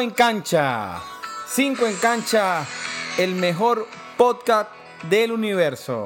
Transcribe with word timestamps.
En 0.00 0.10
cancha. 0.12 0.98
Cinco 1.46 1.86
en 1.86 1.94
cancha, 1.96 2.66
el 3.18 3.34
mejor 3.34 3.86
podcast 4.16 4.70
del 5.10 5.30
universo. 5.30 6.04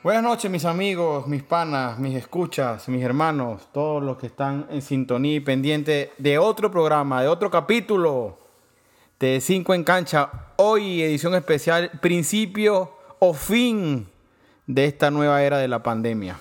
Buenas 0.00 0.22
noches 0.22 0.48
mis 0.48 0.64
amigos, 0.64 1.26
mis 1.26 1.42
panas, 1.42 1.98
mis 1.98 2.14
escuchas, 2.14 2.88
mis 2.88 3.02
hermanos, 3.02 3.66
todos 3.72 4.04
los 4.04 4.18
que 4.18 4.28
están 4.28 4.68
en 4.70 4.82
sintonía 4.82 5.34
y 5.34 5.40
pendiente 5.40 6.12
de 6.16 6.38
otro 6.38 6.70
programa, 6.70 7.22
de 7.22 7.28
otro 7.28 7.50
capítulo 7.50 8.38
de 9.18 9.40
Cinco 9.40 9.74
en 9.74 9.82
cancha. 9.82 10.30
Hoy 10.58 11.02
edición 11.02 11.34
especial, 11.34 11.90
principio 12.00 12.92
o 13.18 13.34
fin 13.34 14.06
de 14.64 14.84
esta 14.84 15.10
nueva 15.10 15.42
era 15.42 15.58
de 15.58 15.66
la 15.66 15.82
pandemia. 15.82 16.38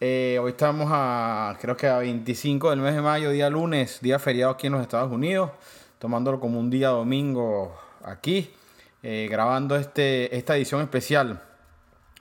Eh, 0.00 0.38
hoy 0.40 0.52
estamos 0.52 0.88
a, 0.92 1.56
creo 1.60 1.76
que 1.76 1.88
a 1.88 1.98
25 1.98 2.70
del 2.70 2.78
mes 2.78 2.94
de 2.94 3.02
mayo, 3.02 3.30
día 3.30 3.50
lunes, 3.50 3.98
día 4.00 4.20
feriado 4.20 4.52
aquí 4.52 4.68
en 4.68 4.74
los 4.74 4.82
Estados 4.82 5.10
Unidos, 5.10 5.50
tomándolo 5.98 6.38
como 6.38 6.60
un 6.60 6.70
día 6.70 6.90
domingo 6.90 7.76
aquí, 8.04 8.48
eh, 9.02 9.26
grabando 9.28 9.74
este, 9.74 10.36
esta 10.36 10.56
edición 10.56 10.82
especial. 10.82 11.42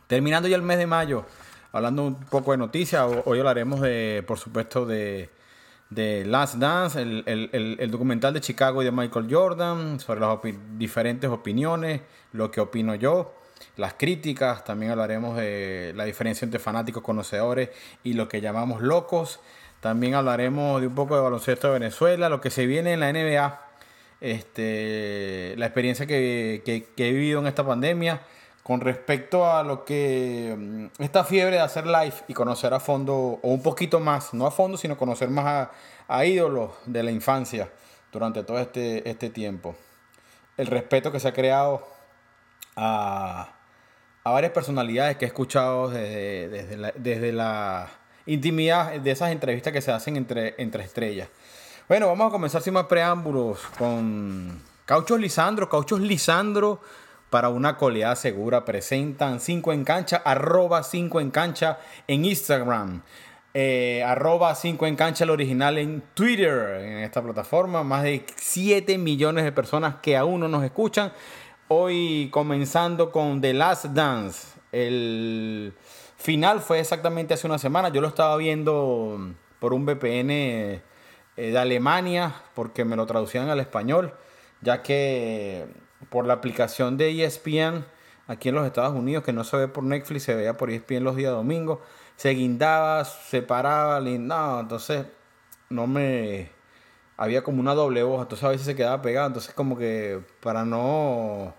Terminando 0.08 0.48
ya 0.48 0.56
el 0.56 0.64
mes 0.64 0.80
de 0.80 0.88
mayo, 0.88 1.26
hablando 1.72 2.02
un 2.02 2.16
poco 2.16 2.50
de 2.50 2.58
noticias, 2.58 3.06
hoy 3.26 3.38
hablaremos 3.38 3.80
de, 3.82 4.24
por 4.26 4.40
supuesto, 4.40 4.88
de, 4.88 5.30
de 5.92 6.26
Last 6.26 6.56
Dance, 6.56 7.00
el, 7.00 7.24
el, 7.28 7.78
el, 7.80 7.92
documental 7.92 8.34
de 8.34 8.42
Chicago 8.42 8.82
y 8.82 8.86
de 8.86 8.92
Michael 8.92 9.28
Jordan, 9.30 10.00
sobre 10.00 10.22
las 10.22 10.40
diferentes 10.80 11.30
opiniones, 11.30 12.02
lo 12.34 12.50
que 12.50 12.60
opino 12.60 12.96
yo 12.96 13.36
las 13.76 13.94
críticas, 13.94 14.64
también 14.64 14.92
hablaremos 14.92 15.38
de 15.38 15.94
la 15.96 16.06
diferencia 16.06 16.46
entre 16.46 16.60
fanáticos 16.60 17.04
conocedores 17.04 17.70
y 18.04 18.14
lo 18.14 18.28
que 18.28 18.42
llamamos 18.42 18.82
locos. 18.82 19.40
También 19.80 20.16
hablaremos 20.16 20.82
de 20.82 20.88
un 20.88 20.96
poco 20.96 21.16
de 21.16 21.22
baloncesto 21.22 21.68
de 21.68 21.74
Venezuela, 21.74 22.30
lo 22.30 22.42
que 22.42 22.50
se 22.50 22.66
viene 22.66 22.94
en 22.94 23.00
la 23.00 23.14
NBA, 23.14 23.62
este, 24.22 25.54
la 25.58 25.68
experiencia 25.68 26.08
que, 26.08 26.64
he 26.66 27.12
vivido 27.12 27.40
en 27.40 27.48
esta 27.48 27.66
pandemia 27.66 28.22
con 28.64 28.82
respecto 28.82 29.50
a 29.50 29.64
lo 29.64 29.86
que 29.86 30.56
mm, 30.58 31.02
esta 31.02 31.24
fiebre 31.24 31.56
de 31.56 31.62
hacer 31.62 31.86
live 31.86 32.16
y 32.28 32.34
conocer 32.34 32.74
a 32.74 32.80
fondo, 32.80 33.16
o 33.16 33.50
un 33.50 33.62
poquito 33.62 34.00
más, 34.00 34.34
no 34.34 34.46
a 34.46 34.52
fondo, 34.52 34.78
sino 34.78 34.98
conocer 34.98 35.30
más 35.30 35.46
a, 35.46 35.72
a 36.08 36.26
ídolos 36.26 36.72
de 36.86 37.04
la 37.04 37.12
infancia 37.12 37.70
durante 38.12 38.44
todo 38.44 38.60
este, 38.60 39.08
este 39.10 39.30
tiempo. 39.30 39.76
El 40.58 40.68
respeto 40.68 41.12
que 41.12 41.20
se 41.20 41.28
ha 41.28 41.34
creado 41.34 41.88
a, 42.78 43.54
varias 44.24 44.52
personalidades 44.52 45.18
que 45.18 45.26
he 45.26 45.28
escuchado 45.28 45.90
desde, 45.90 47.32
la, 47.34 47.90
intimidad 48.26 48.94
de 49.00 49.12
esas 49.12 49.32
entrevistas 49.32 49.74
que 49.74 49.82
se 49.82 49.92
hacen 49.92 50.18
entre, 50.18 50.56
entre 50.58 50.84
estrellas. 50.84 51.30
Bueno, 51.88 52.08
vamos 52.08 52.28
a 52.28 52.32
comenzar 52.32 52.62
sin 52.62 52.74
más 52.74 52.86
preámbulos 52.86 53.60
con 53.78 54.62
Cauchos 54.86 55.20
Lisandro. 55.20 55.70
Cauchos 55.70 56.02
Lisandro 56.02 56.82
para 57.30 57.50
una 57.50 57.78
coleada 57.78 58.16
segura 58.16 58.66
presentan 58.66 59.40
5 59.40 59.74
en 59.74 59.84
cancha, 59.84 60.22
arroba 60.24 60.84
5 60.84 61.20
en 61.22 61.32
cancha 61.32 61.80
en 62.08 62.26
Instagram. 62.26 63.02
Eh, 63.54 64.04
arroba 64.06 64.54
5 64.54 64.86
en 64.86 64.96
cancha 64.96 65.24
el 65.24 65.32
original 65.32 65.78
en 65.78 66.04
Twitter, 66.14 66.82
en 66.82 66.98
esta 67.00 67.22
plataforma. 67.22 67.84
Más 67.84 68.04
de 68.04 68.26
7 68.36 68.98
millones 68.98 69.44
de 69.44 69.52
personas 69.52 69.96
que 70.02 70.16
aún 70.16 70.42
no 70.42 70.48
nos 70.48 70.64
escuchan. 70.64 71.12
Hoy 71.70 72.30
comenzando 72.32 73.12
con 73.12 73.42
The 73.42 73.54
Last 73.54 73.88
Dance. 73.88 74.58
El 74.72 75.74
final 76.16 76.62
fue 76.62 76.80
exactamente 76.80 77.34
hace 77.34 77.46
una 77.46 77.58
semana. 77.58 77.90
Yo 77.90 78.00
lo 78.00 78.08
estaba 78.08 78.38
viendo 78.38 79.34
por 79.60 79.74
un 79.74 79.86
VPN 79.86 80.30
eh, 80.32 80.82
de 81.36 81.58
Alemania 81.58 82.34
porque 82.56 82.86
me 82.86 82.96
lo 82.96 83.06
traducían 83.06 83.50
al 83.50 83.60
español, 83.60 84.14
ya 84.62 84.82
que 84.82 85.68
por 86.10 86.26
la 86.26 86.36
aplicación 86.36 86.96
de 86.96 87.26
ESPN 87.26 87.84
aquí 88.28 88.48
en 88.48 88.56
los 88.56 88.66
Estados 88.66 88.96
Unidos, 88.96 89.26
que 89.26 89.34
no 89.34 89.44
se 89.44 89.58
ve 89.58 89.68
por 89.68 89.84
Netflix, 89.84 90.24
se 90.24 90.36
veía 90.36 90.56
por 90.56 90.70
ESPN 90.70 91.04
los 91.04 91.18
días 91.18 91.34
domingos, 91.34 91.80
se 92.16 92.30
guindaba, 92.30 93.04
se 93.04 93.42
paraba, 93.42 94.00
no, 94.00 94.62
entonces 94.62 95.06
no 95.70 95.86
me 95.86 96.50
había 97.18 97.44
como 97.44 97.60
una 97.60 97.74
doble 97.74 98.04
hoja, 98.04 98.24
entonces 98.24 98.46
a 98.46 98.50
veces 98.50 98.66
se 98.66 98.76
quedaba 98.76 99.02
pegado, 99.02 99.28
entonces 99.28 99.54
como 99.54 99.78
que 99.78 100.22
para 100.40 100.64
no 100.64 101.56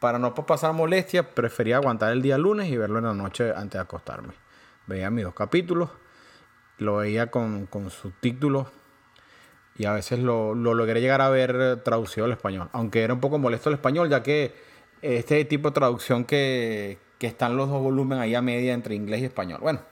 para 0.00 0.18
no 0.18 0.34
pasar 0.34 0.72
molestias, 0.72 1.24
prefería 1.26 1.76
aguantar 1.76 2.10
el 2.12 2.22
día 2.22 2.36
lunes 2.36 2.68
y 2.68 2.76
verlo 2.76 2.98
en 2.98 3.04
la 3.04 3.14
noche 3.14 3.52
antes 3.54 3.74
de 3.74 3.78
acostarme. 3.78 4.34
Veía 4.88 5.10
mis 5.10 5.24
dos 5.24 5.34
capítulos, 5.34 5.90
lo 6.78 6.96
veía 6.96 7.30
con, 7.30 7.66
con 7.66 7.88
subtítulos 7.88 8.66
y 9.78 9.84
a 9.84 9.92
veces 9.92 10.18
lo, 10.18 10.56
lo, 10.56 10.74
logré 10.74 11.00
llegar 11.00 11.20
a 11.20 11.28
ver 11.28 11.82
traducido 11.84 12.24
al 12.24 12.32
español, 12.32 12.68
aunque 12.72 13.02
era 13.02 13.14
un 13.14 13.20
poco 13.20 13.38
molesto 13.38 13.68
el 13.68 13.76
español, 13.76 14.08
ya 14.10 14.24
que 14.24 14.56
este 15.02 15.44
tipo 15.44 15.68
de 15.68 15.74
traducción 15.74 16.24
que, 16.24 16.98
que 17.18 17.28
están 17.28 17.56
los 17.56 17.68
dos 17.68 17.80
volúmenes 17.80 18.24
ahí 18.24 18.34
a 18.34 18.42
media 18.42 18.74
entre 18.74 18.96
inglés 18.96 19.20
y 19.20 19.26
español. 19.26 19.60
Bueno, 19.60 19.82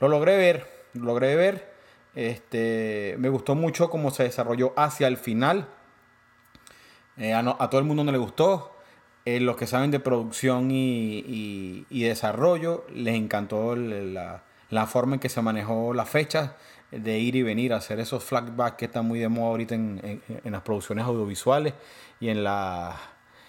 lo 0.00 0.08
logré 0.08 0.36
ver, 0.36 0.66
lo 0.94 1.04
logré 1.04 1.36
ver 1.36 1.73
este, 2.14 3.16
me 3.18 3.28
gustó 3.28 3.54
mucho 3.54 3.90
cómo 3.90 4.10
se 4.10 4.24
desarrolló 4.24 4.72
hacia 4.76 5.08
el 5.08 5.16
final. 5.16 5.68
Eh, 7.16 7.34
a, 7.34 7.42
todo 7.70 7.80
el 7.80 7.86
mundo 7.86 8.04
no 8.04 8.12
le 8.12 8.18
gustó. 8.18 8.72
Eh, 9.24 9.40
los 9.40 9.56
que 9.56 9.66
saben 9.66 9.90
de 9.90 10.00
producción 10.00 10.70
y, 10.70 11.84
desarrollo, 11.90 12.86
les 12.92 13.14
encantó 13.14 13.74
la, 13.74 14.42
forma 14.86 15.14
en 15.14 15.20
que 15.20 15.28
se 15.28 15.40
manejó 15.40 15.94
la 15.94 16.04
fecha 16.04 16.56
de 16.90 17.18
ir 17.18 17.34
y 17.34 17.42
venir, 17.42 17.72
hacer 17.72 17.98
esos 18.00 18.22
flashbacks 18.22 18.76
que 18.76 18.84
están 18.84 19.06
muy 19.06 19.18
de 19.18 19.28
moda 19.28 19.48
ahorita 19.48 19.74
en, 19.74 20.22
las 20.44 20.62
producciones 20.62 21.04
audiovisuales 21.06 21.74
y 22.20 22.28
en, 22.28 22.44
la, 22.44 22.96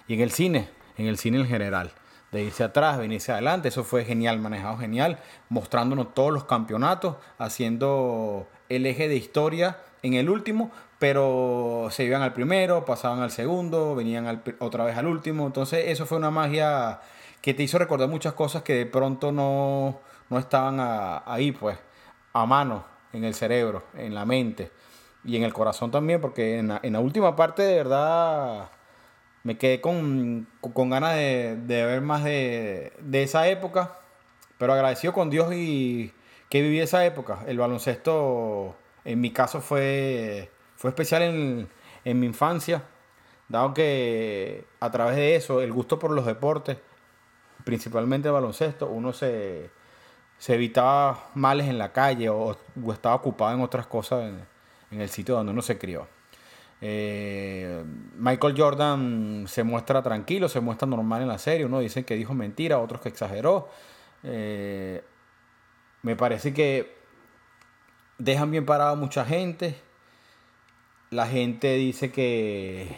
y 0.08 0.14
en 0.14 0.22
el 0.22 0.32
cine, 0.32 0.70
en 0.98 1.08
el 1.08 1.18
cine 1.18 1.40
en 1.40 1.48
general 1.48 1.92
de 2.36 2.44
irse 2.44 2.64
atrás, 2.64 2.98
venirse 2.98 3.32
adelante. 3.32 3.70
Eso 3.70 3.84
fue 3.84 4.06
genial, 4.06 4.40
manejado 4.40 4.78
genial, 4.78 5.20
mostrándonos 5.50 6.14
todos 6.14 6.34
los 6.34 6.46
campeonatos, 6.46 7.16
haciendo 7.38 8.48
el 8.70 8.86
eje 8.86 9.08
de 9.08 9.16
historia 9.16 9.78
en 10.04 10.14
el 10.14 10.30
último, 10.30 10.72
pero 11.00 11.88
se 11.92 12.04
iban 12.04 12.22
al 12.22 12.34
primero, 12.34 12.86
pasaban 12.86 13.20
al 13.20 13.32
segundo, 13.32 13.96
venían 13.96 14.42
otra 14.60 14.86
vez 14.86 14.98
al 14.98 15.08
último. 15.08 15.46
Entonces 15.46 15.86
eso 15.88 16.06
fue 16.06 16.18
una 16.18 16.32
magia 16.32 17.00
que 17.42 17.54
te 17.54 17.64
hizo 17.64 17.78
recordar 17.78 18.10
muchas 18.10 18.34
cosas 18.34 18.64
que 18.64 18.74
de 18.74 18.86
pronto 18.86 19.32
no, 19.32 20.00
estaban 20.38 20.78
ahí, 21.26 21.52
pues, 21.52 21.78
a 22.34 22.46
mano, 22.46 22.86
en 23.14 23.24
el 23.24 23.34
cerebro, 23.34 23.84
en 23.96 24.14
la 24.16 24.26
mente 24.26 24.72
y 25.24 25.38
en 25.38 25.44
el 25.44 25.54
corazón 25.54 25.92
también, 25.92 26.22
porque 26.22 26.60
en 26.60 26.94
la 26.94 27.00
última 27.00 27.36
parte 27.36 27.64
de 27.64 27.76
verdad 27.76 28.70
me 29.46 29.60
quedé 29.60 29.80
con, 29.80 30.48
ganas 30.74 31.16
de, 31.16 31.56
ver 31.68 32.02
más 32.02 32.24
de, 32.24 32.92
esa 33.12 33.48
época, 33.48 33.92
pero 34.58 34.74
agradecido 34.74 35.14
con 35.14 35.30
Dios 35.30 35.54
y 35.54 36.12
que 36.50 36.62
viví 36.62 36.80
esa 36.80 37.06
época. 37.06 37.40
El 37.48 37.58
baloncesto, 37.58 38.76
en 39.04 39.22
mi 39.22 39.32
caso, 39.32 39.62
fue, 39.62 40.52
fue 40.76 40.90
especial 40.90 41.22
en, 41.24 42.20
mi 42.20 42.26
infancia, 42.26 42.84
dado 43.50 43.74
que 43.74 44.66
a 44.80 44.92
través 44.92 45.16
de 45.16 45.36
eso, 45.36 45.62
el 45.62 45.72
gusto 45.74 46.00
por 46.00 46.12
los 46.12 46.26
deportes, 46.26 46.78
principalmente 47.64 48.28
el 48.28 48.34
baloncesto, 48.34 48.88
uno 48.88 49.14
se, 49.14 49.70
evitaba 50.48 51.30
males 51.34 51.68
en 51.68 51.78
la 51.78 51.92
calle 51.92 52.30
o, 52.30 52.56
estaba 52.92 53.16
ocupado 53.16 53.56
en 53.56 53.62
otras 53.62 53.88
cosas 53.88 54.26
en, 54.26 54.46
en 54.92 55.02
el 55.02 55.10
sitio 55.10 55.36
donde 55.36 55.52
uno 55.52 55.62
se 55.62 55.78
crió. 55.78 56.08
Eh, 56.82 57.84
Michael 58.18 58.54
Jordan 58.56 59.46
se 59.48 59.64
muestra 59.64 60.04
tranquilo, 60.04 60.50
se 60.50 60.60
muestra 60.60 60.88
normal 60.88 61.22
en 61.22 61.28
la 61.28 61.38
serie. 61.38 61.66
Uno 61.66 61.80
dice 61.80 62.06
que 62.06 62.16
dijo 62.16 62.34
mentira, 62.34 62.80
otros 62.80 63.02
que 63.02 63.10
exageró. 63.10 63.70
Eh, 64.24 65.04
me 66.06 66.16
parece 66.16 66.54
que 66.54 66.96
dejan 68.20 68.52
bien 68.52 68.64
parado 68.64 68.92
a 68.92 68.96
mucha 68.96 69.26
gente. 69.26 69.76
La 71.10 71.26
gente 71.26 71.74
dice 71.78 72.12
que, 72.12 72.96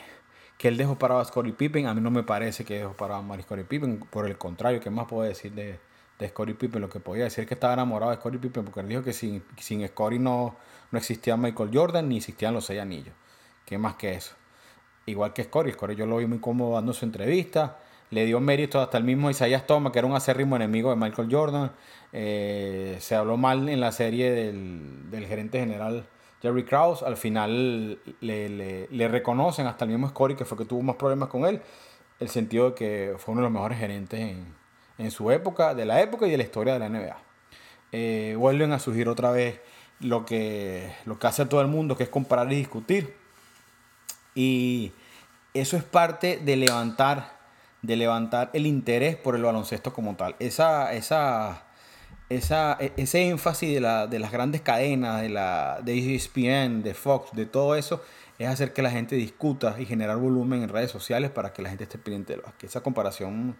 que 0.57 0.67
él 0.67 0.75
dejó 0.75 0.99
parado 0.99 1.21
a 1.21 1.25
Scottie 1.25 1.53
Pippen. 1.53 1.85
A 1.87 1.93
mí 1.93 2.01
no 2.01 2.11
me 2.11 2.23
parece 2.23 2.65
que 2.65 2.79
dejó 2.79 2.91
parado 2.97 3.23
a 3.31 3.41
Scottie 3.41 3.63
Pippen. 3.63 3.99
Por 3.99 4.27
el 4.27 4.37
contrario, 4.37 4.81
¿qué 4.81 4.89
más 4.89 5.07
puedo 5.07 5.23
decir 5.23 5.53
de, 5.53 5.79
de 6.19 6.27
Scottie 6.27 6.55
Pippen? 6.55 6.81
Lo 6.81 6.89
que 6.89 6.99
podía 6.99 7.23
decir 7.23 7.43
es 7.43 7.47
que 7.47 7.53
estaba 7.53 7.75
enamorado 7.75 8.11
de 8.11 8.17
Scottie 8.17 8.39
Pippen 8.39 8.65
porque 8.65 8.81
él 8.81 8.89
dijo 8.89 9.03
que 9.03 9.13
sin, 9.13 9.41
sin 9.57 9.87
Scottie 9.87 10.19
no, 10.19 10.57
no 10.91 10.99
existía 10.99 11.37
Michael 11.37 11.69
Jordan 11.73 12.09
ni 12.09 12.17
existían 12.17 12.53
los 12.53 12.65
seis 12.65 12.81
anillos. 12.81 13.15
¿Qué 13.65 13.77
más 13.77 13.95
que 13.95 14.15
eso? 14.15 14.35
Igual 15.05 15.31
que 15.31 15.45
Scory. 15.45 15.71
Scory 15.71 15.95
yo 15.95 16.05
lo 16.05 16.17
vi 16.17 16.25
muy 16.25 16.39
cómodo 16.39 16.73
dando 16.73 16.91
su 16.91 17.05
entrevista. 17.05 17.77
Le 18.09 18.25
dio 18.25 18.39
mérito 18.39 18.79
hasta 18.79 18.97
el 18.97 19.03
mismo 19.03 19.29
Isaías 19.29 19.67
Thomas, 19.67 19.91
que 19.91 19.99
era 19.99 20.07
un 20.07 20.15
acérrimo 20.15 20.55
enemigo 20.55 20.89
de 20.89 20.95
Michael 20.95 21.27
Jordan. 21.29 21.71
Eh, 22.13 22.97
se 22.99 23.15
habló 23.15 23.35
mal 23.37 23.67
en 23.67 23.79
la 23.81 23.91
serie 23.91 24.31
del, 24.31 25.25
gerente 25.27 25.59
general 25.59 26.07
Jerry 26.41 26.63
Krause. 26.63 27.03
Al 27.03 27.17
final 27.17 27.99
le, 28.21 29.07
reconocen 29.09 29.67
hasta 29.67 29.85
el 29.85 29.91
mismo 29.91 30.07
Scory, 30.09 30.35
que 30.35 30.45
fue 30.45 30.57
que 30.57 30.65
tuvo 30.65 30.81
más 30.81 30.95
problemas 30.95 31.27
con 31.29 31.45
él. 31.45 31.61
El 32.19 32.29
sentido 32.29 32.69
de 32.69 32.75
que 32.75 33.15
fue 33.17 33.33
uno 33.33 33.41
de 33.41 33.47
los 33.47 33.53
mejores 33.53 33.77
gerentes 33.77 34.37
en, 34.97 35.11
su 35.11 35.29
época, 35.29 35.75
de 35.75 35.85
la 35.85 36.01
época 36.01 36.27
y 36.27 36.31
de 36.31 36.37
la 36.37 36.43
historia 36.43 36.73
de 36.73 36.79
la 36.79 36.89
NBA. 36.89 37.17
Eh, 37.91 38.35
vuelven 38.37 38.71
a 38.71 38.79
surgir 38.79 39.09
otra 39.09 39.31
vez 39.31 39.59
lo 39.99 40.25
que, 40.25 40.93
lo 41.05 41.19
que 41.19 41.27
hace 41.27 41.45
todo 41.45 41.61
el 41.61 41.67
mundo, 41.67 41.97
que 41.97 42.03
es 42.03 42.09
comparar 42.09 42.51
y 42.51 42.55
discutir. 42.55 43.15
Y 44.33 44.91
eso 45.53 45.77
es 45.77 45.83
parte 45.83 46.37
de 46.37 46.55
levantar, 46.55 47.36
de 47.81 47.95
levantar 47.95 48.49
el 48.53 48.65
interés 48.65 49.15
por 49.15 49.35
el 49.35 49.43
baloncesto 49.43 49.93
como 49.93 50.15
tal. 50.15 50.35
Esa, 50.39 50.93
esa, 50.93 51.63
esa, 52.29 52.77
e, 52.79 52.93
ese 52.97 53.27
énfasis 53.29 53.73
de, 53.73 53.81
la, 53.81 54.07
de 54.07 54.19
las 54.19 54.31
grandes 54.31 54.61
cadenas, 54.61 55.21
de, 55.21 55.29
la, 55.29 55.79
de 55.83 56.15
ESPN, 56.15 56.83
de 56.83 56.93
Fox, 56.93 57.31
de 57.33 57.45
todo 57.45 57.75
eso, 57.75 58.01
es 58.39 58.47
hacer 58.47 58.73
que 58.73 58.81
la 58.81 58.91
gente 58.91 59.15
discuta 59.15 59.75
y 59.79 59.85
generar 59.85 60.17
volumen 60.17 60.63
en 60.63 60.69
redes 60.69 60.91
sociales 60.91 61.31
para 61.31 61.53
que 61.53 61.61
la 61.61 61.69
gente 61.69 61.85
esté 61.85 61.97
pendiente 61.97 62.33
de 62.33 62.37
lo 62.37 62.57
que 62.57 62.67
esa 62.67 62.81
comparación 62.81 63.55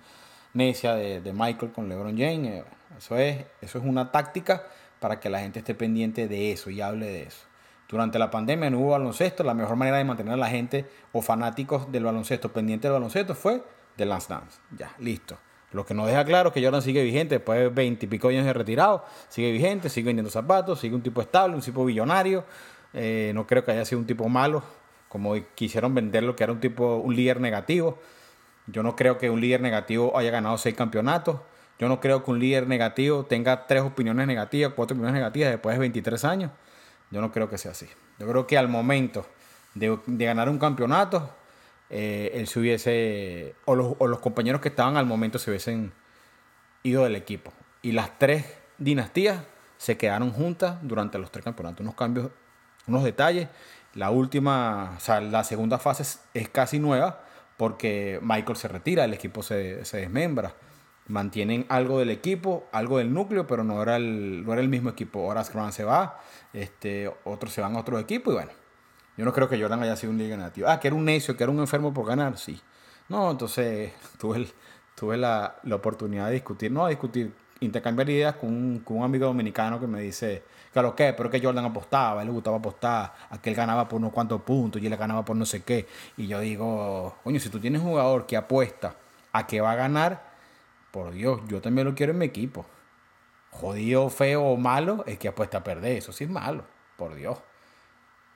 necia 0.53 0.95
de, 0.95 1.21
de, 1.21 1.33
Michael 1.33 1.71
con 1.71 1.89
LeBron 1.89 2.17
James, 2.17 2.47
eh, 2.47 2.63
eso 2.97 3.17
es, 3.17 3.45
eso 3.61 3.77
es 3.77 3.85
una 3.85 4.11
táctica 4.11 4.63
para 4.99 5.19
que 5.19 5.29
la 5.29 5.39
gente 5.39 5.59
esté 5.59 5.75
pendiente 5.75 6.27
de 6.27 6.51
eso 6.51 6.69
y 6.69 6.81
hable 6.81 7.05
de 7.07 7.23
eso. 7.23 7.45
Durante 7.89 8.19
la 8.19 8.29
pandemia 8.29 8.69
no 8.69 8.79
hubo 8.79 8.89
baloncesto, 8.89 9.43
la 9.43 9.53
mejor 9.53 9.75
manera 9.77 9.97
de 9.97 10.03
mantener 10.03 10.33
a 10.33 10.37
la 10.37 10.49
gente 10.49 10.85
o 11.13 11.21
fanáticos 11.21 11.91
del 11.91 12.03
baloncesto 12.03 12.51
pendiente 12.51 12.87
del 12.87 12.93
baloncesto 12.93 13.33
fue 13.33 13.63
de 13.97 14.05
Lance 14.05 14.27
Dance. 14.29 14.59
Ya, 14.77 14.93
listo. 14.99 15.37
Lo 15.71 15.85
que 15.85 15.93
nos 15.93 16.07
deja 16.07 16.23
claro 16.23 16.49
es 16.49 16.53
que 16.53 16.63
Jordan 16.63 16.81
sigue 16.81 17.03
vigente 17.03 17.35
después 17.35 17.59
de 17.59 17.69
20 17.69 18.05
y 18.05 18.09
pico 18.09 18.29
años 18.29 18.45
de 18.45 18.53
retirado, 18.53 19.03
sigue 19.27 19.51
vigente, 19.51 19.89
sigue 19.89 20.07
vendiendo 20.07 20.31
zapatos, 20.31 20.79
sigue 20.79 20.95
un 20.95 21.01
tipo 21.01 21.21
estable, 21.21 21.55
un 21.55 21.61
tipo 21.61 21.83
billonario. 21.83 22.45
Eh, 22.93 23.31
no 23.35 23.45
creo 23.45 23.65
que 23.65 23.71
haya 23.71 23.83
sido 23.83 23.99
un 23.99 24.07
tipo 24.07 24.29
malo, 24.29 24.63
como 25.09 25.35
quisieron 25.55 25.93
venderlo, 25.93 26.35
que 26.35 26.43
era 26.43 26.53
un 26.53 26.61
tipo, 26.61 26.97
un 26.97 27.15
líder 27.15 27.41
negativo. 27.41 27.99
Yo 28.67 28.81
no 28.83 28.95
creo 28.95 29.17
que 29.17 29.29
un 29.29 29.41
líder 29.41 29.61
negativo 29.61 30.17
haya 30.17 30.31
ganado 30.31 30.57
seis 30.57 30.75
campeonatos. 30.75 31.39
Yo 31.79 31.87
no 31.87 31.99
creo 31.99 32.23
que 32.23 32.31
un 32.31 32.39
líder 32.39 32.67
negativo 32.67 33.25
tenga 33.25 33.67
tres 33.67 33.83
opiniones 33.83 34.25
negativas, 34.25 34.73
cuatro 34.75 34.95
opiniones 34.95 35.19
negativas 35.19 35.51
después 35.51 35.75
de 35.75 35.79
23 35.79 36.25
años. 36.25 36.51
Yo 37.11 37.21
no 37.21 37.31
creo 37.31 37.49
que 37.49 37.57
sea 37.57 37.71
así. 37.71 37.87
Yo 38.19 38.27
creo 38.27 38.47
que 38.47 38.57
al 38.57 38.67
momento 38.67 39.25
de, 39.75 39.97
ganar 40.25 40.49
un 40.49 40.57
campeonato, 40.57 41.29
eh, 41.89 42.31
él 42.33 42.47
se 42.47 42.59
hubiese, 42.59 43.55
o 43.65 43.75
los, 43.75 43.95
o 43.97 44.07
los 44.07 44.19
compañeros 44.19 44.61
que 44.61 44.69
estaban 44.69 44.97
al 44.97 45.05
momento 45.05 45.39
se 45.39 45.51
hubiesen 45.51 45.93
ido 46.83 47.03
del 47.03 47.15
equipo. 47.15 47.53
Y 47.81 47.91
las 47.91 48.17
tres 48.19 48.45
dinastías 48.77 49.43
se 49.77 49.97
quedaron 49.97 50.31
juntas 50.31 50.77
durante 50.81 51.17
los 51.17 51.31
tres 51.31 51.43
campeonatos. 51.43 51.81
Unos 51.81 51.95
cambios, 51.95 52.29
unos 52.87 53.03
detalles. 53.03 53.47
La 53.93 54.09
última, 54.09 54.95
o 54.97 54.99
sea, 54.99 55.21
la 55.21 55.43
segunda 55.43 55.77
fase 55.79 56.03
es, 56.33 56.49
casi 56.49 56.79
nueva 56.79 57.23
porque 57.57 58.19
Michael 58.21 58.55
se 58.55 58.67
retira, 58.67 59.05
el 59.05 59.13
equipo 59.13 59.41
se, 59.41 59.85
se, 59.85 59.97
desmembra. 59.97 60.53
Mantienen 61.07 61.65
algo 61.69 61.99
del 61.99 62.11
equipo, 62.11 62.67
algo 62.71 62.97
del 62.97 63.13
núcleo, 63.13 63.47
pero 63.47 63.63
no 63.63 63.81
era 63.81 63.95
el, 63.95 64.45
no 64.45 64.53
era 64.53 64.61
el 64.61 64.69
mismo 64.69 64.89
equipo. 64.89 65.21
Ahora 65.21 65.43
Grant 65.43 65.71
se 65.71 65.83
va, 65.83 66.19
este, 66.53 67.11
otros 67.23 67.53
se 67.53 67.61
van 67.61 67.75
a 67.75 67.79
otro 67.79 67.97
equipo 67.97 68.31
y 68.31 68.35
bueno. 68.35 68.51
Yo 69.17 69.25
no 69.25 69.33
creo 69.33 69.49
que 69.49 69.59
Jordan 69.59 69.81
haya 69.83 69.95
sido 69.95 70.11
un 70.11 70.17
liga 70.17 70.37
negativo. 70.37 70.67
Ah, 70.69 70.79
que 70.79 70.87
era 70.87 70.95
un 70.95 71.03
necio, 71.03 71.35
que 71.35 71.43
era 71.43 71.51
un 71.51 71.59
enfermo 71.59 71.93
por 71.93 72.05
ganar, 72.05 72.37
sí. 72.37 72.61
No, 73.09 73.31
entonces 73.31 73.93
tuve, 74.19 74.47
tuve 74.95 75.17
la, 75.17 75.55
la 75.63 75.75
oportunidad 75.75 76.27
de 76.27 76.33
discutir, 76.33 76.71
no 76.71 76.85
a 76.85 76.89
discutir, 76.89 77.33
intercambiar 77.59 78.09
ideas 78.09 78.35
con 78.35 78.49
un, 78.49 78.79
con 78.79 78.97
un 78.97 79.03
amigo 79.03 79.25
dominicano 79.25 79.79
que 79.79 79.87
me 79.87 80.01
dice, 80.01 80.43
claro 80.71 80.95
que, 80.95 81.13
pero 81.13 81.29
que 81.29 81.41
Jordan 81.41 81.65
apostaba, 81.65 82.21
él 82.21 82.27
le 82.27 82.33
gustaba 82.33 82.57
apostar, 82.57 83.13
a 83.29 83.41
que 83.41 83.49
él 83.49 83.55
ganaba 83.55 83.87
por 83.87 83.99
unos 83.99 84.13
cuantos 84.13 84.41
puntos 84.41 84.81
y 84.81 84.87
él 84.87 84.95
ganaba 84.95 85.25
por 85.25 85.35
no 85.35 85.45
sé 85.45 85.63
qué. 85.63 85.87
Y 86.17 86.27
yo 86.27 86.39
digo, 86.39 87.17
coño, 87.23 87.39
si 87.39 87.49
tú 87.49 87.59
tienes 87.59 87.81
un 87.81 87.89
jugador 87.89 88.25
que 88.25 88.37
apuesta 88.37 88.95
a 89.31 89.47
que 89.47 89.61
va 89.61 89.71
a 89.71 89.75
ganar, 89.75 90.27
por 90.91 91.11
Dios, 91.11 91.41
yo 91.47 91.61
también 91.61 91.87
lo 91.87 91.95
quiero 91.95 92.13
en 92.13 92.19
mi 92.19 92.25
equipo. 92.25 92.65
Jodido, 93.51 94.09
feo 94.09 94.43
o 94.43 94.57
malo, 94.57 95.03
es 95.07 95.17
que 95.17 95.27
apuesta 95.27 95.59
a 95.59 95.63
perder, 95.63 95.97
eso 95.97 96.11
sí 96.11 96.25
es 96.25 96.29
malo, 96.29 96.63
por 96.95 97.15
Dios. 97.15 97.37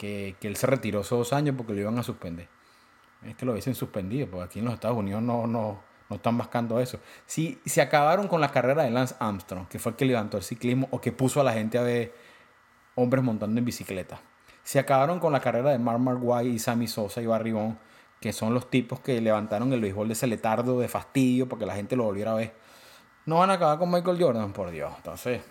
Que, 0.02 0.36
él 0.42 0.56
se 0.56 0.66
retiró 0.66 1.02
esos 1.02 1.20
dos 1.20 1.34
años 1.34 1.54
porque 1.56 1.74
lo 1.74 1.82
iban 1.82 2.00
a 2.00 2.04
suspender. 2.04 2.48
Es 3.24 3.36
que 3.36 3.46
lo 3.46 3.52
hubiesen 3.52 3.76
suspendido, 3.76 4.28
porque 4.28 4.46
aquí 4.46 4.60
en 4.60 4.66
los 4.66 4.74
Estados 4.74 4.98
Unidos 4.98 5.22
no, 5.22 5.46
no, 5.46 5.80
no 6.10 6.16
están 6.16 6.40
buscando 6.40 6.80
eso. 6.80 7.00
Si 7.28 7.62
se 7.68 7.82
acabaron 7.82 8.28
con 8.28 8.42
la 8.42 8.52
carrera 8.52 8.82
de 8.82 8.90
Lance 8.90 9.14
Armstrong, 9.20 9.68
que 9.68 9.78
fue 9.78 9.92
el 9.92 9.96
que 9.96 10.06
levantó 10.06 10.38
el 10.38 10.44
ciclismo 10.44 10.88
o 10.90 11.00
que 11.00 11.12
puso 11.12 11.40
a 11.40 11.44
la 11.44 11.54
gente 11.54 11.78
a 11.78 11.84
ver 11.84 12.16
hombres 12.96 13.24
montando 13.24 13.60
en 13.60 13.64
bicicleta. 13.64 14.20
Se 14.64 14.80
acabaron 14.80 15.20
con 15.20 15.32
la 15.34 15.40
carrera 15.40 15.70
de 15.70 15.78
Mark 15.78 16.00
Marguay 16.00 16.48
y 16.48 16.58
Sammy 16.58 16.88
Sosa 16.88 17.22
y 17.22 17.28
Barry 17.28 17.52
Bond, 17.52 17.78
que 18.20 18.34
son 18.34 18.56
los 18.56 18.72
tipos 18.72 19.02
que 19.02 19.22
levantaron 19.22 19.72
el 19.72 19.82
béisbol 19.82 20.08
de 20.08 20.14
ese 20.14 20.26
letardo 20.26 20.80
de 20.80 20.88
fastidio 20.88 21.48
para 21.48 21.60
que 21.60 21.66
la 21.68 21.76
gente 21.76 21.96
lo 21.96 22.06
volviera 22.06 22.32
a 22.32 22.36
ver. 22.36 22.54
No 23.28 23.38
van 23.38 23.52
a 23.52 23.54
acabar 23.54 23.78
con 23.78 23.92
Michael 23.92 24.18
Jordan, 24.20 24.52
por 24.52 24.72
Dios. 24.72 24.92
Entonces, 24.98 25.42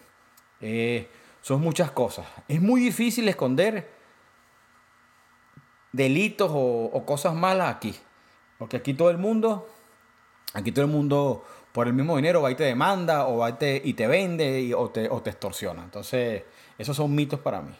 eh, 0.60 1.08
son 1.40 1.60
muchas 1.60 1.92
cosas. 1.92 2.26
Es 2.48 2.60
muy 2.60 2.80
difícil 2.80 3.28
esconder 3.28 3.99
delitos 5.92 6.50
o, 6.52 7.02
cosas 7.06 7.34
malas 7.34 7.74
aquí. 7.74 7.94
Porque 8.58 8.76
aquí 8.76 8.94
todo 8.94 9.10
el 9.10 9.18
mundo 9.18 9.66
Aquí 10.52 10.72
todo 10.72 10.84
el 10.84 10.90
mundo 10.90 11.44
por 11.72 11.86
el 11.86 11.92
mismo 11.92 12.16
dinero 12.16 12.42
va 12.42 12.50
y 12.50 12.56
te 12.56 12.64
demanda 12.64 13.28
o 13.28 13.38
va 13.38 13.50
y 13.50 13.52
te, 13.54 13.80
y 13.84 13.94
te 13.94 14.06
vende 14.08 14.74
o, 14.74 14.90
te, 14.90 15.08
o 15.08 15.22
te 15.22 15.30
extorsiona. 15.30 15.84
Entonces, 15.84 16.42
esos 16.76 16.96
son 16.96 17.14
mitos 17.14 17.38
para 17.38 17.60
mí. 17.60 17.72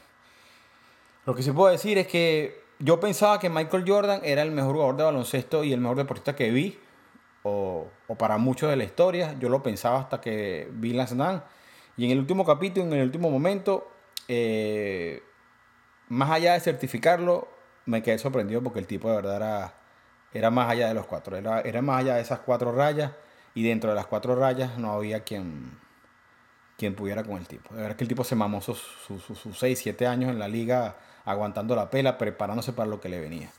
Lo 1.27 1.35
que 1.35 1.43
sí 1.43 1.51
puedo 1.51 1.71
decir 1.73 1.99
es 1.99 2.07
que 2.07 2.63
yo 2.79 3.01
pensaba 3.01 3.41
que 3.41 3.51
Michael 3.51 3.85
Jordan 3.87 4.21
era 4.25 4.43
el 4.43 4.53
mejor 4.53 4.75
jugador 4.75 4.97
de 4.97 5.03
baloncesto 5.05 5.65
y 5.65 5.73
el 5.73 5.81
mejor 5.81 5.97
deportista 5.97 6.37
que 6.37 6.51
vi, 6.51 6.79
o, 7.43 7.89
o 8.07 8.15
para 8.15 8.39
muchos 8.39 8.71
de 8.71 8.77
la 8.77 8.85
historia. 8.85 9.35
Yo 9.41 9.49
lo 9.49 9.63
pensaba 9.63 9.99
hasta 9.99 10.21
que 10.21 10.69
vi 10.73 10.93
Lance 10.93 11.17
Dance. 11.17 11.45
Y 11.97 12.05
en 12.05 12.13
el 12.13 12.21
último 12.21 12.45
capítulo, 12.47 12.87
en 12.87 12.93
el 12.93 13.07
último 13.07 13.31
momento, 13.31 13.91
eh, 14.29 15.23
más 16.09 16.31
allá 16.31 16.55
de 16.55 16.61
certificarlo, 16.61 17.49
me 17.91 18.03
quedé 18.03 18.19
sorprendido 18.19 18.63
porque 18.63 18.79
el 18.79 18.87
tipo 18.87 19.09
de 19.09 19.17
verdad 19.17 19.37
era 19.37 19.75
era 20.33 20.51
más 20.51 20.71
allá 20.71 20.89
de 20.89 20.95
los 20.95 21.07
cuatro, 21.07 21.37
era, 21.37 21.61
era 21.61 21.83
más 21.83 22.01
allá 22.01 22.15
de 22.15 22.23
esas 22.23 22.41
cuatro 22.41 22.73
rayas 22.73 23.13
y 23.55 23.67
dentro 23.67 23.91
de 23.91 23.97
las 23.97 24.07
cuatro 24.07 24.37
rayas 24.37 24.79
no 24.79 24.93
había 24.93 25.25
quien, 25.25 25.79
quien 26.77 26.95
pudiera 26.95 27.25
con 27.25 27.37
el 27.37 27.49
tipo. 27.49 27.75
De 27.75 27.83
verdad 27.83 27.97
que 27.97 28.05
el 28.05 28.09
tipo 28.09 28.23
se 28.23 28.37
mamó 28.37 28.61
sus, 28.61 28.79
sus, 29.07 29.59
seis, 29.59 29.81
siete 29.81 30.07
años 30.07 30.31
en 30.31 30.39
la 30.39 30.47
liga 30.47 30.97
aguantando 31.25 31.75
la 31.75 31.91
pela, 31.91 32.17
preparándose 32.17 32.73
para 32.73 32.89
lo 32.89 33.01
que 33.01 33.09
le 33.09 33.21
venía. 33.21 33.51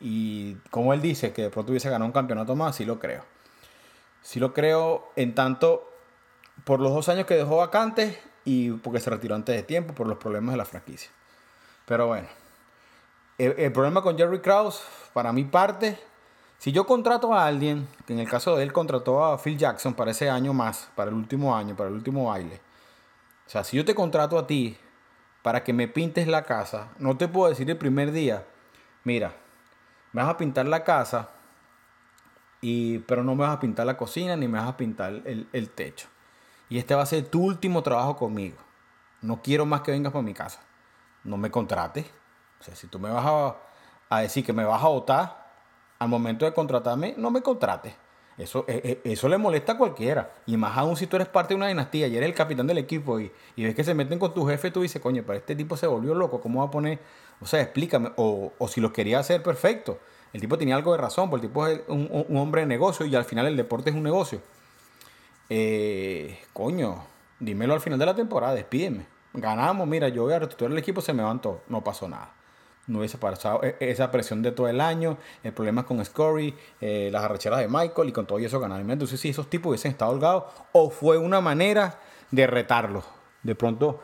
Y 0.00 0.54
como 0.70 0.92
él 0.94 1.02
dice 1.02 1.32
que 1.32 1.42
de 1.42 1.50
pronto 1.50 1.72
hubiese 1.72 1.90
ganado 1.90 2.06
un 2.06 2.12
campeonato 2.12 2.56
más, 2.56 2.76
sí 2.76 2.84
lo 2.84 2.98
creo. 2.98 3.24
Sí 4.22 4.40
lo 4.40 4.54
creo 4.54 5.12
en 5.16 5.34
tanto 5.34 5.90
por 6.64 6.80
los 6.80 6.92
dos 6.92 7.08
años 7.10 7.26
que 7.26 7.34
dejó 7.34 7.58
vacantes 7.58 8.18
y 8.44 8.70
porque 8.70 9.00
se 9.00 9.10
retiró 9.10 9.34
antes 9.34 9.54
de 9.54 9.62
tiempo 9.62 9.94
por 9.94 10.06
los 10.06 10.18
problemas 10.18 10.54
de 10.54 10.56
la 10.56 10.64
franquicia. 10.64 11.10
Pero 11.84 12.06
bueno, 12.06 12.28
el, 13.38 13.72
problema 13.72 14.02
con 14.02 14.16
Jerry 14.16 14.40
Krause, 14.40 14.82
para 15.12 15.32
mi 15.32 15.44
parte, 15.44 15.98
si 16.58 16.72
yo 16.72 16.86
contrato 16.86 17.34
a 17.34 17.46
alguien, 17.46 17.88
que 18.06 18.12
en 18.12 18.20
el 18.20 18.28
caso 18.28 18.56
de 18.56 18.62
él 18.62 18.72
contrató 18.72 19.24
a 19.24 19.38
Phil 19.38 19.58
Jackson 19.58 19.94
para 19.94 20.12
ese 20.12 20.30
año 20.30 20.52
más, 20.52 20.90
para 20.94 21.10
el 21.10 21.16
último 21.16 21.56
año, 21.56 21.74
para 21.74 21.90
el 21.90 21.96
último 21.96 22.26
baile. 22.26 22.60
O 23.46 23.50
sea, 23.50 23.64
si 23.64 23.76
yo 23.76 23.84
te 23.84 23.94
contrato 23.94 24.38
a 24.38 24.46
ti 24.46 24.76
para 25.42 25.62
que 25.62 25.72
me 25.72 25.88
pintes 25.88 26.26
la 26.26 26.42
casa, 26.44 26.88
no 26.98 27.16
te 27.16 27.28
puedo 27.28 27.50
decir 27.50 27.68
el 27.68 27.76
primer 27.76 28.12
día, 28.12 28.46
mira, 29.02 29.34
me 30.12 30.22
vas 30.22 30.30
a 30.30 30.38
pintar 30.38 30.66
la 30.66 30.84
casa, 30.84 31.30
y, 32.60 33.00
pero 33.00 33.22
no 33.22 33.34
me 33.34 33.42
vas 33.42 33.56
a 33.56 33.60
pintar 33.60 33.84
la 33.84 33.96
cocina 33.96 34.36
ni 34.36 34.48
me 34.48 34.58
vas 34.58 34.68
a 34.68 34.76
pintar 34.76 35.12
el, 35.26 35.48
el 35.52 35.68
techo. 35.68 36.08
Y 36.70 36.78
este 36.78 36.94
va 36.94 37.02
a 37.02 37.06
ser 37.06 37.26
tu 37.26 37.42
último 37.42 37.82
trabajo 37.82 38.16
conmigo. 38.16 38.56
No 39.20 39.42
quiero 39.42 39.66
más 39.66 39.82
que 39.82 39.90
vengas 39.90 40.12
para 40.12 40.22
mi 40.22 40.32
casa. 40.32 40.62
No 41.24 41.36
me 41.36 41.50
contrates. 41.50 42.06
O 42.64 42.66
sea, 42.66 42.76
si 42.76 42.86
tú 42.86 42.98
me 42.98 43.10
vas 43.10 43.26
a, 43.26 43.56
a 44.08 44.20
decir 44.20 44.42
que 44.42 44.54
me 44.54 44.64
vas 44.64 44.82
a 44.82 44.88
votar, 44.88 45.44
al 45.98 46.08
momento 46.08 46.46
de 46.46 46.54
contratarme, 46.54 47.14
no 47.18 47.30
me 47.30 47.42
contrate. 47.42 47.94
Eso, 48.38 48.64
eh, 48.66 48.80
eh, 48.82 49.12
eso 49.12 49.28
le 49.28 49.36
molesta 49.36 49.72
a 49.72 49.76
cualquiera. 49.76 50.32
Y 50.46 50.56
más 50.56 50.78
aún 50.78 50.96
si 50.96 51.06
tú 51.06 51.16
eres 51.16 51.28
parte 51.28 51.52
de 51.52 51.56
una 51.56 51.68
dinastía 51.68 52.06
y 52.06 52.16
eres 52.16 52.26
el 52.26 52.34
capitán 52.34 52.66
del 52.66 52.78
equipo 52.78 53.20
y, 53.20 53.30
y 53.54 53.64
ves 53.64 53.74
que 53.74 53.84
se 53.84 53.92
meten 53.92 54.18
con 54.18 54.32
tu 54.32 54.46
jefe, 54.46 54.70
tú 54.70 54.80
dices, 54.80 55.02
coño, 55.02 55.22
pero 55.26 55.38
este 55.38 55.54
tipo 55.54 55.76
se 55.76 55.86
volvió 55.86 56.14
loco, 56.14 56.40
¿cómo 56.40 56.60
va 56.60 56.68
a 56.68 56.70
poner? 56.70 57.00
O 57.42 57.44
sea, 57.44 57.60
explícame. 57.60 58.12
O, 58.16 58.54
o 58.56 58.66
si 58.66 58.80
lo 58.80 58.94
quería 58.94 59.18
hacer, 59.18 59.42
perfecto. 59.42 59.98
El 60.32 60.40
tipo 60.40 60.56
tenía 60.56 60.74
algo 60.74 60.92
de 60.92 60.98
razón, 60.98 61.28
porque 61.28 61.44
el 61.44 61.52
tipo 61.52 61.66
es 61.66 61.82
un, 61.88 62.08
un 62.10 62.36
hombre 62.38 62.62
de 62.62 62.66
negocio 62.66 63.04
y 63.04 63.14
al 63.14 63.26
final 63.26 63.44
el 63.46 63.58
deporte 63.58 63.90
es 63.90 63.96
un 63.96 64.02
negocio. 64.02 64.40
Eh, 65.50 66.40
coño, 66.54 67.04
dímelo 67.40 67.74
al 67.74 67.80
final 67.82 67.98
de 67.98 68.06
la 68.06 68.14
temporada, 68.14 68.54
despídeme. 68.54 69.06
Ganamos, 69.34 69.86
mira, 69.86 70.08
yo 70.08 70.22
voy 70.22 70.32
a 70.32 70.38
restituir 70.38 70.70
el 70.70 70.78
equipo, 70.78 71.02
se 71.02 71.12
me 71.12 71.18
levantó, 71.18 71.60
no 71.68 71.84
pasó 71.84 72.08
nada 72.08 72.32
no 72.86 72.98
hubiese 72.98 73.18
pasado 73.18 73.62
e, 73.62 73.76
esa 73.80 74.10
presión 74.10 74.42
de 74.42 74.52
todo 74.52 74.68
el 74.68 74.80
año, 74.80 75.18
el 75.42 75.52
problema 75.52 75.84
con 75.84 76.04
Scurry, 76.04 76.54
eh, 76.80 77.08
las 77.12 77.24
arrecheras 77.24 77.60
de 77.60 77.68
Michael 77.68 78.08
y 78.08 78.12
con 78.12 78.26
todo 78.26 78.38
eso 78.38 78.60
ganar. 78.60 78.80
Entonces, 78.80 79.20
si 79.20 79.30
esos 79.30 79.48
tipos 79.48 79.70
hubiesen 79.70 79.92
estado 79.92 80.12
holgados 80.12 80.44
o 80.72 80.90
fue 80.90 81.18
una 81.18 81.40
manera 81.40 81.98
de 82.30 82.46
retarlos. 82.46 83.04
De 83.42 83.54
pronto, 83.54 84.00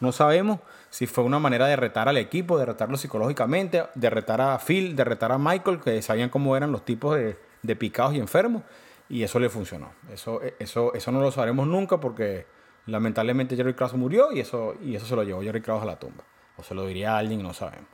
no 0.00 0.12
sabemos 0.12 0.60
si 0.90 1.06
fue 1.06 1.24
una 1.24 1.38
manera 1.38 1.66
de 1.66 1.76
retar 1.76 2.08
al 2.08 2.16
equipo, 2.16 2.58
de 2.58 2.66
retarlo 2.66 2.96
psicológicamente, 2.96 3.84
de 3.94 4.10
retar 4.10 4.40
a 4.40 4.58
Phil, 4.58 4.94
de 4.94 5.04
retar 5.04 5.32
a 5.32 5.38
Michael, 5.38 5.80
que 5.80 6.00
sabían 6.02 6.28
cómo 6.28 6.56
eran 6.56 6.70
los 6.70 6.84
tipos 6.84 7.16
de, 7.16 7.36
de 7.62 7.76
picados 7.76 8.14
y 8.14 8.18
enfermos, 8.18 8.62
y 9.08 9.22
eso 9.22 9.38
le 9.40 9.48
funcionó. 9.48 9.92
Eso, 10.12 10.40
eso, 10.58 10.94
eso 10.94 11.12
no 11.12 11.20
lo 11.20 11.32
sabremos 11.32 11.66
nunca 11.66 11.98
porque 11.98 12.46
Lamentablemente 12.86 13.56
Jerry 13.56 13.74
Krause 13.74 13.94
murió 13.94 14.30
y 14.32 14.40
eso, 14.40 14.74
y 14.82 14.94
eso 14.94 15.06
se 15.06 15.16
lo 15.16 15.22
llevó 15.22 15.42
Jerry 15.42 15.62
Krause 15.62 15.82
a 15.82 15.86
la 15.86 15.98
tumba. 15.98 16.24
O 16.56 16.62
se 16.62 16.74
lo 16.74 16.86
diría 16.86 17.14
a 17.14 17.18
alguien, 17.18 17.42
no 17.42 17.54
sabemos. 17.54 17.88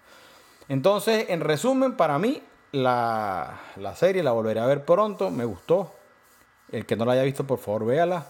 Entonces, 0.71 1.27
en 1.31 1.41
resumen, 1.41 1.97
para 1.97 2.21
mí, 2.21 2.45
la, 2.71 3.59
la 3.75 3.97
serie 3.97 4.23
la 4.23 4.31
volveré 4.31 4.61
a 4.61 4.67
ver 4.67 4.85
pronto. 4.85 5.33
Me 5.33 5.45
gustó. 5.45 5.93
El 6.71 6.87
que 6.87 6.95
no 6.95 7.05
la 7.05 7.15
haya 7.15 7.25
visto, 7.25 7.45
por 7.45 7.59
favor, 7.59 7.87
véala. 7.87 8.29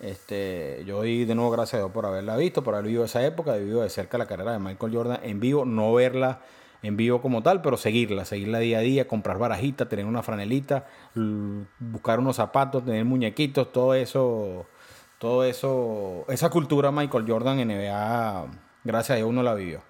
Este, 0.00 0.82
yo 0.86 0.96
doy 0.96 1.26
de 1.26 1.34
nuevo 1.34 1.50
gracias 1.50 1.74
a 1.74 1.78
Dios 1.84 1.90
por 1.92 2.06
haberla 2.06 2.38
visto, 2.38 2.64
por 2.64 2.74
haber 2.74 2.86
vivido 2.86 3.04
esa 3.04 3.24
época, 3.24 3.54
vivido 3.56 3.82
de 3.82 3.90
cerca 3.90 4.16
la 4.16 4.24
carrera 4.24 4.52
de 4.52 4.60
Michael 4.60 4.96
Jordan 4.96 5.20
en 5.22 5.40
vivo, 5.40 5.66
no 5.66 5.92
verla 5.92 6.40
en 6.82 6.96
vivo 6.96 7.20
como 7.20 7.42
tal, 7.42 7.60
pero 7.60 7.76
seguirla, 7.76 8.24
seguirla 8.24 8.60
día 8.60 8.78
a 8.78 8.80
día, 8.80 9.06
comprar 9.06 9.36
barajitas, 9.36 9.86
tener 9.86 10.06
una 10.06 10.22
franelita, 10.22 10.86
buscar 11.78 12.18
unos 12.18 12.36
zapatos, 12.36 12.84
tener 12.84 13.04
muñequitos, 13.04 13.72
todo 13.72 13.94
eso, 13.94 14.66
todo 15.18 15.44
eso, 15.44 16.24
esa 16.28 16.48
cultura 16.48 16.90
Michael 16.90 17.24
Jordan 17.28 17.60
en 17.60 17.68
NBA, 17.68 18.46
gracias 18.84 19.10
a 19.10 19.16
Dios 19.16 19.28
uno 19.28 19.42
la 19.42 19.54
vivió. 19.54 19.82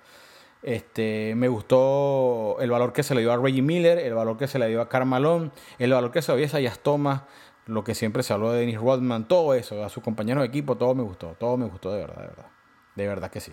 Este, 0.65 1.35
me 1.37 1.49
gustó 1.49 2.57
el 2.59 2.71
valor 2.71 2.95
que 2.95 3.03
se 3.03 3.15
le 3.15 3.21
dio 3.21 3.33
a 3.33 3.37
Reggie 3.37 3.61
Miller, 3.61 3.99
el 3.99 4.15
valor 4.15 4.39
que 4.39 4.49
se 4.49 4.59
le 4.59 4.67
dio 4.67 4.81
a 4.81 4.89
Carmalón, 4.89 5.53
el 5.79 5.93
valor 5.93 6.11
que 6.11 6.23
se 6.23 6.33
le 6.33 6.39
dio 6.39 6.47
a 6.47 6.49
Sayas 6.49 6.79
Thomas, 6.79 7.23
lo 7.67 7.85
que 7.85 7.95
siempre 7.95 8.23
se 8.23 8.33
habló 8.33 8.51
de 8.51 8.61
Dennis 8.61 8.79
Rodman, 8.79 9.29
todo 9.29 9.53
eso, 9.53 9.85
a 9.85 9.91
sus 9.91 10.03
compañeros 10.03 10.41
de 10.41 10.49
equipo, 10.49 10.77
todo 10.77 10.95
me 10.95 11.03
gustó, 11.03 11.37
todo 11.39 11.59
me 11.59 11.67
gustó 11.67 11.93
de 11.93 12.01
verdad, 12.01 12.23
de 12.23 12.29
verdad. 12.29 12.47
De 12.95 13.07
verdad 13.07 13.31
que 13.31 13.41
sí. 13.41 13.53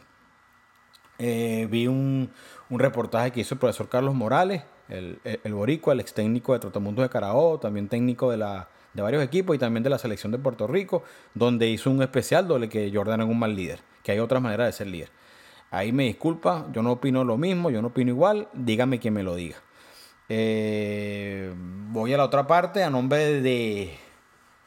Eh, 1.19 1.67
vi 1.69 1.87
un, 1.87 2.31
reportaje 2.69 3.31
que 3.31 3.41
hizo 3.41 3.55
el 3.55 3.59
profesor 3.59 3.89
Carlos 3.89 4.15
Morales, 4.15 4.63
el, 4.87 5.19
el, 5.23 5.53
boricua, 5.53 5.91
el 5.91 5.99
ex 5.99 6.13
técnico 6.13 6.53
de 6.53 6.59
Trotamundos 6.59 7.03
de 7.03 7.09
Carabobo, 7.09 7.59
también 7.59 7.89
técnico 7.89 8.31
de, 8.31 8.37
la, 8.37 8.69
de 8.93 9.01
varios 9.01 9.21
equipos 9.21 9.53
y 9.53 9.59
también 9.59 9.83
de 9.83 9.89
la 9.89 9.97
selección 9.97 10.31
de 10.31 10.37
Puerto 10.37 10.65
Rico, 10.65 11.03
donde 11.33 11.67
hizo 11.67 11.91
un 11.91 12.01
especial 12.01 12.47
donde 12.47 12.69
que 12.69 12.89
Jordan 12.93 13.19
es 13.19 13.27
un 13.27 13.37
mal 13.37 13.53
líder, 13.53 13.81
que 14.01 14.13
hay 14.13 14.19
otras 14.19 14.41
maneras 14.41 14.67
de 14.67 14.71
ser 14.71 14.87
líder. 14.87 15.09
Ahí 15.71 15.93
me 15.93 16.03
disculpa, 16.03 16.67
yo 16.73 16.83
no 16.83 16.91
opino 16.91 17.23
lo 17.23 17.37
mismo, 17.37 17.69
yo 17.69 17.81
no 17.81 17.87
opino 17.87 18.11
igual, 18.11 18.49
dígame 18.51 18.99
quien 18.99 19.13
me 19.13 19.23
lo 19.23 19.35
diga. 19.35 19.55
Eh, 20.27 21.53
voy 21.55 22.13
a 22.13 22.17
la 22.17 22.25
otra 22.25 22.45
parte 22.45 22.83
a 22.83 22.89
nombre 22.89 23.41
de 23.41 23.97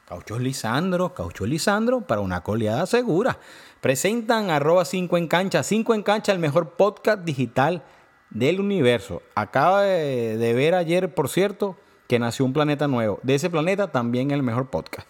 Caucho 0.07 0.39
Lisandro, 0.39 1.13
Caucho 1.13 1.45
Lisandro 1.45 2.01
para 2.01 2.23
una 2.23 2.43
coleada 2.43 2.87
segura. 2.87 3.39
Presentan 3.83 4.49
arroba 4.49 4.87
5 4.87 5.19
en 5.19 5.29
cancha. 5.29 5.63
5 5.63 5.95
en 5.95 6.03
cancha, 6.03 6.33
el 6.33 6.39
mejor 6.39 6.71
podcast 6.71 7.23
digital 7.23 7.83
del 8.31 8.59
universo. 8.59 9.21
Acaba 9.35 9.83
de, 9.83 10.53
ver 10.55 10.75
ayer, 10.75 11.15
por 11.15 11.29
cierto, 11.29 11.77
que 12.09 12.19
nació 12.19 12.47
un 12.47 12.55
planeta 12.55 12.89
nuevo. 12.89 13.21
De 13.23 13.35
ese 13.35 13.51
planeta 13.51 13.93
también 13.93 14.31
el 14.31 14.43
mejor 14.43 14.71
podcast. 14.71 15.07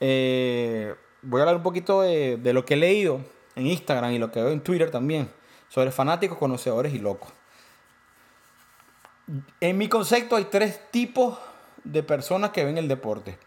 Eh, 0.00 0.92
voy 1.22 1.38
a 1.38 1.42
hablar 1.42 1.56
un 1.56 1.62
poquito 1.62 2.02
de, 2.02 2.36
de, 2.36 2.52
lo 2.52 2.64
que 2.64 2.74
he 2.74 2.76
leído 2.76 3.20
en 3.56 3.66
Instagram 3.66 4.12
y 4.12 4.18
lo 4.18 4.30
que 4.30 4.40
veo 4.40 4.52
en 4.52 4.60
Twitter 4.60 4.90
también 4.90 5.28
sobre 5.68 5.90
fanáticos, 5.90 6.38
conocedores 6.38 6.94
y 6.94 6.98
locos. 6.98 7.32
En 9.60 9.76
mi 9.76 9.88
concepto 9.88 10.36
hay 10.36 10.44
tres 10.44 10.80
tipos 10.90 11.38
de 11.82 12.02
personas 12.02 12.50
que 12.50 12.64
ven 12.64 12.78
el 12.78 12.86
deporte. 12.88 13.38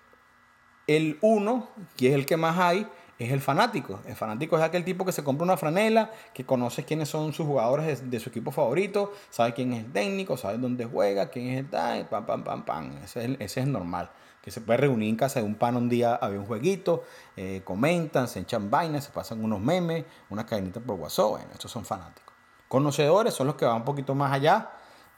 El 0.87 1.17
uno, 1.21 1.69
que 1.95 2.09
es 2.09 2.15
el 2.15 2.25
que 2.25 2.35
más 2.35 2.57
hay, 2.57 2.85
es 3.19 3.31
el 3.31 3.41
fanático. 3.41 3.99
El 4.05 4.15
fanático 4.15 4.57
es 4.57 4.63
aquel 4.63 4.83
tipo 4.83 5.05
que 5.05 5.11
se 5.11 5.23
compra 5.23 5.43
una 5.43 5.57
franela, 5.57 6.11
que 6.33 6.45
conoce 6.45 6.83
quiénes 6.83 7.09
son 7.09 7.33
sus 7.33 7.45
jugadores 7.45 8.09
de, 8.09 8.19
su 8.19 8.29
equipo 8.29 8.51
favorito, 8.51 9.13
sabe 9.29 9.53
quién 9.53 9.73
es 9.73 9.85
el 9.85 9.91
técnico, 9.91 10.37
sabe 10.37 10.57
dónde 10.57 10.85
juega, 10.85 11.29
quién 11.29 11.49
es 11.49 11.59
el 11.59 11.69
tal, 11.69 12.07
pam, 12.07 12.25
pam, 12.25 12.43
pam, 12.43 12.65
pam. 12.65 12.97
Ese 13.03 13.25
es, 13.25 13.31
ese 13.39 13.59
es 13.61 13.67
normal. 13.67 14.09
Se 14.51 14.61
puede 14.61 14.77
reunir 14.77 15.09
en 15.09 15.15
casa 15.15 15.39
de 15.39 15.45
un 15.45 15.55
pan 15.55 15.75
un 15.75 15.89
día, 15.89 16.15
había 16.15 16.39
un 16.39 16.45
jueguito, 16.45 17.03
eh, 17.35 17.61
comentan, 17.63 18.27
se 18.27 18.39
echan 18.39 18.69
vainas, 18.69 19.05
se 19.05 19.11
pasan 19.11 19.43
unos 19.43 19.59
memes, 19.59 20.05
unas 20.29 20.45
cadenitas 20.45 20.81
por 20.83 20.99
WhatsApp. 20.99 21.29
Bueno, 21.29 21.47
estos 21.53 21.71
son 21.71 21.85
fanáticos. 21.85 22.33
Conocedores 22.67 23.33
son 23.33 23.47
los 23.47 23.55
que 23.55 23.65
van 23.65 23.77
un 23.77 23.85
poquito 23.85 24.15
más 24.15 24.31
allá 24.31 24.71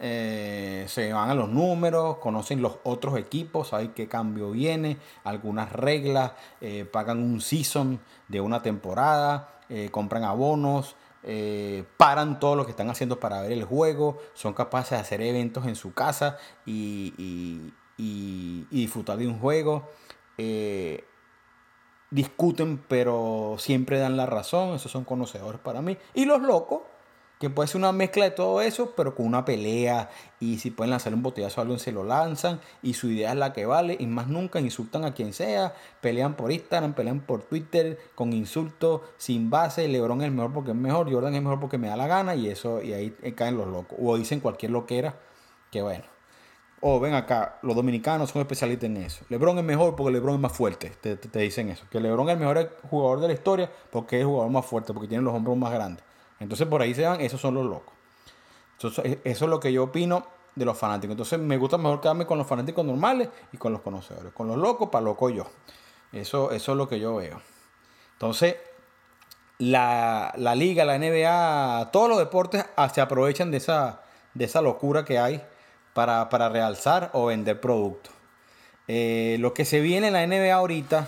eh, 0.03 0.85
se 0.87 1.13
van 1.13 1.29
a 1.29 1.35
los 1.35 1.47
números, 1.47 2.17
conocen 2.17 2.59
los 2.59 2.79
otros 2.83 3.19
equipos, 3.19 3.67
saben 3.67 3.93
qué 3.93 4.07
cambio 4.07 4.49
viene, 4.49 4.97
algunas 5.23 5.71
reglas, 5.71 6.31
eh, 6.59 6.85
pagan 6.91 7.19
un 7.19 7.39
season 7.39 7.99
de 8.27 8.41
una 8.41 8.63
temporada, 8.63 9.59
compran 9.91 10.23
abonos, 10.23 10.95
paran 11.97 12.39
todo 12.39 12.55
lo 12.55 12.65
que 12.65 12.71
están 12.71 12.89
haciendo 12.89 13.19
para 13.19 13.41
ver 13.41 13.51
el 13.51 13.63
juego, 13.63 14.17
son 14.33 14.53
capaces 14.53 14.91
de 14.91 14.97
hacer 14.97 15.21
eventos 15.21 15.65
en 15.67 15.75
su 15.75 15.93
casa 15.93 16.37
y 16.65 17.71
disfrutar 18.69 19.17
de 19.17 19.27
un 19.27 19.39
juego. 19.39 19.89
discuten, 22.09 22.83
pero 22.87 23.55
siempre 23.57 23.99
dan 23.99 24.17
la 24.17 24.25
razón, 24.25 24.75
esos 24.75 24.91
son 24.91 25.05
conocedores 25.05 25.61
para 25.61 25.81
mí. 25.81 25.97
Y 26.13 26.25
los 26.25 26.41
locos, 26.41 26.81
que 27.41 27.49
puede 27.49 27.67
ser 27.67 27.77
una 27.77 27.91
mezcla 27.91 28.25
de 28.25 28.29
todo 28.29 28.61
eso, 28.61 28.93
pero 28.95 29.15
con 29.15 29.25
una 29.25 29.43
pelea. 29.45 30.11
Y 30.39 30.59
si 30.59 30.69
pueden 30.69 30.91
lanzar 30.91 31.11
un 31.15 31.23
botellazo 31.23 31.59
a 31.59 31.63
alguien, 31.63 31.79
se 31.79 31.91
lo 31.91 32.03
lanzan. 32.03 32.61
Y 32.83 32.93
su 32.93 33.09
idea 33.09 33.31
es 33.31 33.35
la 33.35 33.51
que 33.51 33.65
vale. 33.65 33.97
Y 33.99 34.05
más 34.05 34.27
nunca 34.27 34.59
insultan 34.59 35.05
a 35.05 35.15
quien 35.15 35.33
sea. 35.33 35.73
Pelean 36.01 36.35
por 36.35 36.51
Instagram, 36.51 36.93
pelean 36.93 37.21
por 37.21 37.41
Twitter, 37.41 37.97
con 38.13 38.31
insultos, 38.31 39.01
sin 39.17 39.49
base. 39.49 39.87
Lebron 39.87 40.21
es 40.21 40.31
mejor 40.31 40.53
porque 40.53 40.69
es 40.69 40.77
mejor. 40.77 41.11
Jordan 41.11 41.33
es 41.33 41.41
mejor 41.41 41.59
porque 41.59 41.79
me 41.79 41.87
da 41.87 41.95
la 41.97 42.05
gana. 42.05 42.35
Y 42.35 42.47
eso, 42.47 42.79
y 42.83 42.93
ahí 42.93 43.09
caen 43.35 43.57
los 43.57 43.67
locos. 43.67 43.97
O 43.99 44.15
dicen 44.17 44.39
cualquier 44.39 44.71
loquera. 44.71 45.15
Que 45.71 45.81
bueno. 45.81 46.10
O 46.83 46.99
ven 46.99 47.13
acá, 47.13 47.59
los 47.61 47.75
dominicanos 47.75 48.31
son 48.31 48.41
especialistas 48.41 48.89
en 48.89 48.97
eso. 48.97 49.23
LeBron 49.29 49.57
es 49.59 49.63
mejor 49.63 49.95
porque 49.95 50.11
LeBron 50.13 50.35
es 50.35 50.41
más 50.41 50.51
fuerte. 50.51 50.89
Te, 50.89 51.15
te, 51.15 51.39
dicen 51.39 51.69
eso. 51.69 51.85
Que 51.91 51.99
LeBron 51.99 52.27
es 52.29 52.33
el 52.33 52.39
mejor 52.39 52.77
jugador 52.89 53.19
de 53.21 53.27
la 53.27 53.33
historia 53.33 53.71
porque 53.91 54.17
es 54.17 54.21
el 54.21 54.27
jugador 54.27 54.51
más 54.51 54.65
fuerte, 54.65 54.91
porque 54.91 55.07
tiene 55.07 55.23
los 55.23 55.33
hombros 55.33 55.55
más 55.57 55.71
grandes. 55.71 56.03
Entonces 56.39 56.67
por 56.67 56.81
ahí 56.81 56.95
se 56.95 57.05
van, 57.05 57.21
esos 57.21 57.39
son 57.39 57.53
los 57.53 57.65
locos. 57.65 57.93
Entonces, 58.73 59.19
eso 59.23 59.45
es 59.45 59.49
lo 59.49 59.59
que 59.59 59.71
yo 59.71 59.83
opino 59.83 60.25
de 60.55 60.65
los 60.65 60.75
fanáticos. 60.75 61.13
Entonces 61.13 61.39
me 61.39 61.57
gusta 61.57 61.77
mejor 61.77 62.01
quedarme 62.01 62.25
con 62.25 62.39
los 62.39 62.47
fanáticos 62.47 62.83
normales 62.83 63.29
y 63.53 63.57
con 63.57 63.71
los 63.71 63.81
conocedores. 63.81 64.33
Con 64.33 64.47
los 64.47 64.57
locos, 64.57 64.89
para 64.89 65.05
loco 65.05 65.29
yo. 65.29 65.45
Eso, 66.11 66.49
eso 66.51 66.71
es 66.71 66.77
lo 66.77 66.89
que 66.89 66.99
yo 66.99 67.15
veo. 67.15 67.39
Entonces, 68.13 68.55
la, 69.59 70.33
liga, 70.55 70.83
la 70.83 70.97
NBA, 70.97 71.91
todos 71.91 72.09
los 72.09 72.17
deportes 72.17 72.65
ah, 72.75 72.89
se 72.89 73.01
aprovechan 73.01 73.51
de 73.51 73.57
esa, 73.57 74.01
de 74.33 74.45
esa 74.45 74.61
locura 74.61 75.05
que 75.05 75.19
hay 75.19 75.43
para, 75.93 76.49
realzar 76.49 77.09
o 77.13 77.27
vender 77.27 77.59
productos. 77.59 78.13
Eh, 78.87 79.37
lo 79.39 79.53
que 79.53 79.65
se 79.65 79.79
viene 79.79 80.07
en 80.07 80.13
la 80.13 80.25
NBA 80.25 80.53
ahorita 80.53 81.07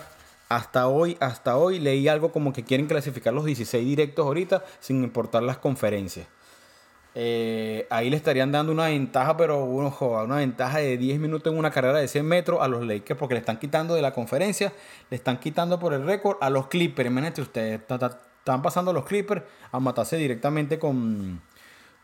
hasta 0.50 0.88
hoy, 0.88 1.18
hasta 1.20 1.58
hoy 1.58 1.80
leí 1.80 2.08
algo 2.08 2.32
como 2.32 2.54
que 2.54 2.64
quieren 2.64 2.88
clasificar 2.88 3.34
los 3.34 3.46
16 3.46 3.86
directos 3.86 4.26
ahorita 4.26 4.64
sin 4.80 5.04
importar 5.04 5.44
las 5.44 5.58
conferencias. 5.58 6.28
Eh, 7.16 7.86
ahí 7.92 8.10
le 8.10 8.18
estarían 8.18 8.52
dando 8.52 8.72
una 8.72 8.86
ventaja, 8.86 9.38
pero 9.38 9.64
una 9.66 10.36
ventaja 10.38 10.80
de 10.80 10.98
10 10.98 11.20
minutos 11.20 11.52
en 11.52 11.60
una 11.60 11.70
carrera 11.70 12.00
de 12.00 12.08
100 12.08 12.26
metros 12.26 12.62
a 12.62 12.68
los 12.68 12.86
Lakers 12.86 13.20
porque 13.20 13.36
le 13.36 13.40
están 13.40 13.60
quitando 13.60 13.94
de 13.94 14.02
la 14.02 14.14
conferencia, 14.14 14.74
le 15.10 15.18
están 15.18 15.40
quitando 15.40 15.80
por 15.80 15.94
el 15.94 16.06
récord 16.06 16.38
a 16.42 16.50
los 16.50 16.68
Clippers. 16.68 17.10
Imagínate 17.10 17.42
ustedes, 17.42 17.82
están 17.82 18.62
pasando 18.62 18.94
los 18.94 19.06
Clippers 19.06 19.44
a 19.72 19.80
matarse 19.80 20.18
directamente 20.18 20.80
con, 20.80 21.42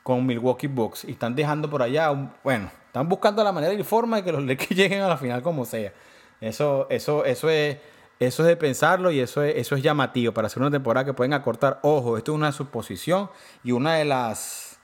con 0.03 0.25
Milwaukee 0.25 0.67
Bucks 0.67 1.05
y 1.05 1.11
están 1.11 1.35
dejando 1.35 1.69
por 1.69 1.81
allá, 1.81 2.09
bueno, 2.43 2.71
están 2.87 3.07
buscando 3.07 3.43
la 3.43 3.51
manera 3.51 3.73
y 3.73 3.83
forma 3.83 4.17
de 4.17 4.23
que 4.23 4.31
los 4.31 4.43
Lakers 4.45 4.71
lleguen 4.71 5.01
a 5.01 5.07
la 5.07 5.17
final 5.17 5.41
como 5.41 5.65
sea. 5.65 5.93
Eso, 6.41 6.87
eso, 6.89 7.25
eso 7.25 7.49
es 7.49 7.77
eso 8.19 8.43
es 8.43 8.49
de 8.49 8.57
pensarlo 8.57 9.11
y 9.11 9.21
eso 9.21 9.43
es, 9.43 9.55
eso 9.55 9.75
es 9.75 9.81
llamativo 9.81 10.33
para 10.33 10.47
hacer 10.47 10.61
una 10.61 10.71
temporada 10.71 11.05
que 11.05 11.13
pueden 11.13 11.33
acortar. 11.33 11.79
Ojo, 11.83 12.17
esto 12.17 12.33
es 12.33 12.35
una 12.35 12.51
suposición 12.51 13.29
y 13.63 13.71
una 13.71 13.95
de 13.95 14.05
las. 14.05 14.77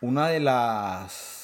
Una 0.00 0.28
de 0.28 0.40
las. 0.40 1.36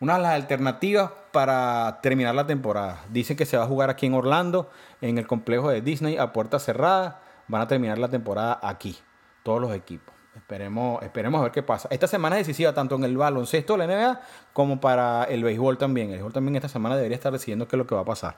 Una 0.00 0.16
de 0.16 0.22
las 0.22 0.32
alternativas 0.32 1.10
para 1.32 2.00
terminar 2.02 2.34
la 2.34 2.46
temporada. 2.46 3.04
Dicen 3.10 3.36
que 3.36 3.44
se 3.44 3.58
va 3.58 3.64
a 3.64 3.66
jugar 3.66 3.90
aquí 3.90 4.06
en 4.06 4.14
Orlando, 4.14 4.70
en 5.02 5.18
el 5.18 5.26
complejo 5.26 5.68
de 5.68 5.82
Disney, 5.82 6.16
a 6.16 6.32
puerta 6.32 6.58
cerrada. 6.58 7.20
Van 7.46 7.60
a 7.60 7.68
terminar 7.68 7.98
la 7.98 8.08
temporada 8.08 8.58
aquí, 8.62 8.96
todos 9.42 9.60
los 9.60 9.74
equipos. 9.74 10.17
Esperemos, 10.38 11.02
esperemos 11.02 11.40
a 11.40 11.44
ver 11.44 11.52
qué 11.52 11.62
pasa. 11.62 11.88
Esta 11.90 12.06
semana 12.06 12.38
es 12.38 12.46
decisiva 12.46 12.72
tanto 12.72 12.94
en 12.94 13.04
el 13.04 13.16
baloncesto 13.16 13.76
de 13.76 13.86
la 13.86 13.86
NBA 13.86 14.20
como 14.52 14.80
para 14.80 15.24
el 15.24 15.42
béisbol 15.42 15.78
también. 15.78 16.08
El 16.08 16.14
béisbol 16.14 16.32
también 16.32 16.56
esta 16.56 16.68
semana 16.68 16.96
debería 16.96 17.16
estar 17.16 17.32
decidiendo 17.32 17.66
qué 17.66 17.76
es 17.76 17.78
lo 17.78 17.86
que 17.86 17.94
va 17.94 18.02
a 18.02 18.04
pasar. 18.04 18.36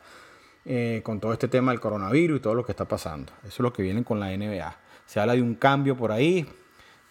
Eh, 0.64 1.00
con 1.04 1.20
todo 1.20 1.32
este 1.32 1.48
tema 1.48 1.72
del 1.72 1.80
coronavirus 1.80 2.38
y 2.38 2.42
todo 2.42 2.54
lo 2.54 2.64
que 2.64 2.72
está 2.72 2.86
pasando. 2.86 3.32
Eso 3.42 3.48
es 3.48 3.60
lo 3.60 3.72
que 3.72 3.82
viene 3.82 4.02
con 4.04 4.18
la 4.18 4.28
NBA. 4.36 4.76
Se 5.06 5.20
habla 5.20 5.34
de 5.34 5.42
un 5.42 5.54
cambio 5.54 5.96
por 5.96 6.12
ahí, 6.12 6.46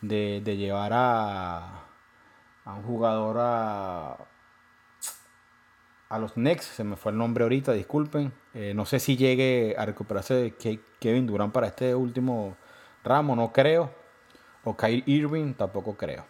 de, 0.01 0.41
llevar 0.41 0.91
a, 0.93 1.85
a, 2.65 2.73
un 2.75 2.83
jugador 2.83 3.37
a, 3.39 4.17
a 6.09 6.19
los 6.19 6.33
Knicks, 6.33 6.65
se 6.65 6.83
me 6.83 6.95
fue 6.95 7.11
el 7.11 7.17
nombre 7.17 7.43
ahorita, 7.43 7.73
disculpen. 7.73 8.31
Eh, 8.53 8.73
no 8.75 8.85
sé 8.85 8.99
si 8.99 9.17
llegue 9.17 9.75
a 9.77 9.85
recuperarse 9.85 10.55
Kevin 10.99 11.27
Durant 11.27 11.51
para 11.51 11.67
este 11.67 11.93
último 11.95 12.55
ramo, 13.03 13.35
no 13.35 13.51
creo. 13.51 13.98
O 14.63 14.75
Kyle 14.75 15.03
Irving, 15.05 15.53
tampoco 15.53 15.95
creo. 15.95 16.25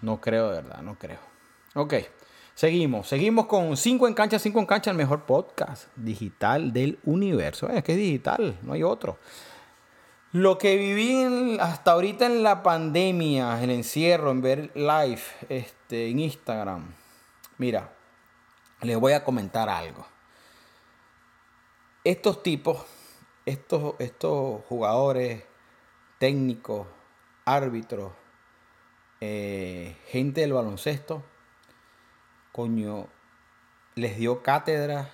No 0.00 0.20
creo 0.20 0.50
de 0.50 0.62
verdad, 0.62 0.82
no 0.82 0.98
creo. 0.98 1.20
Ok. 1.74 1.94
Seguimos, 2.54 3.08
seguimos 3.08 3.46
con 3.46 3.76
5 3.76 4.08
en 4.08 4.14
cancha, 4.14 4.38
5 4.38 4.58
en 4.60 4.66
cancha, 4.66 4.90
el 4.90 4.96
mejor 4.96 5.24
podcast 5.24 5.88
digital 5.96 6.72
del 6.72 6.98
universo. 7.04 7.68
Es 7.68 7.82
que 7.82 7.92
es 7.92 7.98
digital, 7.98 8.58
no 8.62 8.74
hay 8.74 8.82
otro. 8.82 9.18
Lo 10.32 10.58
que 10.58 10.76
viví 10.76 11.58
hasta 11.60 11.92
ahorita 11.92 12.26
en 12.26 12.42
la 12.42 12.62
pandemia, 12.62 13.62
el 13.62 13.70
encierro, 13.70 14.30
en 14.30 14.42
ver 14.42 14.70
live 14.74 15.22
este, 15.48 16.08
en 16.08 16.20
Instagram. 16.20 16.94
Mira, 17.58 17.92
les 18.82 18.98
voy 18.98 19.12
a 19.12 19.24
comentar 19.24 19.68
algo. 19.68 20.06
Estos 22.04 22.42
tipos, 22.42 22.84
estos, 23.46 23.94
estos 23.98 24.62
jugadores, 24.68 25.44
técnicos, 26.18 26.86
árbitros, 27.44 28.12
eh, 29.20 29.96
gente 30.06 30.42
del 30.42 30.52
baloncesto, 30.52 31.22
coño, 32.52 33.08
les 33.94 34.16
dio 34.16 34.42
cátedra 34.42 35.10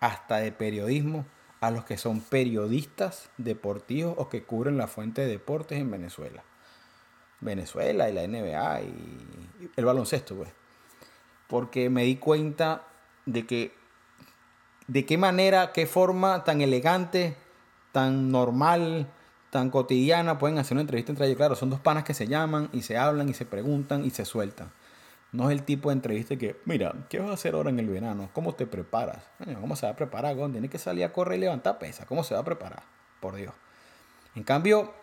hasta 0.00 0.38
de 0.38 0.52
periodismo 0.52 1.26
a 1.60 1.70
los 1.70 1.84
que 1.84 1.96
son 1.96 2.20
periodistas 2.20 3.30
deportivos 3.36 4.14
o 4.18 4.28
que 4.28 4.42
cubren 4.42 4.76
la 4.76 4.88
fuente 4.88 5.22
de 5.22 5.28
deportes 5.28 5.78
en 5.78 5.90
Venezuela. 5.90 6.42
Venezuela 7.40 8.08
y 8.08 8.12
la 8.12 8.26
NBA 8.26 8.82
y 8.82 9.70
el 9.76 9.84
baloncesto, 9.84 10.36
pues. 10.36 10.50
Porque 11.46 11.90
me 11.90 12.04
di 12.04 12.16
cuenta 12.16 12.84
de 13.26 13.46
que 13.46 13.74
de 14.86 15.06
qué 15.06 15.16
manera, 15.16 15.72
qué 15.72 15.86
forma 15.86 16.44
tan 16.44 16.60
elegante, 16.60 17.36
tan 17.92 18.30
normal, 18.30 19.06
tan 19.52 19.68
cotidiana 19.68 20.38
pueden 20.38 20.56
hacer 20.56 20.76
una 20.76 20.80
entrevista 20.80 21.12
entre 21.12 21.26
ellos. 21.26 21.36
Claro, 21.36 21.54
son 21.56 21.68
dos 21.68 21.78
panas 21.78 22.04
que 22.04 22.14
se 22.14 22.26
llaman 22.26 22.70
y 22.72 22.80
se 22.80 22.96
hablan 22.96 23.28
y 23.28 23.34
se 23.34 23.44
preguntan 23.44 24.02
y 24.02 24.08
se 24.08 24.24
sueltan. 24.24 24.72
No 25.30 25.50
es 25.50 25.58
el 25.58 25.62
tipo 25.62 25.90
de 25.90 25.96
entrevista 25.96 26.36
que, 26.36 26.56
mira, 26.64 26.94
¿qué 27.10 27.18
vas 27.18 27.28
a 27.28 27.34
hacer 27.34 27.54
ahora 27.54 27.68
en 27.68 27.78
el 27.78 27.86
verano? 27.86 28.30
¿Cómo 28.32 28.54
te 28.54 28.66
preparas? 28.66 29.22
¿Cómo 29.60 29.76
se 29.76 29.84
va 29.84 29.92
a 29.92 29.96
preparar? 29.96 30.36
Tiene 30.52 30.70
que 30.70 30.78
salir 30.78 31.04
a 31.04 31.12
correr 31.12 31.36
y 31.36 31.42
levantar 31.42 31.78
pesa. 31.78 32.06
¿Cómo 32.06 32.24
se 32.24 32.32
va 32.32 32.40
a 32.40 32.44
preparar? 32.44 32.82
Por 33.20 33.34
Dios. 33.34 33.52
En 34.34 34.42
cambio, 34.42 34.94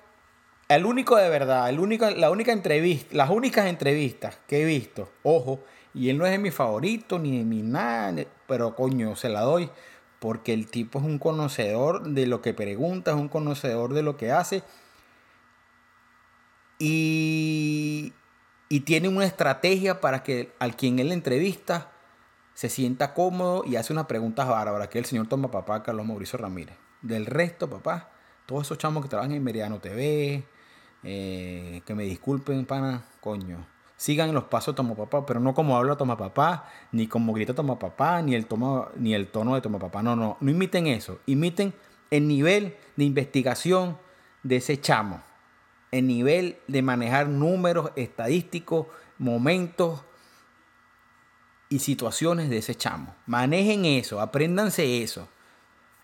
el 0.67 0.83
único 0.83 1.15
de 1.15 1.29
verdad, 1.29 1.69
el 1.69 1.79
único, 1.79 2.09
la 2.09 2.31
única 2.31 2.51
entrevista, 2.51 3.15
las 3.15 3.29
únicas 3.29 3.67
entrevistas 3.67 4.39
que 4.47 4.63
he 4.63 4.65
visto, 4.65 5.11
ojo, 5.21 5.63
y 5.93 6.09
él 6.09 6.17
no 6.17 6.25
es 6.25 6.31
de 6.31 6.39
mi 6.39 6.49
favorito 6.49 7.19
ni 7.19 7.37
de 7.37 7.45
mi 7.45 7.61
nada, 7.61 8.23
pero 8.47 8.75
coño, 8.75 9.15
se 9.15 9.29
la 9.29 9.41
doy 9.41 9.69
porque 10.19 10.53
el 10.53 10.67
tipo 10.69 10.99
es 10.99 11.05
un 11.05 11.19
conocedor 11.19 12.03
de 12.03 12.27
lo 12.27 12.41
que 12.41 12.53
pregunta, 12.53 13.11
es 13.11 13.17
un 13.17 13.29
conocedor 13.29 13.93
de 13.93 14.03
lo 14.03 14.17
que 14.17 14.31
hace. 14.31 14.63
Y 16.77 18.13
y 18.69 18.81
tiene 18.81 19.09
una 19.09 19.25
estrategia 19.25 19.99
para 19.99 20.21
que 20.21 20.53
al 20.59 20.75
quien 20.75 20.99
él 20.99 21.11
entrevista 21.11 21.91
se 22.53 22.69
sienta 22.69 23.15
cómodo 23.15 23.63
y 23.65 23.77
hace 23.77 23.91
unas 23.91 24.05
preguntas 24.05 24.47
bárbaras, 24.47 24.89
que 24.89 24.99
el 24.99 25.05
señor 25.05 25.27
toma 25.27 25.49
papá 25.49 25.81
Carlos 25.81 26.05
Mauricio 26.05 26.37
Ramírez. 26.37 26.77
Del 27.01 27.25
resto, 27.25 27.69
papá, 27.69 28.11
todos 28.45 28.67
esos 28.67 28.77
chamos 28.77 29.01
que 29.01 29.09
trabajan 29.09 29.31
en 29.31 29.43
Meridiano 29.43 29.79
TV, 29.79 30.45
eh, 31.03 31.81
que 31.83 31.95
me 31.95 32.03
disculpen, 32.03 32.65
pana, 32.65 33.05
coño. 33.21 33.65
Sigan 33.99 34.33
los 34.33 34.45
pasos 34.45 34.73
de 34.73 34.77
Toma 34.77 34.95
Papá, 34.95 35.25
pero 35.25 35.39
no 35.39 35.53
como 35.53 35.77
habla 35.77 35.97
Toma 35.97 36.15
Papá, 36.15 36.69
ni 36.91 37.07
como 37.07 37.33
grita 37.33 37.53
Toma 37.53 37.77
Papá, 37.77 38.21
ni 38.21 38.33
el, 38.33 38.45
toma, 38.45 38.87
ni 38.95 39.13
el 39.13 39.27
tono 39.27 39.55
de 39.55 39.61
Toma 39.61 39.77
Papá. 39.77 40.01
No, 40.01 40.15
no, 40.15 40.37
no 40.39 40.51
imiten 40.51 40.87
eso. 40.87 41.19
Imiten 41.25 41.73
el 42.09 42.27
nivel 42.27 42.77
de 42.95 43.03
investigación 43.03 43.97
de 44.41 44.55
ese 44.55 44.79
chamo 44.79 45.21
el 45.91 46.07
nivel 46.07 46.57
de 46.67 46.81
manejar 46.81 47.27
números 47.27 47.91
estadísticos, 47.95 48.87
momentos 49.17 50.01
y 51.69 51.79
situaciones 51.79 52.49
de 52.49 52.57
ese 52.57 52.75
chamo. 52.75 53.15
Manejen 53.25 53.85
eso, 53.85 54.21
apréndanse 54.21 55.03
eso. 55.03 55.27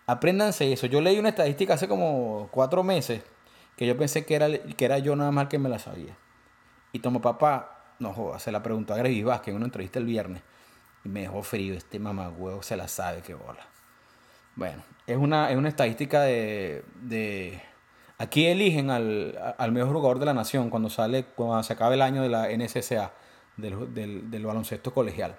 Apréndanse 0.08 0.72
eso. 0.72 0.86
Yo 0.88 1.02
leí 1.02 1.18
una 1.18 1.30
estadística 1.30 1.74
hace 1.74 1.88
como 1.88 2.50
cuatro 2.52 2.84
meses 2.84 3.24
que 3.76 3.88
yo 3.88 3.98
pensé 3.98 4.26
que 4.26 4.36
era, 4.36 4.48
que 4.50 4.86
era 4.86 5.00
yo 5.00 5.16
nada 5.16 5.32
más 5.32 5.48
que 5.48 5.60
me 5.60 5.70
la 5.70 5.80
sabía. 5.80 6.16
Y 6.92 7.00
tomo 7.00 7.22
papá, 7.22 7.75
no 8.00 8.14
joda, 8.14 8.40
se 8.40 8.52
la 8.52 8.62
preguntó 8.62 8.94
a 8.94 8.98
Grevis 8.98 9.26
Vázquez 9.26 9.50
en 9.50 9.58
una 9.58 9.66
entrevista 9.66 10.00
el 10.00 10.06
viernes. 10.06 10.42
Y 11.04 11.10
me 11.10 11.22
dejó 11.22 11.44
frío, 11.44 11.76
este 11.76 12.00
mamagüevo 12.00 12.64
se 12.64 12.76
la 12.76 12.88
sabe 12.88 13.22
que 13.22 13.34
bola. 13.34 13.66
Bueno, 14.56 14.84
es 15.06 15.18
una, 15.18 15.52
es 15.52 15.58
una 15.58 15.70
estadística 15.70 16.22
de 16.22 16.84
Aquí 18.18 18.46
eligen 18.46 18.92
al, 18.92 19.72
mejor 19.72 19.94
jugador 19.94 20.20
de 20.20 20.26
la 20.26 20.34
nación 20.34 20.70
cuando 20.70 20.90
sale, 20.90 21.26
cuando 21.26 21.62
se 21.64 21.74
acabe 21.74 21.96
el 21.96 22.02
año 22.02 22.22
de 22.22 22.30
la 22.30 22.48
NSSA, 22.48 23.12
del, 23.58 24.46
baloncesto 24.46 24.94
colegial. 24.94 25.36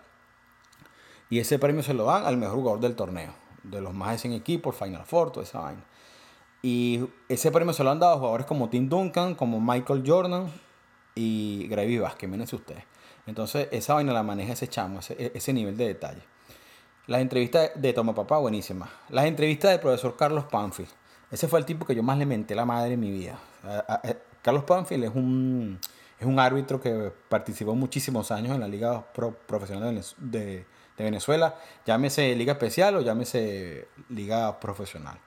Y 1.31 1.39
ese 1.39 1.59
premio 1.59 1.83
se 1.83 1.95
lo 1.95 2.05
dan 2.05 2.27
al 2.27 2.37
mejor 2.37 2.57
jugador 2.57 2.81
del 2.81 2.95
torneo, 2.95 3.33
de 3.63 3.81
los 3.81 3.95
más 3.95 4.13
de 4.13 4.19
100 4.19 4.35
equipos, 4.35 4.77
Final 4.77 5.05
Four, 5.07 5.33
toda 5.33 5.45
esa 5.45 5.61
vaina. 5.61 5.85
Y 6.61 7.09
ese 7.31 7.51
premio 7.51 7.73
se 7.73 7.83
lo 7.83 7.91
han 7.91 7.99
dado 7.99 8.15
a 8.15 8.19
jugadores 8.19 8.47
como 8.47 8.69
Tim 8.69 8.91
Duncan, 8.91 9.35
como 9.35 9.59
Michael 9.59 10.03
Jordan 10.07 10.53
y 11.17 11.67
Gravy 11.69 11.99
Vázquez, 11.99 12.31
mírense 12.31 12.55
ustedes. 12.55 12.85
Entonces, 13.27 13.67
esa 13.73 13.95
vaina 13.95 14.13
la 14.13 14.23
maneja 14.23 14.53
ese 14.53 14.69
chamo, 14.69 15.01
ese, 15.01 15.33
ese 15.35 15.53
nivel 15.53 15.77
de 15.77 15.89
detalle. 15.89 16.23
Las 17.09 17.21
entrevistas 17.21 17.73
de 17.75 17.93
Toma 17.93 18.15
Papá, 18.15 18.39
buenísimas. 18.39 18.89
Las 19.09 19.25
entrevistas 19.25 19.73
del 19.73 19.81
profesor 19.81 20.17
Carlos 20.17 20.45
Panfield 20.45 20.91
ese 21.31 21.49
fue 21.49 21.59
el 21.59 21.65
tipo 21.65 21.85
que 21.85 21.95
yo 21.95 22.03
más 22.03 22.19
le 22.19 22.27
menté 22.27 22.55
la 22.55 22.65
madre 22.65 22.95
en 22.95 23.01
mi 23.01 23.11
vida. 23.11 23.39
Carlos 24.43 24.65
Panfield 24.65 25.05
es 25.05 25.15
un, 25.15 25.79
es 26.19 26.27
un 26.27 26.39
árbitro 26.39 26.81
que 26.81 27.13
participó 27.29 27.75
muchísimos 27.75 28.31
años 28.31 28.55
en 28.55 28.61
la 28.61 28.69
Liga 28.69 29.05
Profesional 29.13 30.01
de, 30.19 30.67
Venezuela. 30.97 31.57
Llámese 31.85 32.35
Liga 32.37 32.53
Especial 32.53 32.97
o 32.97 33.01
llámese 33.01 33.89
Liga 34.09 34.59
Profesional. 34.61 35.19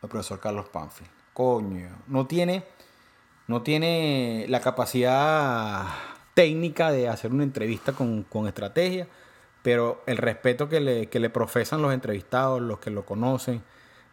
El 0.00 0.08
profesor 0.08 0.38
Carlos 0.38 0.68
Panfield. 0.68 1.10
Coño, 1.32 2.02
no 2.06 2.26
tiene, 2.26 2.64
no 3.52 3.60
tiene 3.60 4.46
la 4.48 4.62
capacidad 4.62 5.84
técnica 6.32 6.90
de 6.90 7.10
hacer 7.10 7.30
una 7.32 7.42
entrevista 7.42 7.92
con, 7.92 8.24
estrategia, 8.48 9.06
pero 9.62 10.02
el 10.06 10.16
respeto 10.16 10.70
que 10.70 10.80
le, 10.80 11.06
que 11.08 11.20
le 11.20 11.28
profesan 11.28 11.82
los 11.82 11.92
entrevistados, 11.92 12.62
los 12.62 12.78
que 12.78 12.90
lo 12.90 13.04
conocen, 13.04 13.62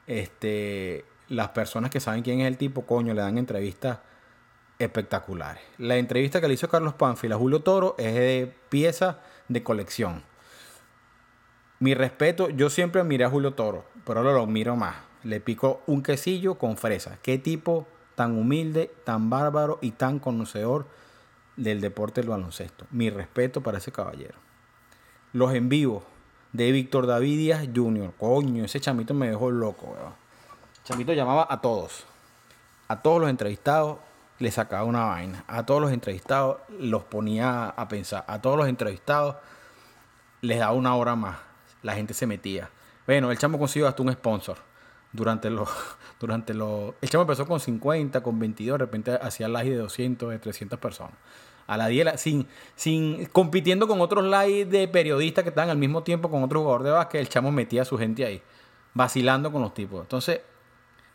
este, 0.08 1.06
las 1.30 1.50
personas 1.50 1.90
que 1.90 2.02
saben 2.02 2.22
quién 2.22 2.42
es 2.42 2.48
el 2.48 2.58
tipo, 2.58 2.86
coño, 2.86 3.14
le 3.14 3.22
dan 3.22 3.38
entrevistas 3.38 4.00
espectaculares. 4.78 5.64
La 5.78 5.96
entrevista 5.96 6.42
que 6.42 6.50
le 6.50 6.56
hizo 6.56 6.68
Carlos 6.68 6.96
Panfil 6.96 7.32
a 7.32 7.38
Julio 7.38 7.62
Toro 7.62 7.96
es 7.98 8.14
de 8.14 8.54
pieza 8.68 9.22
de 9.48 9.64
colección. 9.64 10.22
Mi 11.80 11.94
respeto, 11.94 12.50
yo 12.50 12.70
siempre 12.70 13.06
miré 13.06 13.24
a 13.24 13.30
Julio 13.30 13.54
Toro, 13.54 13.86
pero 14.06 14.20
ahora 14.20 14.34
lo 14.34 14.48
miro 14.48 14.76
más. 14.76 14.98
Le 15.24 15.40
pico 15.40 15.82
un 15.88 16.04
quesillo 16.04 16.56
con 16.56 16.76
fresa. 16.76 17.20
Qué 17.22 17.38
tipo 17.38 17.88
tan 18.20 18.38
humilde, 18.38 18.92
tan 19.06 19.30
bárbaro 19.30 19.80
y 19.82 19.92
tan 19.92 20.20
conocedor 20.20 20.88
del 21.56 21.80
deporte 21.80 22.20
del 22.20 22.30
baloncesto. 22.30 22.86
Mi 22.92 23.10
respeto 23.10 23.64
para 23.64 23.78
ese 23.78 23.94
caballero. 23.94 24.36
Los 25.32 25.54
en 25.54 25.70
vivo 25.70 26.04
de 26.52 26.70
Víctor 26.74 27.08
David 27.08 27.38
Díaz 27.38 27.70
Jr. 27.74 28.12
Coño, 28.20 28.66
ese 28.66 28.82
chamito 28.82 29.14
me 29.14 29.30
dejó 29.30 29.52
loco, 29.52 29.86
weón. 29.86 30.14
Chamito 30.84 31.14
llamaba 31.14 31.48
a 31.50 31.62
todos. 31.62 32.04
A 32.90 33.02
todos 33.02 33.22
los 33.22 33.30
entrevistados 33.30 34.00
le 34.40 34.52
sacaba 34.52 34.84
una 34.84 35.06
vaina. 35.06 35.46
A 35.48 35.66
todos 35.66 35.80
los 35.80 35.94
entrevistados 35.94 36.58
los 36.78 37.06
ponía 37.06 37.70
a 37.70 37.88
pensar. 37.88 38.26
A 38.28 38.42
todos 38.42 38.58
los 38.58 38.68
entrevistados 38.68 39.38
les 40.42 40.60
daba 40.60 40.74
una 40.74 40.94
hora 40.94 41.16
más. 41.16 41.38
La 41.84 41.94
gente 41.94 42.14
se 42.14 42.28
metía. 42.28 42.70
Bueno, 43.08 43.32
el 43.32 43.38
chamo 43.38 43.58
consiguió 43.58 43.88
hasta 43.88 44.04
un 44.04 44.12
sponsor. 44.12 44.58
Durante 45.14 45.50
los, 45.50 45.70
durante 46.20 46.54
los... 46.54 46.94
El 47.02 47.10
chamo 47.10 47.22
empezó 47.22 47.48
con 47.48 47.60
50, 47.60 48.22
con 48.22 48.40
22, 48.40 48.78
de 48.78 48.86
repente 48.86 49.12
hacía 49.22 49.48
live 49.48 49.70
de 49.70 49.78
200, 49.78 50.30
de 50.30 50.40
300 50.40 50.80
personas. 50.80 51.14
A 51.68 51.78
la 51.78 51.88
10, 51.88 52.20
sin, 52.20 52.48
sin, 52.76 53.26
compitiendo 53.28 53.88
con 53.88 54.02
otros 54.02 54.26
live 54.26 54.66
de 54.66 54.88
periodistas 54.88 55.44
que 55.44 55.50
estaban 55.50 55.70
al 55.70 55.78
mismo 55.78 56.04
tiempo 56.04 56.30
con 56.30 56.44
otro 56.44 56.62
jugador 56.62 56.84
de 56.84 56.92
básquet, 56.92 57.22
el 57.22 57.30
chamo 57.30 57.52
metía 57.52 57.84
a 57.84 57.86
su 57.86 57.98
gente 57.98 58.26
ahí, 58.26 58.42
vacilando 58.94 59.52
con 59.52 59.62
los 59.62 59.74
tipos. 59.74 60.02
Entonces, 60.02 60.42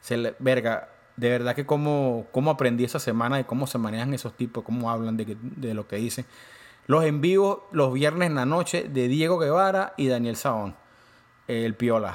se 0.00 0.34
verga, 0.38 0.88
de 1.16 1.28
verdad 1.28 1.54
que 1.54 1.66
cómo, 1.66 2.26
cómo 2.30 2.52
aprendí 2.52 2.84
esa 2.84 3.00
semana 3.00 3.36
de 3.36 3.44
cómo 3.44 3.66
se 3.66 3.78
manejan 3.78 4.14
esos 4.14 4.36
tipos, 4.36 4.64
cómo 4.64 4.90
hablan 4.90 5.16
de, 5.16 5.36
de 5.40 5.74
lo 5.74 5.88
que 5.88 5.96
dicen. 5.96 6.24
Los 6.86 7.04
en 7.04 7.20
vivo 7.20 7.68
los 7.72 7.92
viernes 7.92 8.28
en 8.28 8.34
la 8.34 8.44
noche 8.46 8.88
de 8.88 9.08
Diego 9.08 9.38
Guevara 9.38 9.94
y 9.96 10.06
Daniel 10.08 10.36
Saón, 10.36 10.76
el 11.48 11.74
Piola. 11.74 12.14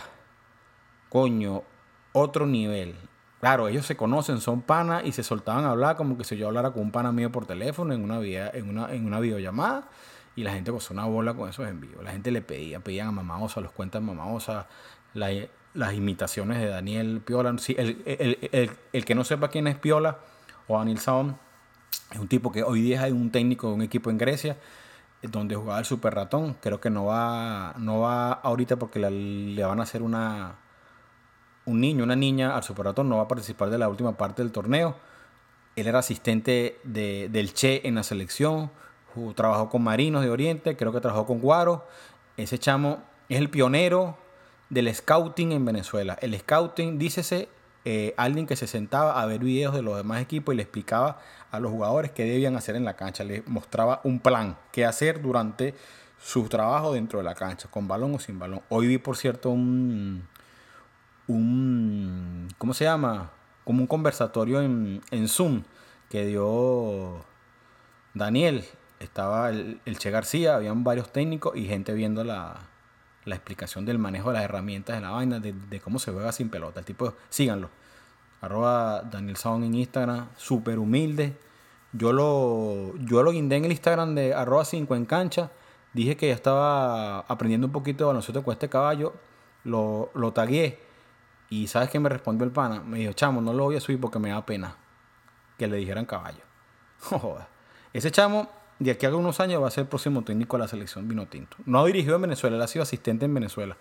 Coño, 1.10 1.64
otro 2.14 2.46
nivel. 2.46 2.96
Claro, 3.40 3.68
ellos 3.68 3.86
se 3.86 3.96
conocen, 3.96 4.42
son 4.42 4.62
panas 4.62 5.04
y 5.06 5.14
se 5.14 5.24
soltaban 5.24 5.64
a 5.64 5.72
hablar 5.72 5.96
como 5.96 6.18
que 6.18 6.26
si 6.26 6.36
yo 6.36 6.48
hablara 6.48 6.72
con 6.72 6.84
un 6.84 6.92
pana 6.92 7.12
mío 7.12 7.32
por 7.32 7.46
teléfono 7.46 7.94
en 7.94 8.04
una, 8.04 8.20
vida, 8.20 8.52
en 8.54 8.70
una, 8.70 8.94
en 8.94 9.06
una 9.06 9.20
videollamada 9.20 9.88
y 10.36 10.44
la 10.44 10.52
gente 10.52 10.72
gozó 10.72 10.94
una 10.94 11.06
bola 11.06 11.34
con 11.34 11.50
esos 11.50 11.68
en 11.68 11.80
vivo. 11.80 12.02
La 12.02 12.12
gente 12.12 12.32
le 12.32 12.42
pedía, 12.42 12.82
pedían 12.82 13.08
a 13.08 13.12
Mamá 13.12 13.42
Osa, 13.42 13.62
los 13.62 13.72
cuentan 13.72 14.06
Mamá 14.06 14.26
Osa, 14.28 14.68
la, 15.14 15.30
las 15.74 15.94
imitaciones 15.94 16.60
de 16.60 16.68
Daniel 16.68 17.22
Piola. 17.24 17.56
el, 17.66 19.06
que 19.06 19.16
no 19.16 19.24
sepa 19.24 19.50
quién 19.50 19.68
es 19.68 19.78
Piola 19.78 20.20
o 20.68 20.78
Daniel 20.78 21.00
Saón, 21.00 21.38
es 22.12 22.20
un 22.20 22.28
tipo 22.28 22.52
que 22.52 22.64
hoy 22.64 22.82
día 22.82 23.08
es 23.08 23.14
un 23.14 23.32
técnico 23.32 23.70
de 23.70 23.74
un 23.74 23.82
equipo 23.82 24.10
en 24.10 24.18
Grecia 24.18 24.58
donde 25.22 25.56
jugaba 25.56 25.80
el 25.80 25.86
Super 25.86 26.14
Ratón. 26.14 26.56
Creo 26.60 26.82
que 26.82 26.90
no 26.90 27.06
va, 27.06 27.74
no 27.78 28.02
va 28.02 28.34
ahorita 28.34 28.78
porque 28.78 29.00
le 29.00 29.64
van 29.64 29.80
a 29.80 29.84
hacer 29.84 30.02
una, 30.02 30.56
un 31.70 31.80
niño, 31.80 32.04
una 32.04 32.16
niña 32.16 32.56
al 32.56 32.64
Super 32.64 32.86
Ratón. 32.86 33.10
No 33.10 33.18
va 33.18 33.24
a 33.24 33.28
participar 33.28 33.70
de 33.70 33.78
la 33.78 33.88
última 33.88 34.18
parte 34.18 34.42
del 34.42 34.52
torneo. 34.52 34.96
Él 35.76 35.88
era 35.88 36.00
asistente 36.00 36.80
de, 36.84 37.30
del 37.32 37.54
Che 37.54 37.88
en 37.88 37.96
la 37.96 38.04
selección. 38.04 38.72
Trabajó 39.36 39.70
con 39.70 39.84
Marinos 39.84 40.24
de 40.24 40.30
Oriente. 40.30 40.76
Creo 40.76 40.92
que 40.92 41.02
trabajó 41.02 41.26
con 41.26 41.40
Guaro. 41.40 41.86
Ese 42.38 42.58
chamo 42.58 43.04
es 43.28 43.38
el 43.38 43.50
pionero 43.50 44.18
del 44.70 44.94
scouting 44.94 45.52
en 45.52 45.66
Venezuela. 45.66 46.18
El 46.22 46.38
scouting, 46.38 46.98
dícese, 46.98 47.50
eh, 47.86 48.14
alguien 48.18 48.46
que 48.46 48.56
se 48.56 48.68
sentaba 48.68 49.22
a 49.22 49.26
ver 49.26 49.40
videos 49.40 49.74
de 49.74 49.82
los 49.82 49.96
demás 49.96 50.22
equipos 50.22 50.54
y 50.54 50.58
le 50.58 50.64
explicaba 50.64 51.20
a 51.52 51.60
los 51.60 51.72
jugadores 51.72 52.12
qué 52.12 52.26
debían 52.26 52.56
hacer 52.56 52.76
en 52.76 52.86
la 52.86 52.96
cancha. 52.96 53.24
Les 53.24 53.48
mostraba 53.48 54.02
un 54.04 54.20
plan, 54.20 54.58
qué 54.72 54.86
hacer 54.86 55.22
durante 55.22 55.76
su 56.22 56.48
trabajo 56.50 56.94
dentro 56.94 57.20
de 57.20 57.26
la 57.26 57.36
cancha, 57.36 57.70
con 57.70 57.88
balón 57.88 58.16
o 58.16 58.20
sin 58.20 58.38
balón. 58.38 58.62
Hoy 58.70 58.88
vi, 58.88 58.98
por 58.98 59.18
cierto, 59.18 59.50
un, 59.50 60.28
un 61.30 62.48
¿cómo 62.58 62.74
se 62.74 62.86
llama? 62.86 63.32
Como 63.64 63.82
un 63.82 63.88
conversatorio 63.88 64.62
en, 64.62 65.02
en 65.12 65.28
Zoom 65.28 65.64
que 66.10 66.26
dio 66.26 67.26
Daniel. 68.14 68.66
Estaba 69.00 69.50
el, 69.50 69.80
el 69.86 69.98
Che 69.98 70.12
García, 70.12 70.56
habían 70.56 70.84
varios 70.84 71.12
técnicos 71.14 71.56
y 71.56 71.66
gente 71.66 71.94
viendo 71.94 72.24
la, 72.24 72.70
la 73.26 73.36
explicación 73.36 73.86
del 73.86 74.00
manejo 74.00 74.30
de 74.30 74.36
las 74.36 74.44
herramientas 74.44 74.96
de 74.96 75.02
la 75.02 75.12
vaina, 75.12 75.40
de, 75.40 75.80
cómo 75.82 76.00
se 76.00 76.12
juega 76.12 76.32
sin 76.32 76.50
pelota. 76.50 76.80
El 76.82 76.86
tipo, 76.86 77.14
síganlo. 77.30 77.70
Arroba 78.42 79.02
Daniel 79.04 79.38
Saón 79.38 79.64
en 79.64 79.76
Instagram, 79.76 80.30
súper 80.36 80.80
humilde. 80.80 81.38
Yo 81.94 82.14
lo, 82.14 82.96
yo 82.98 83.24
lo 83.24 83.32
guindé 83.32 83.58
en 83.58 83.66
el 83.66 83.72
Instagram 83.72 84.16
de 84.16 84.34
arroba 84.34 84.66
5 84.66 84.96
en 84.96 85.06
cancha. 85.06 85.52
Dije 85.94 86.18
que 86.18 86.28
ya 86.28 86.36
estaba 86.36 87.22
aprendiendo 87.22 87.68
un 87.68 87.74
poquito 87.74 88.04
de 88.04 88.08
baloncesto 88.08 88.44
con 88.44 88.54
este 88.54 88.70
caballo. 88.70 89.14
Lo, 89.64 90.12
lo 90.14 90.34
tagué. 90.34 90.89
Y 91.50 91.68
¿sabes 91.68 91.90
qué 91.90 92.00
me 92.00 92.10
respondió 92.10 92.46
el 92.46 92.52
pana? 92.52 92.82
Me 92.82 93.00
dijo, 93.00 93.14
chamo, 93.14 93.42
no 93.42 93.54
lo 93.54 93.66
voy 93.66 93.76
a 93.76 93.82
subir 93.82 94.00
porque 94.00 94.20
me 94.20 94.30
da 94.30 94.46
pena 94.46 94.76
que 95.58 95.68
le 95.68 95.78
dijeran 95.78 96.06
caballo. 96.06 96.42
Ese 97.94 98.12
chamo 98.12 98.50
de 98.80 98.92
aquí 98.92 99.06
a 99.06 99.16
unos 99.16 99.40
años 99.40 99.62
va 99.62 99.68
a 99.68 99.72
ser 99.72 99.84
el 99.84 99.88
próximo 99.88 100.24
técnico 100.24 100.58
de 100.58 100.64
la 100.64 100.68
selección 100.68 101.08
vino 101.08 101.28
tinto. 101.28 101.58
No 101.66 101.80
ha 101.80 101.86
dirigido 101.86 102.16
en 102.16 102.22
Venezuela, 102.22 102.56
él 102.56 102.62
ha 102.62 102.68
sido 102.68 102.84
asistente 102.84 103.26
en 103.26 103.34
Venezuela, 103.34 103.78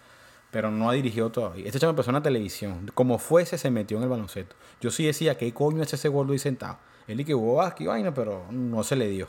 pero 0.51 0.71
no 0.71 0.91
ha 0.91 0.95
dirigido 0.95 1.31
todavía. 1.31 1.67
Este 1.67 1.79
chamo 1.79 1.91
empezó 1.91 2.11
en 2.11 2.15
la 2.15 2.23
televisión, 2.23 2.91
como 2.95 3.19
fuese 3.19 3.59
se 3.59 3.71
metió 3.71 3.97
en 3.99 4.03
el 4.03 4.09
baloncesto. 4.09 4.57
Yo 4.81 4.91
sí 4.91 5.07
decía, 5.07 5.37
¿qué 5.39 5.53
coño 5.55 5.83
es 5.83 5.93
ese 5.93 6.09
gordo 6.09 6.33
ahí 6.33 6.39
sentado? 6.39 6.79
Él 7.07 7.21
y 7.21 7.25
que 7.25 7.35
hubo 7.35 7.63
aquí 7.63 7.87
vaina, 7.87 8.13
pero 8.13 8.47
no 8.51 8.83
se 8.83 8.97
le 8.97 9.09
dio. 9.09 9.29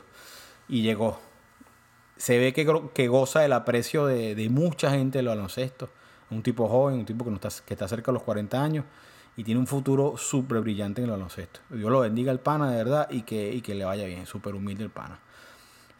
Y 0.68 0.82
llegó. 0.82 1.18
Se 2.16 2.38
ve 2.38 2.52
que, 2.52 2.66
que 2.92 3.08
goza 3.08 3.40
del 3.40 3.52
aprecio 3.52 4.06
de, 4.06 4.34
de 4.34 4.48
mucha 4.50 4.90
gente 4.90 5.18
del 5.18 5.28
baloncesto. 5.28 5.88
Un 6.30 6.42
tipo 6.42 6.68
joven, 6.68 7.00
un 7.00 7.04
tipo 7.04 7.24
que, 7.24 7.32
está, 7.34 7.48
que 7.66 7.74
está 7.74 7.88
cerca 7.88 8.12
de 8.12 8.14
los 8.14 8.22
40 8.22 8.62
años 8.62 8.84
y 9.36 9.44
tiene 9.44 9.60
un 9.60 9.66
futuro 9.66 10.16
súper 10.16 10.60
brillante 10.60 11.00
en 11.00 11.06
el 11.06 11.12
baloncesto. 11.12 11.60
Dios 11.70 11.90
lo 11.90 12.00
bendiga 12.00 12.30
al 12.30 12.40
pana 12.40 12.70
de 12.70 12.76
verdad 12.76 13.08
y 13.10 13.22
que, 13.22 13.52
y 13.52 13.60
que 13.60 13.74
le 13.74 13.84
vaya 13.84 14.04
bien, 14.06 14.26
súper 14.26 14.54
humilde 14.54 14.84
el 14.84 14.90
pana. 14.90 15.18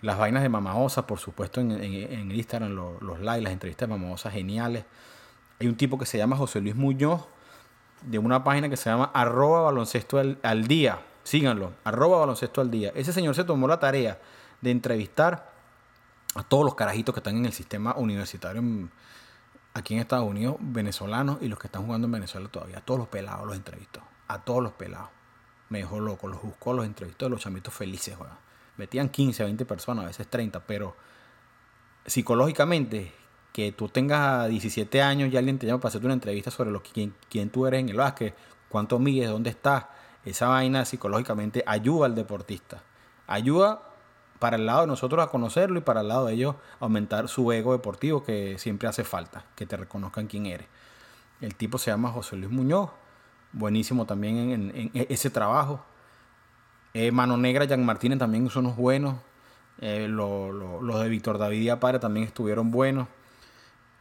Las 0.03 0.19
vainas 0.19 0.43
de 0.43 0.49
Mamaosa, 0.49 1.07
por 1.07 1.19
supuesto, 1.19 1.61
en, 1.61 1.73
en, 1.73 2.31
Instagram, 2.31 2.71
los, 2.71 3.03
los 3.03 3.21
likes, 3.21 3.43
las 3.43 3.53
entrevistas 3.53 3.89
de 3.89 3.95
Mamaosa 3.95 4.31
geniales. 4.31 4.85
Hay 5.59 5.67
un 5.67 5.77
tipo 5.77 5.99
que 5.99 6.07
se 6.07 6.17
llama 6.17 6.37
José 6.37 6.61
Luis 6.61 6.75
Muñoz, 6.75 7.27
de 8.03 8.19
una 8.19 8.43
página 8.43 8.69
que 8.69 8.77
se 8.77 8.89
llama 8.89 9.11
arroba 9.13 9.63
baloncesto 9.63 10.19
al, 10.19 10.67
día. 10.67 11.01
Síganlo, 11.23 11.73
arroba 11.85 12.19
baloncesto 12.19 12.61
al 12.61 12.71
día. 12.71 12.93
Ese 12.95 13.13
señor 13.13 13.35
se 13.35 13.45
tomó 13.45 13.69
la 13.69 13.79
tarea 13.79 14.19
de 14.61 14.71
entrevistar 14.71 15.51
a 16.35 16.43
todos 16.43 16.65
los 16.65 16.75
carajitos 16.75 17.15
que 17.15 17.21
están 17.21 17.37
en 17.37 17.47
el 17.47 17.53
sistema 17.53 17.95
universitario 17.97 18.63
aquí 19.75 19.95
en 19.95 20.01
Estados 20.01 20.29
Unidos, 20.29 20.57
venezolanos 20.61 21.39
y 21.41 21.49
los 21.49 21.59
que 21.59 21.69
están 21.69 21.85
jugando 21.85 22.07
en 22.07 22.13
Venezuela 22.13 22.49
todavía. 22.49 22.79
A 22.79 22.81
todos 22.81 23.01
los 23.01 23.09
pelados 23.09 23.47
los 23.47 23.57
entrevistó. 23.57 24.03
A 24.29 24.43
todos 24.43 24.63
los 24.63 24.73
pelados. 24.73 25.11
Me 25.69 25.79
dejó 25.79 26.01
loco, 26.01 26.29
los 26.29 26.43
buscó, 26.43 26.73
los 26.73 26.85
entrevistó, 26.85 27.29
los 27.29 27.41
chamitos 27.41 27.73
felices, 27.73 28.17
juegan 28.17 28.37
metían 28.81 29.11
15, 29.11 29.45
20 29.45 29.65
personas, 29.67 30.05
a 30.05 30.09
veces 30.09 30.27
30, 30.27 30.61
pero 30.67 30.97
psicológicamente, 32.07 33.13
que 33.53 33.73
tú 33.73 33.89
tengas 33.89 34.49
17 34.49 35.03
años 35.03 35.33
y 35.33 35.37
alguien 35.37 35.59
te 35.59 35.67
llama 35.67 35.81
para 35.81 35.91
hacerte 35.91 36.07
una 36.07 36.15
entrevista 36.15 36.51
sobre 36.51 36.71
lo, 36.71 36.83
quién, 36.83 37.15
quién 37.29 37.51
tú 37.51 37.67
eres 37.67 37.81
en 37.81 37.91
el 37.91 37.97
básquet, 37.97 38.35
cuánto 38.69 38.99
mides, 38.99 39.29
dónde 39.29 39.51
estás, 39.51 39.87
esa 40.25 40.49
vaina 40.49 40.85
psicológicamente 40.85 41.63
ayuda 41.67 42.07
al 42.07 42.15
deportista. 42.15 42.83
Ayuda 43.27 43.83
para 44.41 44.57
el 44.57 44.67
lado 44.67 44.81
de 44.81 44.87
nosotros 44.89 45.25
a 45.25 45.31
conocerlo 45.31 45.79
y 45.79 45.83
para 45.83 46.01
el 46.01 46.09
lado 46.09 46.27
de 46.27 46.35
ellos 46.35 46.57
aumentar 46.81 47.29
su 47.29 47.53
ego 47.53 47.73
deportivo 47.73 48.25
que 48.25 48.59
siempre 48.59 48.89
hace 48.89 49.05
falta, 49.05 49.45
que 49.55 49.67
te 49.67 49.77
reconozcan 49.77 50.27
quién 50.27 50.47
eres. 50.47 50.67
El 51.41 51.55
tipo 51.55 51.79
se 51.79 51.93
llama 51.93 52.11
José 52.11 52.35
Luis 52.37 52.51
Muñoz, 52.51 52.91
buenísimo 53.53 54.07
también 54.07 54.73
en 54.75 54.91
ese 54.93 55.31
trabajo. 55.31 55.85
Eh, 56.93 57.13
Mano 57.13 57.37
Negra, 57.37 57.69
Jan 57.69 57.85
Martínez 57.85 58.19
también 58.19 58.49
son 58.51 58.67
unos 58.67 58.77
buenos. 58.77 59.17
Eh, 59.81 60.09
los 60.09 61.01
de 61.01 61.09
Víctor 61.09 61.39
David 61.39 61.73
y 61.73 61.99
también 61.99 62.27
estuvieron 62.27 62.71
buenos. 62.71 63.09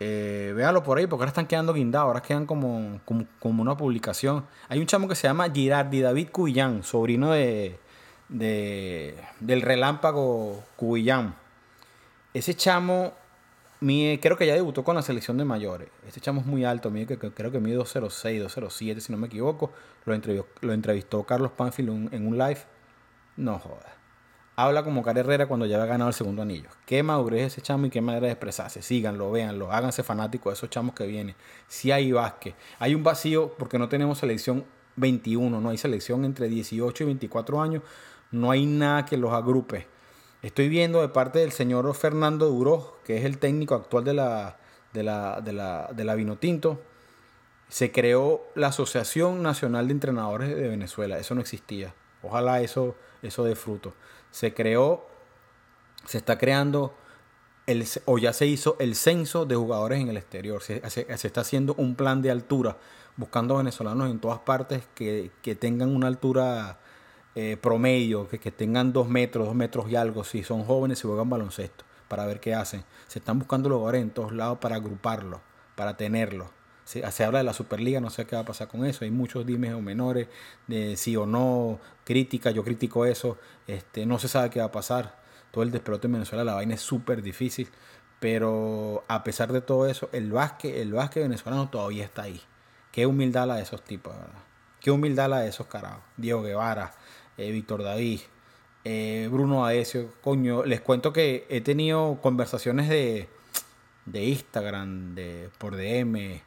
Eh, 0.01 0.53
véalo 0.55 0.83
por 0.83 0.97
ahí, 0.97 1.07
porque 1.07 1.23
ahora 1.23 1.29
están 1.29 1.45
quedando 1.45 1.73
guindados, 1.73 2.07
ahora 2.07 2.21
quedan 2.21 2.45
como, 2.45 3.01
como, 3.39 3.61
una 3.61 3.75
publicación. 3.77 4.45
Hay 4.69 4.79
un 4.79 4.85
chamo 4.85 5.07
que 5.07 5.15
se 5.15 5.27
llama 5.27 5.49
Girardi 5.49 5.99
David 5.99 6.29
Cubillán, 6.31 6.83
sobrino 6.83 7.31
de, 7.31 7.79
del 8.29 9.61
relámpago 9.61 10.63
Cubillán. 10.75 11.35
Ese 12.33 12.53
chamo, 12.55 13.13
creo 13.79 14.37
que 14.37 14.47
ya 14.47 14.53
debutó 14.53 14.83
con 14.83 14.95
la 14.95 15.01
selección 15.01 15.37
de 15.37 15.45
mayores. 15.45 15.89
Ese 16.07 16.21
chamo 16.21 16.41
es 16.41 16.47
muy 16.47 16.63
alto, 16.63 16.93
que, 16.93 17.17
creo 17.17 17.51
que 17.51 17.59
mide 17.59 17.75
206, 17.75 18.41
207, 18.41 19.01
si 19.01 19.11
no 19.11 19.17
me 19.17 19.27
equivoco. 19.27 19.71
Lo 20.05 20.13
entrevistó, 20.13 20.47
lo 20.61 20.73
entrevistó 20.73 21.23
Carlos 21.23 21.51
Panfield 21.51 22.13
en 22.13 22.27
un 22.27 22.37
live 22.37 22.59
no 23.39 23.57
joda. 23.57 23.95
Habla 24.55 24.83
como 24.83 25.01
Cara 25.01 25.21
Herrera 25.21 25.47
cuando 25.47 25.65
ya 25.65 25.77
había 25.77 25.87
ganado 25.87 26.09
el 26.09 26.13
segundo 26.13 26.41
anillo. 26.41 26.69
Qué 26.85 27.01
madurez 27.01 27.53
ese 27.53 27.61
chamo 27.61 27.85
y 27.85 27.89
qué 27.89 28.01
manera 28.01 28.25
de 28.25 28.33
expresarse. 28.33 28.81
Síganlo, 28.81 29.31
véanlo, 29.31 29.71
háganse 29.71 30.03
fanáticos 30.03 30.51
de 30.51 30.55
esos 30.55 30.69
chamos 30.69 30.93
que 30.93 31.07
vienen. 31.07 31.35
Si 31.69 31.91
hay 31.91 32.11
básquet. 32.11 32.55
Hay 32.77 32.93
un 32.93 33.03
vacío 33.03 33.55
porque 33.57 33.79
no 33.79 33.87
tenemos 33.87 34.17
selección 34.17 34.65
21, 34.97 35.61
no 35.61 35.69
hay 35.69 35.77
selección 35.77 36.25
entre 36.25 36.49
18 36.49 37.03
y 37.03 37.05
24 37.05 37.61
años. 37.61 37.83
No 38.31 38.51
hay 38.51 38.65
nada 38.65 39.05
que 39.05 39.17
los 39.17 39.33
agrupe. 39.33 39.87
Estoy 40.41 40.69
viendo 40.69 41.01
de 41.01 41.09
parte 41.09 41.39
del 41.39 41.51
señor 41.51 41.93
Fernando 41.95 42.47
Duro, 42.47 42.99
que 43.03 43.17
es 43.17 43.25
el 43.25 43.39
técnico 43.39 43.75
actual 43.75 44.03
de 44.03 44.13
la, 44.13 44.57
de 44.93 45.03
la, 45.03 45.41
de 45.41 45.53
la, 45.53 45.89
de 45.93 46.03
la 46.05 46.15
Vinotinto. 46.15 46.81
Se 47.67 47.91
creó 47.91 48.47
la 48.55 48.67
Asociación 48.67 49.43
Nacional 49.43 49.87
de 49.87 49.93
Entrenadores 49.93 50.55
de 50.55 50.69
Venezuela. 50.69 51.19
Eso 51.19 51.35
no 51.35 51.41
existía. 51.41 51.93
Ojalá 52.21 52.61
eso, 52.61 52.95
eso 53.21 53.43
dé 53.43 53.55
fruto. 53.55 53.93
Se 54.31 54.53
creó, 54.53 55.07
se 56.05 56.17
está 56.17 56.37
creando, 56.37 56.93
el, 57.65 57.85
o 58.05 58.17
ya 58.17 58.33
se 58.33 58.47
hizo 58.47 58.75
el 58.79 58.95
censo 58.95 59.45
de 59.45 59.55
jugadores 59.55 59.99
en 59.99 60.09
el 60.09 60.17
exterior. 60.17 60.61
Se, 60.61 60.81
está 60.83 61.41
haciendo 61.41 61.75
un 61.75 61.95
plan 61.95 62.21
de 62.21 62.31
altura, 62.31 62.77
buscando 63.15 63.57
venezolanos 63.57 64.09
en 64.09 64.19
todas 64.19 64.39
partes 64.39 64.83
que, 64.95 65.31
tengan 65.59 65.95
una 65.95 66.07
altura 66.07 66.79
eh, 67.35 67.57
promedio, 67.61 68.27
que, 68.27 68.39
que, 68.39 68.51
tengan 68.51 68.93
dos 68.93 69.07
metros, 69.07 69.45
dos 69.47 69.55
metros 69.55 69.89
y 69.89 69.95
algo, 69.95 70.23
si 70.23 70.43
son 70.43 70.63
jóvenes, 70.63 70.99
y 71.03 71.07
juegan 71.07 71.29
baloncesto, 71.29 71.85
para 72.07 72.25
ver 72.25 72.39
qué 72.39 72.53
hacen. 72.53 72.83
Se 73.07 73.19
están 73.19 73.39
buscando 73.39 73.69
jugadores 73.69 74.01
en 74.01 74.09
todos 74.11 74.31
lados 74.33 74.59
para 74.59 74.75
agruparlos, 74.75 75.39
para 75.75 75.97
tenerlos 75.97 76.49
se, 76.89 77.23
habla 77.23 77.37
de 77.37 77.43
la 77.43 77.53
Superliga, 77.53 78.01
no 78.01 78.09
sé 78.09 78.25
qué 78.25 78.35
va 78.35 78.41
a 78.41 78.45
pasar 78.45 78.67
con 78.67 78.83
eso. 78.83 79.05
Hay 79.05 79.11
muchos 79.11 79.45
dimes 79.45 79.73
o 79.73 79.81
menores 79.81 80.27
de 80.65 80.97
sí 80.97 81.15
o 81.15 81.27
no, 81.27 81.79
crítica, 82.03 82.49
yo 82.49 82.63
critico 82.63 83.05
eso. 83.05 83.37
Este, 83.67 84.07
no 84.07 84.17
se 84.17 84.27
sabe 84.27 84.49
qué 84.49 84.59
va 84.59 84.65
a 84.65 84.71
pasar. 84.71 85.19
Todo 85.51 85.63
el 85.63 85.69
despelote 85.69 86.07
en 86.07 86.13
Venezuela, 86.13 86.43
la 86.43 86.55
vaina 86.55 86.73
es 86.73 86.81
súper 86.81 87.21
difícil. 87.21 87.69
Pero 88.19 89.03
a 89.07 89.23
pesar 89.23 89.53
de 89.53 89.61
todo 89.61 89.87
eso, 89.87 90.09
el 90.13 90.31
básquet, 90.31 90.77
el 90.77 90.91
venezolano 90.91 91.69
todavía 91.69 92.05
está 92.05 92.23
ahí. 92.23 92.41
Qué 92.91 93.05
humildad 93.05 93.45
la 93.47 93.57
de 93.57 93.61
esos 93.61 93.83
tipos, 93.83 94.15
¿verdad? 94.15 94.48
Qué 94.79 94.91
humildad 94.91 95.29
la 95.29 95.39
de 95.41 95.49
esos 95.49 95.67
carajos. 95.67 96.03
Diego 96.17 96.41
Guevara, 96.41 96.93
eh, 97.37 97.51
Víctor 97.51 97.83
David, 97.83 98.21
eh, 98.83 99.27
Bruno 99.31 99.65
Aesio. 99.65 100.13
Coño, 100.21 100.63
les 100.65 100.81
cuento 100.81 101.11
que 101.13 101.45
he 101.49 101.61
tenido 101.61 102.19
conversaciones 102.21 102.89
de, 102.89 103.29
de 104.05 104.23
Instagram, 104.23 105.15
de, 105.15 105.49
por 105.57 105.75
DM, 105.75 106.41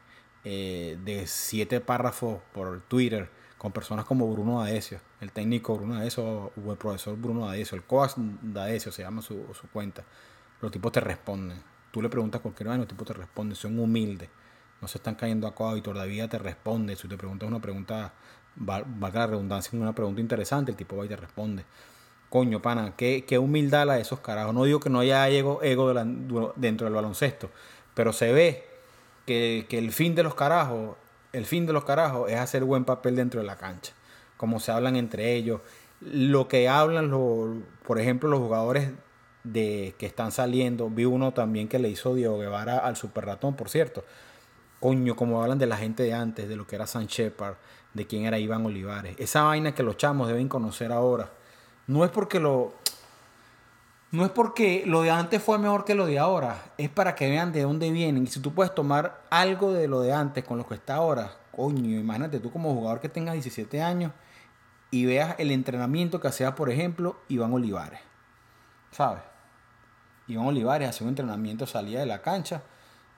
eh, 0.45 0.99
de 1.05 1.27
siete 1.27 1.81
párrafos 1.81 2.41
por 2.53 2.81
Twitter 2.83 3.31
con 3.63 3.71
personas 3.71 4.05
como 4.05 4.29
Bruno 4.29 4.61
Daesio, 4.61 4.99
el 5.21 5.31
técnico 5.31 5.77
Bruno 5.77 5.95
Daesio 5.95 6.51
o 6.57 6.73
el 6.73 6.77
profesor 6.77 7.17
Bruno 7.17 7.47
Daesio, 7.47 7.77
el 7.77 7.85
coach 7.85 8.15
Daesio 8.17 8.91
se 8.91 9.03
llama 9.03 9.23
su, 9.23 9.47
cuenta. 9.73 10.03
Los 10.61 10.73
tipos 10.73 10.91
te 10.91 10.99
responden. 10.99 11.63
Tú 11.93 12.03
le 12.03 12.09
preguntas 12.09 12.41
cualquier 12.41 12.71
vaina, 12.71 12.81
los 12.81 12.89
tipos 12.89 13.07
te 13.07 13.13
responden, 13.13 13.55
son 13.55 13.79
humildes. 13.79 14.29
No 14.83 14.89
se 14.89 14.99
están 14.99 15.15
cayendo 15.15 15.47
a 15.47 15.55
codo 15.55 15.77
y 15.77 15.81
todavía 15.81 16.29
te 16.29 16.39
responde. 16.39 16.97
Si 16.97 17.07
te 17.07 17.17
preguntas 17.17 17.49
una 17.49 17.61
pregunta, 17.61 18.13
valga 18.57 19.21
la 19.21 19.27
redundancia, 19.29 19.79
una 19.79 19.95
pregunta 19.95 20.21
interesante, 20.21 20.73
el 20.73 20.77
tipo 20.77 20.97
va 20.97 21.07
y 21.07 21.09
te 21.09 21.17
responde. 21.17 21.65
Coño, 22.29 22.61
pana, 22.61 22.95
qué, 22.97 23.25
qué 23.27 23.39
humildad 23.39 23.87
la 23.87 23.95
de 23.95 24.01
esos 24.01 24.19
carajos. 24.19 24.53
No 24.53 24.65
digo 24.65 24.81
que 24.81 24.91
no 24.91 24.99
haya 24.99 25.29
ego, 25.29 25.63
ego 25.63 25.95
dentro 26.57 26.87
del 26.87 26.95
baloncesto, 26.95 27.51
pero 27.95 28.13
se 28.13 28.33
ve 28.33 28.67
que, 29.25 29.67
que 29.69 29.79
el 29.79 29.93
fin 29.93 30.17
de 30.17 30.25
los 30.25 30.35
carajos, 30.35 30.97
el 31.33 31.47
fin 31.47 31.65
de 31.65 31.73
los 31.73 31.85
carajos 31.85 32.29
es 32.31 32.39
hacer 32.39 32.65
buen 32.65 32.85
papel 32.85 33.15
dentro 33.15 33.41
de 33.41 33.47
la 33.47 33.57
cancha. 33.57 33.93
Como 34.37 34.59
se 34.59 34.73
hablan 34.73 34.97
entre 34.97 35.35
ellos. 35.35 35.61
Lo 36.01 36.49
que 36.49 36.69
hablan, 36.69 37.11
los, 37.11 37.59
por 37.87 38.01
ejemplo, 38.01 38.29
los 38.29 38.41
jugadores 38.41 38.91
de 39.45 39.95
que 39.99 40.07
están 40.07 40.33
saliendo. 40.33 40.91
Vi 40.91 41.05
uno 41.05 41.33
también 41.33 41.69
que 41.69 41.79
le 41.79 41.89
hizo 41.89 42.15
Diego 42.15 42.39
Guevara 42.39 42.79
al 42.79 42.97
Super 42.97 43.27
Ratón, 43.27 43.55
por 43.55 43.69
cierto. 43.69 44.05
Coño, 44.83 45.15
como 45.15 45.41
hablan 45.41 45.59
de 45.59 45.67
la 45.67 45.77
gente 45.77 46.03
de 46.03 46.13
antes, 46.13 46.49
de 46.49 46.57
lo 46.57 46.67
que 46.67 46.75
era 46.75 46.89
San 46.89 47.07
Shepard, 47.07 47.55
de 47.95 48.05
quién 48.09 48.25
era 48.25 48.41
Iván 48.41 48.67
Olivares. 48.67 49.15
Esa 49.17 49.43
vaina 49.43 49.77
que 49.77 49.85
los 49.85 49.97
chamos 49.97 50.27
deben 50.27 50.49
conocer 50.49 50.91
ahora. 50.91 51.31
No 51.87 52.05
es 52.05 52.11
porque 52.11 52.41
lo. 52.41 52.75
No 54.11 54.25
es 54.25 54.33
porque 54.33 54.83
lo 54.85 55.03
de 55.03 55.13
antes 55.13 55.41
fue 55.41 55.57
mejor 55.61 55.85
que 55.85 55.95
lo 55.95 56.05
de 56.05 56.19
ahora. 56.19 56.73
Es 56.79 56.91
para 56.91 57.15
que 57.15 57.31
vean 57.31 57.53
de 57.53 57.63
dónde 57.63 57.93
vienen. 57.93 58.25
Y 58.25 58.27
si 58.27 58.41
tú 58.41 58.55
puedes 58.55 58.75
tomar 58.75 59.23
algo 59.31 59.73
de 59.73 59.87
lo 59.87 60.01
de 60.01 60.13
antes 60.13 60.43
con 60.43 60.59
lo 60.59 60.67
que 60.67 60.75
está 60.75 60.97
ahora, 60.97 61.31
coño, 61.53 62.01
imagínate 62.01 62.41
tú 62.41 62.51
como 62.51 62.75
jugador 62.75 62.99
que 62.99 63.09
tengas 63.09 63.35
17 63.35 63.81
años 63.81 64.11
y 64.91 65.07
veas 65.07 65.37
el 65.39 65.53
entrenamiento 65.53 66.21
que 66.21 66.27
hacía, 66.27 66.57
por 66.57 66.71
ejemplo, 66.71 67.21
Iván 67.29 67.53
Olivares. 67.53 68.01
¿Sabes? 68.91 69.23
Iván 70.27 70.47
Olivares 70.47 70.89
hacía 70.89 71.05
un 71.05 71.11
entrenamiento, 71.11 71.69
salía 71.69 72.01
de 72.01 72.07
la 72.07 72.21
cancha 72.21 72.63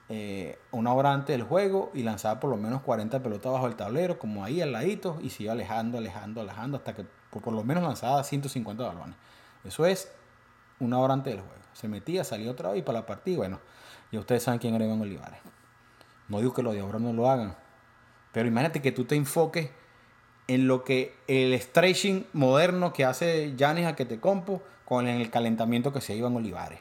eh, 0.07 0.59
una 0.71 0.93
hora 0.93 1.13
antes 1.13 1.35
del 1.35 1.43
juego 1.43 1.91
y 1.93 2.03
lanzaba 2.03 2.39
por 2.39 2.51
lo 2.51 2.57
menos 2.57 2.81
40 2.83 3.23
pelotas 3.23 3.51
bajo 3.51 3.67
el 3.67 3.75
tablero, 3.75 4.19
como 4.19 4.43
ahí 4.43 4.61
al 4.61 4.71
ladito, 4.71 5.17
y 5.21 5.31
se 5.31 5.43
iba 5.43 5.53
alejando, 5.53 5.97
alejando, 5.97 6.41
alejando, 6.41 6.77
hasta 6.77 6.93
que 6.93 7.05
por, 7.31 7.53
lo 7.53 7.63
menos 7.63 7.83
lanzaba 7.83 8.23
150 8.23 8.83
balones. 8.83 9.15
Eso 9.63 9.85
es 9.85 10.11
una 10.79 10.99
hora 10.99 11.13
antes 11.13 11.33
del 11.33 11.41
juego. 11.41 11.61
Se 11.73 11.87
metía, 11.87 12.23
salía 12.23 12.51
otra 12.51 12.71
vez 12.71 12.79
y 12.79 12.81
para 12.83 12.99
la 12.99 13.05
partida, 13.05 13.37
bueno, 13.37 13.59
ya 14.11 14.19
ustedes 14.19 14.43
saben 14.43 14.59
quién 14.59 14.75
era 14.75 14.85
Iván 14.85 15.01
Olivares. 15.01 15.39
No 16.29 16.39
digo 16.39 16.53
que 16.53 16.63
los 16.63 16.73
de 16.73 16.81
ahora 16.81 16.99
no 16.99 17.11
lo 17.11 17.29
hagan, 17.29 17.55
pero 18.31 18.47
imagínate 18.47 18.81
que 18.81 18.91
tú 18.91 19.05
te 19.05 19.15
enfoques 19.15 19.69
en 20.47 20.67
lo 20.67 20.83
que 20.83 21.15
el 21.27 21.59
stretching 21.59 22.27
moderno 22.33 22.93
que 22.93 23.05
hace 23.05 23.55
Janis 23.57 23.87
a 23.87 23.95
que 23.95 24.05
te 24.05 24.19
compo 24.19 24.61
con 24.85 25.07
el 25.07 25.29
calentamiento 25.31 25.91
que 25.91 26.01
se 26.01 26.15
Iván 26.15 26.35
Olivares. 26.35 26.79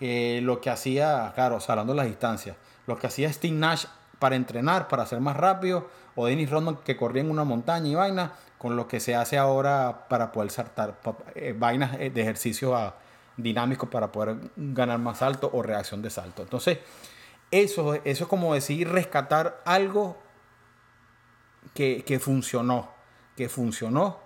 Eh, 0.00 0.40
lo 0.42 0.60
que 0.60 0.70
hacía, 0.70 1.32
claro, 1.34 1.58
hablando 1.66 1.92
de 1.94 1.96
las 1.96 2.06
distancias, 2.06 2.56
lo 2.86 2.98
que 2.98 3.06
hacía 3.06 3.32
Steve 3.32 3.54
Nash 3.54 3.86
para 4.18 4.36
entrenar, 4.36 4.88
para 4.88 5.06
ser 5.06 5.20
más 5.20 5.36
rápido, 5.36 5.88
o 6.14 6.26
Dennis 6.26 6.50
Rodman 6.50 6.76
que 6.84 6.96
corría 6.96 7.22
en 7.22 7.30
una 7.30 7.44
montaña 7.44 7.88
y 7.88 7.94
vaina, 7.94 8.32
con 8.58 8.76
lo 8.76 8.88
que 8.88 9.00
se 9.00 9.14
hace 9.14 9.38
ahora 9.38 10.06
para 10.08 10.32
poder 10.32 10.50
saltar, 10.50 10.98
eh, 11.34 11.54
vainas 11.56 11.96
eh, 11.98 12.10
de 12.10 12.22
ejercicio 12.22 12.94
dinámicos 13.36 13.88
para 13.88 14.12
poder 14.12 14.36
ganar 14.56 14.98
más 14.98 15.18
salto 15.18 15.50
o 15.52 15.62
reacción 15.62 16.02
de 16.02 16.10
salto. 16.10 16.42
Entonces, 16.42 16.78
eso, 17.50 17.94
eso 17.94 18.24
es 18.24 18.28
como 18.28 18.54
decir 18.54 18.88
rescatar 18.88 19.62
algo 19.64 20.16
que, 21.74 22.02
que 22.04 22.18
funcionó, 22.18 22.90
que 23.36 23.48
funcionó 23.48 24.25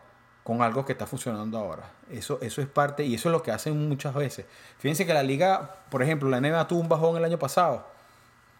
con 0.50 0.62
algo 0.62 0.84
que 0.84 0.90
está 0.90 1.06
funcionando 1.06 1.58
ahora. 1.58 1.84
Eso, 2.10 2.40
eso 2.42 2.60
es 2.60 2.66
parte, 2.66 3.04
y 3.04 3.14
eso 3.14 3.28
es 3.28 3.32
lo 3.32 3.40
que 3.40 3.52
hacen 3.52 3.88
muchas 3.88 4.12
veces. 4.12 4.46
Fíjense 4.78 5.06
que 5.06 5.14
la 5.14 5.22
liga, 5.22 5.76
por 5.90 6.02
ejemplo, 6.02 6.28
la 6.28 6.40
NBA 6.40 6.66
tuvo 6.66 6.80
un 6.80 6.88
bajón 6.88 7.16
el 7.16 7.24
año 7.24 7.38
pasado 7.38 7.86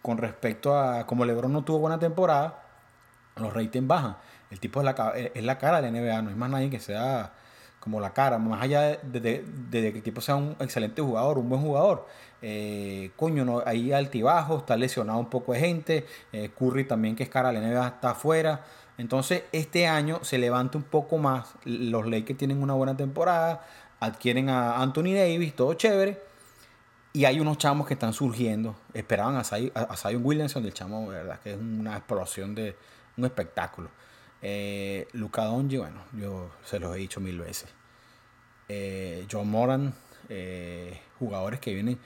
con 0.01 0.17
respecto 0.17 0.79
a 0.79 1.05
como 1.05 1.25
LeBron 1.25 1.51
no 1.51 1.65
tuvo 1.65 1.79
buena 1.79 1.99
temporada, 1.99 2.63
los 3.35 3.53
ratings 3.53 3.85
bajan. 3.85 4.15
El 4.51 4.61
tipo 4.61 4.79
es 4.79 4.85
la, 4.85 5.13
es 5.15 5.43
la 5.43 5.57
cara 5.57 5.81
de 5.81 5.91
la 5.91 5.99
NBA, 5.99 6.21
no 6.21 6.29
es 6.29 6.37
más 6.37 6.49
nadie 6.49 6.69
que 6.69 6.79
sea 6.79 7.33
como 7.81 7.99
la 7.99 8.13
cara, 8.13 8.37
más 8.37 8.61
allá 8.61 8.97
de, 9.03 9.43
que 9.71 9.87
el 9.89 10.01
tipo 10.01 10.21
sea 10.21 10.37
un 10.37 10.55
excelente 10.61 11.01
jugador, 11.01 11.39
un 11.39 11.49
buen 11.49 11.61
jugador. 11.61 12.07
Eh, 12.41 13.11
coño, 13.17 13.43
no, 13.43 13.63
ahí 13.65 13.91
altibajo, 13.91 14.59
está 14.59 14.77
lesionado 14.77 15.19
un 15.19 15.29
poco 15.29 15.51
de 15.51 15.59
gente. 15.59 16.05
Eh, 16.31 16.51
Curry 16.57 16.85
también, 16.85 17.17
que 17.17 17.23
es 17.23 17.29
cara 17.29 17.51
de 17.51 17.59
la 17.59 17.67
NBA, 17.67 17.87
está 17.87 18.11
afuera. 18.11 18.63
Entonces, 19.01 19.45
este 19.51 19.87
año 19.87 20.23
se 20.23 20.37
levanta 20.37 20.77
un 20.77 20.83
poco 20.83 21.17
más. 21.17 21.55
Los 21.65 22.07
Lakers 22.07 22.37
tienen 22.37 22.61
una 22.61 22.75
buena 22.75 22.95
temporada, 22.95 23.65
adquieren 23.99 24.47
a 24.49 24.79
Anthony 24.79 25.15
Davis, 25.15 25.55
todo 25.55 25.73
chévere. 25.73 26.21
Y 27.11 27.25
hay 27.25 27.39
unos 27.39 27.57
chamos 27.57 27.87
que 27.87 27.95
están 27.95 28.13
surgiendo. 28.13 28.75
Esperaban 28.93 29.35
a, 29.35 29.43
Zion, 29.43 30.23
Williamson, 30.23 30.61
del 30.61 30.75
chamo, 30.75 31.07
¿verdad? 31.07 31.39
Que 31.39 31.53
es 31.53 31.57
una 31.57 31.97
explosión 31.97 32.53
de 32.53 32.75
un 33.17 33.25
espectáculo. 33.25 33.89
Eh, 34.39 35.07
Luca 35.13 35.45
Donji, 35.45 35.77
bueno, 35.77 36.03
yo 36.13 36.51
se 36.63 36.79
los 36.79 36.95
he 36.95 36.99
dicho 36.99 37.19
mil 37.19 37.39
veces. 37.39 37.69
Eh, 38.69 39.25
John 39.31 39.49
Moran, 39.49 39.95
eh, 40.29 41.01
jugadores 41.17 41.59
que 41.59 41.73
vienen 41.73 41.97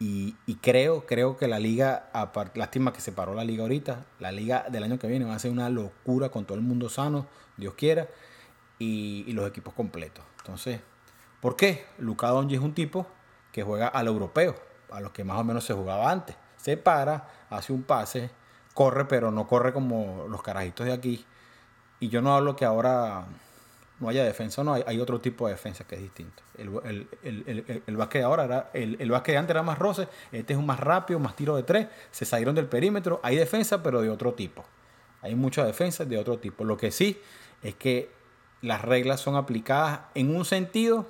y, 0.00 0.34
creo, 0.62 1.06
creo 1.06 1.36
que 1.36 1.48
la 1.48 1.58
liga, 1.58 2.10
lástima 2.54 2.92
que 2.92 3.00
se 3.00 3.10
paró 3.10 3.34
la 3.34 3.42
liga 3.42 3.62
ahorita, 3.62 4.06
la 4.20 4.30
liga 4.30 4.66
del 4.70 4.84
año 4.84 4.98
que 4.98 5.08
viene 5.08 5.24
va 5.24 5.34
a 5.34 5.38
ser 5.38 5.50
una 5.50 5.68
locura 5.70 6.28
con 6.28 6.44
todo 6.44 6.56
el 6.56 6.62
mundo 6.62 6.88
sano, 6.88 7.26
Dios 7.56 7.74
quiera, 7.74 8.06
y, 8.78 9.32
los 9.32 9.48
equipos 9.48 9.74
completos. 9.74 10.24
Entonces, 10.38 10.80
¿por 11.40 11.56
qué? 11.56 11.84
Luca 11.98 12.28
Donji 12.28 12.54
es 12.54 12.60
un 12.60 12.74
tipo 12.74 13.08
que 13.50 13.64
juega 13.64 13.88
al 13.88 14.06
europeo, 14.06 14.54
a 14.90 15.00
los 15.00 15.10
que 15.10 15.24
más 15.24 15.38
o 15.38 15.44
menos 15.44 15.64
se 15.64 15.74
jugaba 15.74 16.10
antes. 16.10 16.36
Se 16.56 16.76
para, 16.76 17.28
hace 17.50 17.72
un 17.72 17.82
pase, 17.82 18.30
corre, 18.74 19.06
pero 19.06 19.32
no 19.32 19.48
corre 19.48 19.72
como 19.72 20.26
los 20.28 20.42
carajitos 20.42 20.86
de 20.86 20.92
aquí. 20.92 21.26
Y 21.98 22.08
yo 22.08 22.22
no 22.22 22.36
hablo 22.36 22.54
que 22.54 22.64
ahora 22.64 23.26
no 24.00 24.08
haya 24.08 24.24
defensa, 24.24 24.62
no, 24.62 24.74
hay, 24.74 24.84
hay 24.86 25.00
otro 25.00 25.20
tipo 25.20 25.46
de 25.46 25.54
defensa 25.54 25.84
que 25.84 25.96
es 25.96 26.02
distinto. 26.02 26.42
El, 26.56 27.08
el, 27.22 27.44
el, 27.46 27.82
el, 27.86 27.96
básquet 27.96 28.20
de 28.20 28.24
ahora 28.24 28.44
era, 28.44 28.70
el, 28.72 28.96
el 29.00 29.10
básquet 29.10 29.34
de 29.34 29.38
antes 29.38 29.50
era 29.50 29.62
más 29.62 29.78
roce, 29.78 30.08
este 30.32 30.52
es 30.52 30.58
un 30.58 30.66
más 30.66 30.80
rápido, 30.80 31.18
más 31.18 31.34
tiro 31.34 31.56
de 31.56 31.62
tres, 31.62 31.88
se 32.10 32.24
salieron 32.24 32.54
del 32.54 32.66
perímetro, 32.66 33.20
hay 33.22 33.36
defensa, 33.36 33.82
pero 33.82 34.00
de 34.00 34.10
otro 34.10 34.34
tipo. 34.34 34.64
Hay 35.20 35.34
mucha 35.34 35.64
defensa 35.64 36.04
de 36.04 36.16
otro 36.16 36.38
tipo. 36.38 36.64
Lo 36.64 36.76
que 36.76 36.90
sí 36.90 37.20
es 37.62 37.74
que 37.74 38.10
las 38.62 38.82
reglas 38.82 39.20
son 39.20 39.36
aplicadas 39.36 40.00
en 40.14 40.34
un 40.34 40.44
sentido 40.44 41.06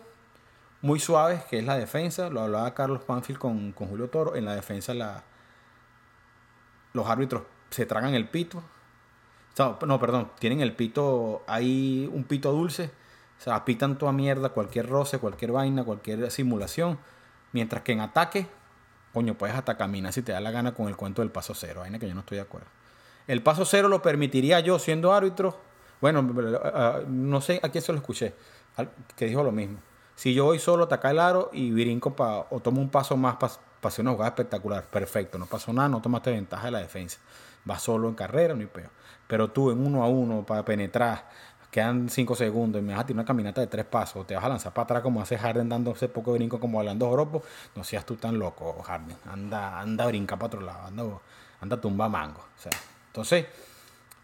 muy 0.80 1.00
suave, 1.00 1.42
que 1.50 1.58
es 1.58 1.64
la 1.64 1.76
defensa. 1.76 2.30
Lo 2.30 2.40
hablaba 2.40 2.72
Carlos 2.74 3.02
Panfield 3.02 3.38
con, 3.38 3.72
con 3.72 3.88
Julio 3.88 4.08
Toro. 4.08 4.36
En 4.36 4.44
la 4.44 4.54
defensa 4.54 4.94
la, 4.94 5.24
los 6.92 7.06
árbitros 7.06 7.42
se 7.70 7.86
tragan 7.86 8.14
el 8.14 8.28
pito, 8.28 8.62
no, 9.58 9.98
perdón, 9.98 10.30
tienen 10.38 10.60
el 10.60 10.74
pito, 10.74 11.42
hay 11.46 12.08
un 12.12 12.24
pito 12.24 12.52
dulce, 12.52 12.90
o 13.38 13.42
sea, 13.42 13.64
pitan 13.64 13.98
toda 13.98 14.12
mierda, 14.12 14.50
cualquier 14.50 14.88
roce, 14.88 15.18
cualquier 15.18 15.52
vaina, 15.52 15.84
cualquier 15.84 16.30
simulación. 16.30 16.98
Mientras 17.52 17.82
que 17.82 17.92
en 17.92 18.00
ataque, 18.00 18.46
coño, 19.12 19.34
puedes 19.34 19.56
hasta 19.56 19.76
caminar 19.76 20.12
si 20.12 20.22
te 20.22 20.32
da 20.32 20.40
la 20.40 20.50
gana 20.50 20.74
con 20.74 20.88
el 20.88 20.96
cuento 20.96 21.22
del 21.22 21.30
paso 21.30 21.54
cero, 21.54 21.80
vaina 21.80 21.98
que 21.98 22.08
yo 22.08 22.14
no 22.14 22.20
estoy 22.20 22.36
de 22.36 22.42
acuerdo. 22.42 22.66
El 23.26 23.42
paso 23.42 23.64
cero 23.64 23.88
lo 23.88 24.02
permitiría 24.02 24.60
yo 24.60 24.78
siendo 24.78 25.12
árbitro. 25.12 25.58
Bueno, 26.00 26.22
no 26.22 27.40
sé 27.40 27.60
a 27.62 27.68
quién 27.68 27.82
se 27.82 27.92
lo 27.92 27.98
escuché, 27.98 28.34
que 29.16 29.26
dijo 29.26 29.42
lo 29.42 29.52
mismo. 29.52 29.78
Si 30.14 30.34
yo 30.34 30.46
voy 30.46 30.58
solo 30.58 30.84
atacar 30.84 31.12
el 31.12 31.20
aro 31.20 31.50
y 31.52 31.70
brinco 31.70 32.14
pa, 32.14 32.46
o 32.50 32.60
tomo 32.60 32.80
un 32.80 32.90
paso 32.90 33.16
más 33.16 33.36
para 33.36 33.52
hacer 33.82 34.02
una 34.02 34.12
jugada 34.12 34.30
espectacular, 34.30 34.84
perfecto, 34.84 35.38
no 35.38 35.46
pasó 35.46 35.72
nada, 35.72 35.88
no 35.88 36.00
tomaste 36.00 36.30
ventaja 36.30 36.66
de 36.66 36.70
la 36.72 36.78
defensa. 36.80 37.18
Va 37.68 37.78
solo 37.78 38.08
en 38.08 38.14
carrera, 38.14 38.54
no 38.54 38.60
hay 38.60 38.66
peor. 38.66 38.90
Pero 39.26 39.50
tú 39.50 39.70
en 39.70 39.84
uno 39.84 40.02
a 40.02 40.08
uno 40.08 40.44
para 40.44 40.64
penetrar, 40.64 41.28
quedan 41.70 42.08
cinco 42.08 42.34
segundos 42.34 42.80
y 42.80 42.84
me 42.84 42.92
vas 42.92 43.02
a 43.02 43.06
tirar 43.06 43.18
una 43.18 43.24
caminata 43.26 43.60
de 43.60 43.66
tres 43.66 43.84
pasos, 43.84 44.26
te 44.26 44.34
vas 44.34 44.44
a 44.44 44.48
lanzar 44.48 44.72
para 44.72 44.84
atrás 44.84 45.02
como 45.02 45.20
hace 45.20 45.36
Harden 45.36 45.68
dando 45.68 45.92
ese 45.92 46.08
poco 46.08 46.32
brinco 46.32 46.58
como 46.58 46.78
hablando 46.78 47.06
joropo, 47.08 47.42
no 47.74 47.84
seas 47.84 48.06
tú 48.06 48.16
tan 48.16 48.38
loco, 48.38 48.82
Harden. 48.82 49.16
Anda, 49.30 49.78
anda 49.80 50.06
brinca 50.06 50.36
para 50.36 50.46
otro 50.46 50.60
lado, 50.62 50.86
anda, 50.86 51.04
anda 51.60 51.80
tumba 51.80 52.08
mango. 52.08 52.44
Entonces, 53.08 53.46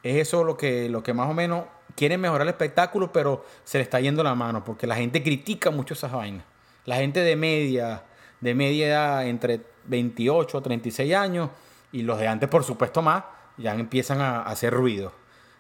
es 0.03 0.17
eso 0.17 0.45
lo 0.45 0.57
que, 0.57 0.89
lo 0.89 1.03
que 1.03 1.13
más 1.13 1.29
o 1.29 1.35
menos 1.35 1.65
quieren 1.95 2.21
mejorar 2.21 2.43
el 2.43 2.51
espectáculo, 2.51 3.13
pero 3.13 3.45
se 3.65 3.79
le 3.79 3.83
está 3.85 4.01
yendo 4.01 4.23
la 4.23 4.35
mano, 4.35 4.65
porque 4.65 4.87
la 4.87 4.97
gente 4.97 5.23
critica 5.23 5.71
mucho 5.71 5.95
esas 5.95 6.13
vainas. 6.13 6.45
La 6.85 6.97
gente 6.97 7.21
de 7.21 7.37
media, 7.37 8.03
de 8.41 8.55
media 8.55 8.87
edad, 8.87 9.27
entre 9.27 9.61
28 9.87 10.59
o 10.59 10.63
36 10.63 11.15
años, 11.15 11.51
y 11.93 12.03
los 12.03 12.19
de 12.19 12.27
antes, 12.27 12.49
por 12.49 12.65
supuesto, 12.65 13.03
más, 13.03 13.25
ya 13.57 13.75
empiezan 13.75 14.21
a, 14.21 14.43
hacer 14.43 14.73
ruido. 14.73 15.13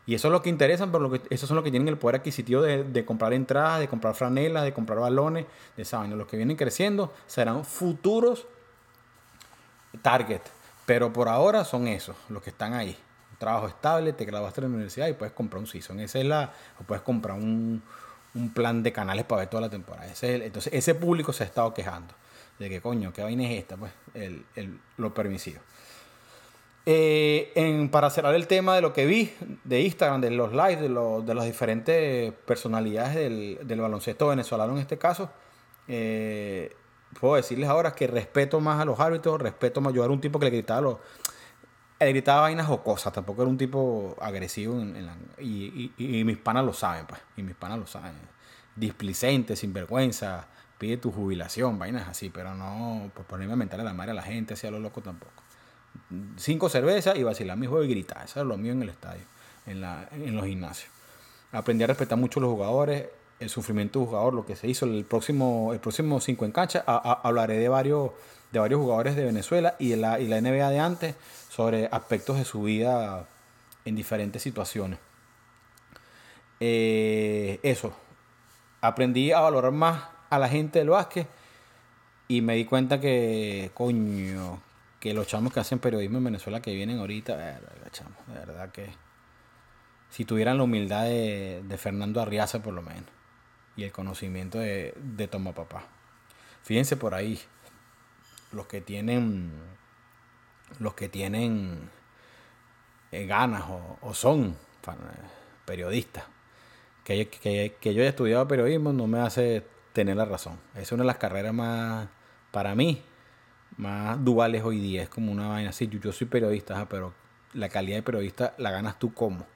Y 0.06 0.14
eso 0.14 0.28
es 0.28 0.32
lo 0.32 0.42
que 0.42 0.50
interesa, 0.50 0.86
pero 0.86 1.00
lo 1.00 1.10
que, 1.10 1.22
esos 1.30 1.48
son 1.48 1.56
los 1.56 1.64
que 1.64 1.70
tienen 1.70 1.88
el 1.88 1.96
poder 1.96 2.16
adquisitivo 2.16 2.60
de, 2.60 3.04
comprar 3.06 3.32
entradas, 3.32 3.80
de 3.80 3.88
comprar 3.88 4.14
franelas, 4.14 4.64
de 4.64 4.74
comprar 4.74 4.98
balones, 4.98 5.46
de 5.76 5.82
esa 5.82 6.06
Los 6.06 6.26
que 6.26 6.36
vienen 6.36 6.56
creciendo 6.56 7.12
serán 7.26 7.64
futuros 7.64 8.46
target. 10.02 10.42
Pero 10.86 11.12
por 11.12 11.28
ahora 11.28 11.64
son 11.64 11.88
esos, 11.88 12.16
los 12.28 12.42
que 12.42 12.50
están 12.50 12.74
ahí. 12.74 12.96
Un 13.32 13.38
trabajo 13.38 13.66
estable, 13.66 14.12
te 14.12 14.26
graduaste 14.26 14.60
en 14.60 14.64
la 14.64 14.74
universidad 14.74 15.08
y 15.08 15.14
puedes 15.14 15.32
comprar 15.32 15.60
un 15.60 15.66
season. 15.66 16.00
Esa 16.00 16.18
es 16.18 16.26
la, 16.26 16.52
o 16.78 16.84
puedes 16.84 17.02
comprar 17.02 17.38
un, 17.38 17.82
plan 18.52 18.82
de 18.82 18.92
canales 18.92 19.24
para 19.24 19.40
ver 19.40 19.48
toda 19.48 19.60
la 19.60 19.70
temporada. 19.70 20.06
entonces, 20.22 20.72
ese 20.72 20.94
público 20.96 21.32
se 21.32 21.44
ha 21.44 21.46
estado 21.46 21.72
quejando 21.72 22.12
de 22.58 22.68
que, 22.68 22.80
coño, 22.80 23.12
¿qué 23.12 23.22
vaina 23.22 23.44
es 23.44 23.60
esta? 23.60 23.76
Pues 23.76 23.92
el, 24.14 24.44
lo 24.96 25.14
permisivo. 25.14 25.60
Eh, 26.86 27.50
en, 27.54 27.88
para 27.88 28.10
cerrar 28.10 28.34
el 28.34 28.46
tema 28.46 28.74
de 28.74 28.82
lo 28.82 28.92
que 28.92 29.06
vi 29.06 29.32
de 29.64 29.80
Instagram, 29.80 30.20
de 30.20 30.30
los 30.30 30.52
lives, 30.52 30.80
de, 30.80 30.88
de 30.88 31.34
las 31.34 31.44
diferentes 31.46 32.32
personalidades 32.44 33.14
del, 33.14 33.80
baloncesto 33.80 34.28
venezolano 34.28 34.72
en 34.74 34.78
este 34.80 34.98
caso, 34.98 35.30
Eh, 35.88 36.74
puedo 37.20 37.36
decirles 37.36 37.68
ahora 37.68 37.92
que 37.94 38.06
respeto 38.06 38.60
más 38.60 38.80
a 38.80 38.84
los 38.84 38.98
árbitros, 39.00 39.40
respeto 39.40 39.80
más. 39.80 39.92
Yo 39.94 40.04
era 40.04 40.12
un 40.12 40.20
tipo 40.20 40.38
que 40.38 40.46
le 40.46 40.50
gritaba 40.50 40.80
los. 40.80 40.98
Le 42.00 42.10
gritaba 42.10 42.42
vainas 42.42 42.66
jocosas, 42.66 43.12
tampoco 43.12 43.42
era 43.42 43.50
un 43.50 43.58
tipo 43.58 44.16
agresivo. 44.20 44.80
En, 44.80 45.06
la, 45.06 45.16
y, 45.38 45.92
y, 45.96 46.24
mis 46.24 46.38
panas 46.38 46.64
lo 46.64 46.72
saben, 46.72 47.06
pues. 47.06 47.20
Y 47.36 47.42
mis 47.42 47.54
panas 47.54 47.78
lo 47.78 47.86
saben. 47.86 48.14
Displicente, 48.76 49.56
sinvergüenza, 49.56 50.48
pide 50.78 50.96
tu 50.98 51.12
jubilación, 51.12 51.78
vainas 51.78 52.08
así, 52.08 52.30
pero 52.30 52.54
no 52.54 53.10
por 53.14 53.24
ponerme 53.26 53.54
a 53.54 53.56
mentar 53.56 53.80
a 53.80 53.84
la 53.84 53.94
madre 53.94 54.10
a 54.12 54.14
la 54.14 54.22
gente, 54.22 54.54
así 54.54 54.66
a 54.66 54.70
lo 54.70 54.80
loco 54.80 55.00
tampoco. 55.02 55.43
Cinco 56.36 56.68
cervezas 56.68 57.16
y 57.16 57.22
vacilar 57.22 57.56
mi 57.56 57.66
juego 57.66 57.84
y 57.84 57.88
gritar. 57.88 58.24
Eso 58.24 58.40
es 58.40 58.46
lo 58.46 58.56
mío 58.56 58.72
en 58.72 58.82
el 58.82 58.88
estadio, 58.90 59.22
en, 59.66 59.80
la, 59.80 60.08
en 60.12 60.34
los 60.34 60.46
gimnasios. 60.46 60.90
Aprendí 61.52 61.84
a 61.84 61.86
respetar 61.86 62.18
mucho 62.18 62.40
a 62.40 62.42
los 62.42 62.52
jugadores 62.52 63.06
el 63.40 63.50
sufrimiento 63.50 63.98
del 63.98 64.08
jugador, 64.08 64.34
lo 64.34 64.46
que 64.46 64.56
se 64.56 64.68
hizo. 64.68 64.86
El 64.86 65.04
próximo, 65.04 65.72
el 65.72 65.80
próximo 65.80 66.20
5 66.20 66.44
en 66.44 66.52
cancha 66.52 66.84
hablaré 66.86 67.58
de 67.58 67.68
varios, 67.68 68.10
de 68.52 68.58
varios 68.58 68.80
jugadores 68.80 69.16
de 69.16 69.24
Venezuela 69.24 69.76
y 69.78 69.90
de 69.90 69.96
la, 69.96 70.20
y 70.20 70.26
la 70.26 70.40
NBA 70.40 70.70
de 70.70 70.78
antes 70.78 71.14
sobre 71.48 71.86
aspectos 71.86 72.38
de 72.38 72.44
su 72.44 72.62
vida 72.62 73.28
en 73.84 73.96
diferentes 73.96 74.42
situaciones. 74.42 74.98
Eh, 76.60 77.60
eso, 77.62 77.92
aprendí 78.80 79.32
a 79.32 79.40
valorar 79.40 79.72
más 79.72 80.04
a 80.30 80.38
la 80.38 80.48
gente 80.48 80.78
del 80.78 80.90
básquet 80.90 81.28
y 82.28 82.40
me 82.40 82.54
di 82.54 82.64
cuenta 82.64 83.00
que, 83.00 83.70
coño, 83.74 84.60
que 85.04 85.12
los 85.12 85.26
chamos 85.26 85.52
que 85.52 85.60
hacen 85.60 85.80
periodismo 85.80 86.16
en 86.16 86.24
Venezuela 86.24 86.62
que 86.62 86.72
vienen 86.72 86.98
ahorita, 86.98 87.36
de 87.36 87.58
verdad 88.26 88.72
que 88.72 88.88
si 90.08 90.24
tuvieran 90.24 90.56
la 90.56 90.62
humildad 90.62 91.04
de, 91.04 91.76
Fernando 91.76 92.22
Arriaza 92.22 92.62
por 92.62 92.72
lo 92.72 92.80
menos 92.80 93.04
y 93.76 93.84
el 93.84 93.92
conocimiento 93.92 94.58
de, 94.58 94.94
de 94.96 95.28
Papá. 95.28 95.86
Fíjense 96.62 96.96
por 96.96 97.12
ahí, 97.12 97.38
los 98.50 98.66
que 98.66 98.80
tienen, 98.80 99.52
los 100.78 100.94
que 100.94 101.10
tienen 101.10 101.90
eh, 103.12 103.26
ganas 103.26 103.64
o, 104.00 104.14
son 104.14 104.56
periodistas. 105.66 106.24
Que, 107.04 107.28
que, 107.28 107.76
que, 107.78 107.92
yo 107.92 108.00
haya 108.00 108.08
estudiado 108.08 108.48
periodismo 108.48 108.94
no 108.94 109.06
me 109.06 109.20
hace 109.20 109.66
tener 109.92 110.16
la 110.16 110.24
razón. 110.24 110.58
Es 110.74 110.92
una 110.92 111.02
de 111.02 111.08
las 111.08 111.18
carreras 111.18 111.52
más, 111.52 112.08
para 112.50 112.74
mí, 112.74 113.02
más 113.76 114.22
duales 114.24 114.62
hoy 114.64 114.78
día. 114.78 115.02
Es 115.02 115.08
como 115.08 115.32
una 115.32 115.48
vaina 115.48 115.70
así. 115.70 115.88
Yo, 115.88 116.12
soy 116.12 116.26
periodista, 116.26 116.86
pero 116.88 117.12
la 117.52 117.68
calidad 117.68 117.96
de 117.96 118.02
periodista 118.02 118.54
la 118.58 118.70
ganas 118.70 118.98
tú 118.98 119.14
como. 119.14 119.46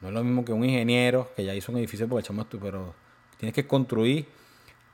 No 0.00 0.08
es 0.08 0.14
lo 0.14 0.22
mismo 0.22 0.44
que 0.44 0.52
un 0.52 0.64
ingeniero 0.64 1.30
que 1.34 1.44
ya 1.44 1.54
hizo 1.54 1.72
un 1.72 1.78
edificio 1.78 2.08
porque 2.08 2.20
echamos 2.20 2.48
tú, 2.48 2.58
pero 2.58 2.94
Tienes 3.38 3.54
que 3.54 3.66
construir 3.66 4.26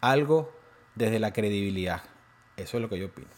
algo 0.00 0.52
desde 0.94 1.18
la 1.20 1.32
credibilidad. 1.32 2.02
Eso 2.56 2.76
es 2.76 2.82
lo 2.82 2.88
que 2.88 2.98
yo 2.98 3.06
opino. 3.06 3.28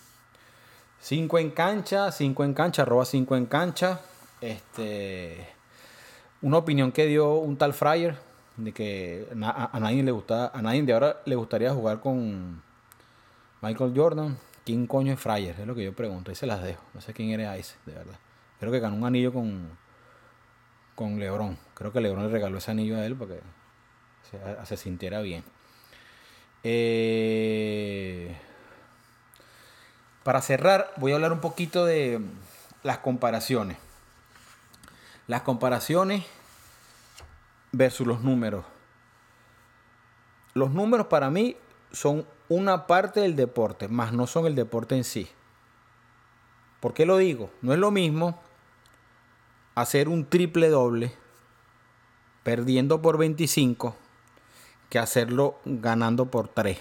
5 1.01 1.39
en 1.39 1.51
cancha, 1.51 2.11
5 2.11 2.45
en 2.45 2.55
cancha, 2.55 2.83
arroba 2.83 3.05
5 3.05 3.37
en 3.37 3.47
cancha. 3.47 4.01
Este, 4.41 5.47
una 6.41 6.59
opinión 6.59 6.91
que 6.93 7.07
dio 7.07 7.35
un 7.35 7.57
tal 7.57 7.75
Fryer 7.75 8.17
de 8.57 8.73
que 8.73 9.29
a, 9.43 9.79
nadie 9.79 10.03
le 10.03 10.13
gusta, 10.13 10.51
a 10.55 10.63
nadie 10.63 10.83
de 10.83 10.93
ahora 10.93 11.21
le 11.27 11.35
gustaría 11.35 11.73
jugar 11.73 12.01
con 12.01 12.63
Michael 13.61 13.93
Jordan. 13.95 14.39
¿Quién 14.65 14.87
coño 14.87 15.13
es 15.13 15.21
Fryer? 15.21 15.61
Es 15.61 15.67
lo 15.67 15.75
que 15.75 15.85
yo 15.85 15.93
pregunto. 15.93 16.31
Ahí 16.31 16.35
se 16.35 16.47
las 16.47 16.63
dejo. 16.63 16.83
No 16.95 17.01
sé 17.01 17.13
quién 17.13 17.31
eres 17.31 17.61
Ice, 17.61 17.77
de 17.85 17.93
verdad. 17.93 18.19
Creo 18.59 18.73
que 18.73 18.81
ganó 18.81 18.97
un 18.97 19.05
anillo 19.05 19.33
con, 19.33 19.69
con 20.95 21.19
LeBron. 21.19 21.59
Creo 21.75 21.93
que 21.93 22.01
LeBron 22.01 22.27
le 22.27 22.33
regaló 22.33 22.59
ese 22.59 22.71
anillo 22.71 22.97
a 22.97 23.05
él 23.05 23.15
porque 23.15 23.41
se, 24.65 24.77
sintiera 24.77 25.21
bien. 25.21 25.45
Eh, 26.63 28.35
para 30.23 30.41
cerrar, 30.41 30.93
voy 30.97 31.13
a 31.13 31.17
hablar 31.17 31.33
un 31.33 31.41
poquito 31.41 31.85
de 31.85 32.21
las 32.83 32.99
comparaciones. 32.99 33.77
Las 35.27 35.43
comparaciones 35.43 36.25
versus 37.73 38.07
los 38.07 38.23
números. 38.23 38.65
Los 40.55 40.71
números 40.71 41.09
para 41.09 41.31
mí 41.31 41.57
son 41.93 42.27
una 42.49 42.87
parte 42.87 43.21
del 43.21 43.37
deporte, 43.37 43.89
más 43.89 44.13
no 44.13 44.27
son 44.27 44.47
el 44.47 44.55
deporte 44.55 44.97
en 44.97 45.05
sí. 45.05 45.29
¿Por 46.81 46.93
qué 46.93 47.07
lo 47.07 47.17
digo? 47.17 47.51
No 47.63 47.73
es 47.73 47.79
lo 47.79 47.91
mismo 47.91 48.41
hacer 49.75 50.09
un 50.09 50.27
triple 50.27 50.69
doble 50.69 51.13
perdiendo 52.43 53.01
por 53.01 53.17
25 53.17 53.97
que 54.91 54.99
hacerlo 54.99 55.59
ganando 55.65 56.27
por 56.27 56.49
3. 56.49 56.79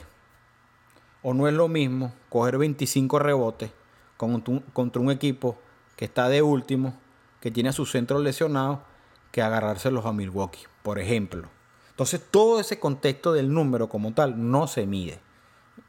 O 1.21 1.33
no 1.33 1.47
es 1.47 1.53
lo 1.53 1.69
mismo 1.69 2.13
coger 2.29 2.57
25 2.57 3.17
rebotes 3.17 3.71
contra 4.17 5.01
un 5.01 5.09
equipo 5.09 5.57
que 5.95 6.05
está 6.05 6.27
de 6.27 6.41
último, 6.41 6.97
que 7.39 7.49
tiene 7.49 7.69
a 7.69 7.73
su 7.73 7.85
centro 7.85 8.19
lesionado, 8.19 8.83
que 9.31 9.41
agarrárselos 9.41 10.05
a 10.05 10.11
Milwaukee, 10.11 10.65
por 10.83 10.99
ejemplo. 10.99 11.47
Entonces 11.91 12.21
todo 12.29 12.59
ese 12.59 12.79
contexto 12.79 13.31
del 13.31 13.53
número 13.53 13.87
como 13.87 14.13
tal 14.13 14.51
no 14.51 14.67
se 14.67 14.85
mide. 14.85 15.19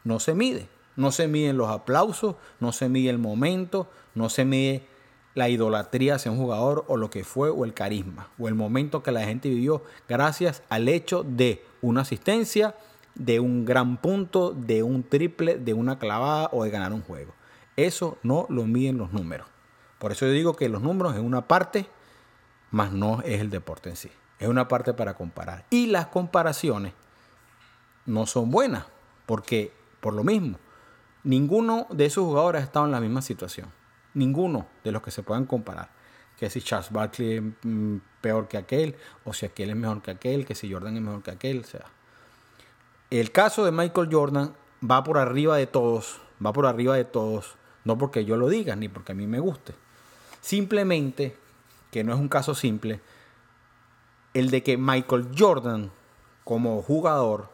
No 0.05 0.21
se 0.21 0.35
mide. 0.35 0.69
No 0.97 1.11
se 1.11 1.27
miden 1.27 1.57
los 1.57 1.71
aplausos, 1.71 2.37
no 2.61 2.71
se 2.71 2.89
mide 2.89 3.11
el 3.11 3.19
momento, 3.19 3.91
no 4.15 4.29
se 4.29 4.45
mide 4.45 4.87
la 5.35 5.49
idolatría 5.49 6.15
hacia 6.15 6.31
un 6.31 6.39
jugador 6.39 6.85
o 6.87 6.97
lo 6.97 7.11
que 7.11 7.25
fue 7.25 7.51
o 7.51 7.65
el 7.65 7.75
carisma 7.75 8.29
o 8.39 8.47
el 8.47 8.55
momento 8.55 9.03
que 9.03 9.11
la 9.11 9.25
gente 9.25 9.49
vivió 9.49 9.83
gracias 10.09 10.63
al 10.69 10.89
hecho 10.89 11.25
de 11.25 11.65
una 11.83 12.03
asistencia, 12.03 12.77
de 13.17 13.41
un 13.41 13.65
gran 13.65 13.97
punto, 13.97 14.53
de 14.53 14.83
un 14.83 15.03
triple, 15.03 15.59
de 15.59 15.75
una 15.75 15.99
clavada 15.99 16.49
o 16.53 16.65
de 16.65 16.71
ganar 16.71 16.93
un 16.93 17.03
juego. 17.03 17.35
Eso 17.77 18.19
no 18.23 18.47
lo 18.49 18.65
miden 18.65 18.99
los 18.99 19.13
números. 19.13 19.49
Por 19.99 20.13
eso 20.13 20.27
yo 20.27 20.33
digo 20.33 20.55
que 20.55 20.69
los 20.69 20.83
números 20.83 21.15
es 21.15 21.21
una 21.21 21.49
parte, 21.49 21.87
más 22.71 22.93
no 22.93 23.21
es 23.23 23.41
el 23.41 23.51
deporte 23.51 23.91
en 23.91 23.97
sí. 23.97 24.11
Es 24.39 24.49
una 24.49 24.69
parte 24.69 24.95
para 24.95 25.15
comparar. 25.15 25.65
Y 25.71 25.87
las 25.87 26.07
comparaciones 26.07 26.93
no 28.07 28.27
son 28.27 28.51
buenas, 28.51 28.85
porque 29.27 29.73
por 30.05 30.13
lo 30.13 30.23
mismo, 30.23 30.59
ninguno 31.23 31.87
de 31.91 32.05
esos 32.05 32.25
jugadores 32.25 32.61
ha 32.61 32.65
estado 32.67 32.85
en 32.85 32.93
la 32.93 33.01
misma 33.01 33.23
situación 33.23 33.73
ninguno 34.15 34.67
de 34.83 34.93
los 34.93 35.03
que 35.03 35.11
se 35.11 35.23
puedan 35.23 35.45
comparar. 35.45 35.91
Que 36.39 36.51
si 36.51 36.63
Charles 36.63 36.91
Barkley 36.91 37.37
es 37.37 37.43
mm, 37.63 37.97
peor 38.21 38.49
que 38.49 38.57
aquel, 38.57 38.97
o 39.25 39.33
si 39.33 39.47
aquel 39.47 39.71
es 39.71 39.77
mejor 39.77 40.03
que 40.03 40.11
aquel, 40.11 40.47
que 40.47 40.55
si 40.55 40.73
Jordan 40.73 40.97
es 40.97 41.03
mejor 41.03 41.23
que 41.23 41.31
aquel. 41.31 41.65
Sea, 41.65 41.85
el 43.11 43.31
caso 43.31 43.65
de 43.65 43.73
Michael 43.73 44.09
Jordan 44.11 44.55
va 44.89 45.05
por 45.05 45.19
arriba 45.19 45.57
de 45.57 45.67
todos, 45.67 46.21
va 46.45 46.53
por 46.53 46.67
arriba 46.67 46.97
de 46.97 47.05
todos, 47.05 47.57
no 47.85 47.99
porque 47.99 48.25
yo 48.25 48.37
lo 48.37 48.49
diga, 48.49 48.75
ni 48.75 48.89
porque 48.89 49.13
a 49.13 49.15
mí 49.15 49.27
me 49.27 49.41
guste. 49.41 49.75
Simplemente, 50.41 51.37
que 51.91 52.03
no 52.03 52.13
es 52.13 52.19
un 52.19 52.29
caso 52.29 52.55
simple, 52.55 53.01
el 54.33 54.51
de 54.51 54.63
que 54.63 54.77
Michael 54.77 55.29
Jordan, 55.37 55.93
como 56.43 56.83
jugador, 56.83 57.51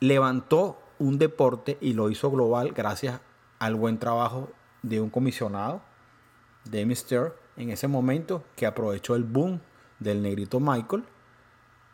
levantó 0.00 0.79
un 1.00 1.18
deporte 1.18 1.78
y 1.80 1.94
lo 1.94 2.10
hizo 2.10 2.30
global 2.30 2.72
gracias 2.72 3.20
al 3.58 3.74
buen 3.74 3.98
trabajo 3.98 4.50
de 4.82 5.00
un 5.00 5.10
comisionado, 5.10 5.82
de 6.64 6.86
Mister, 6.86 7.34
en 7.56 7.70
ese 7.70 7.88
momento, 7.88 8.44
que 8.54 8.66
aprovechó 8.66 9.16
el 9.16 9.24
boom 9.24 9.60
del 9.98 10.22
negrito 10.22 10.60
Michael 10.60 11.04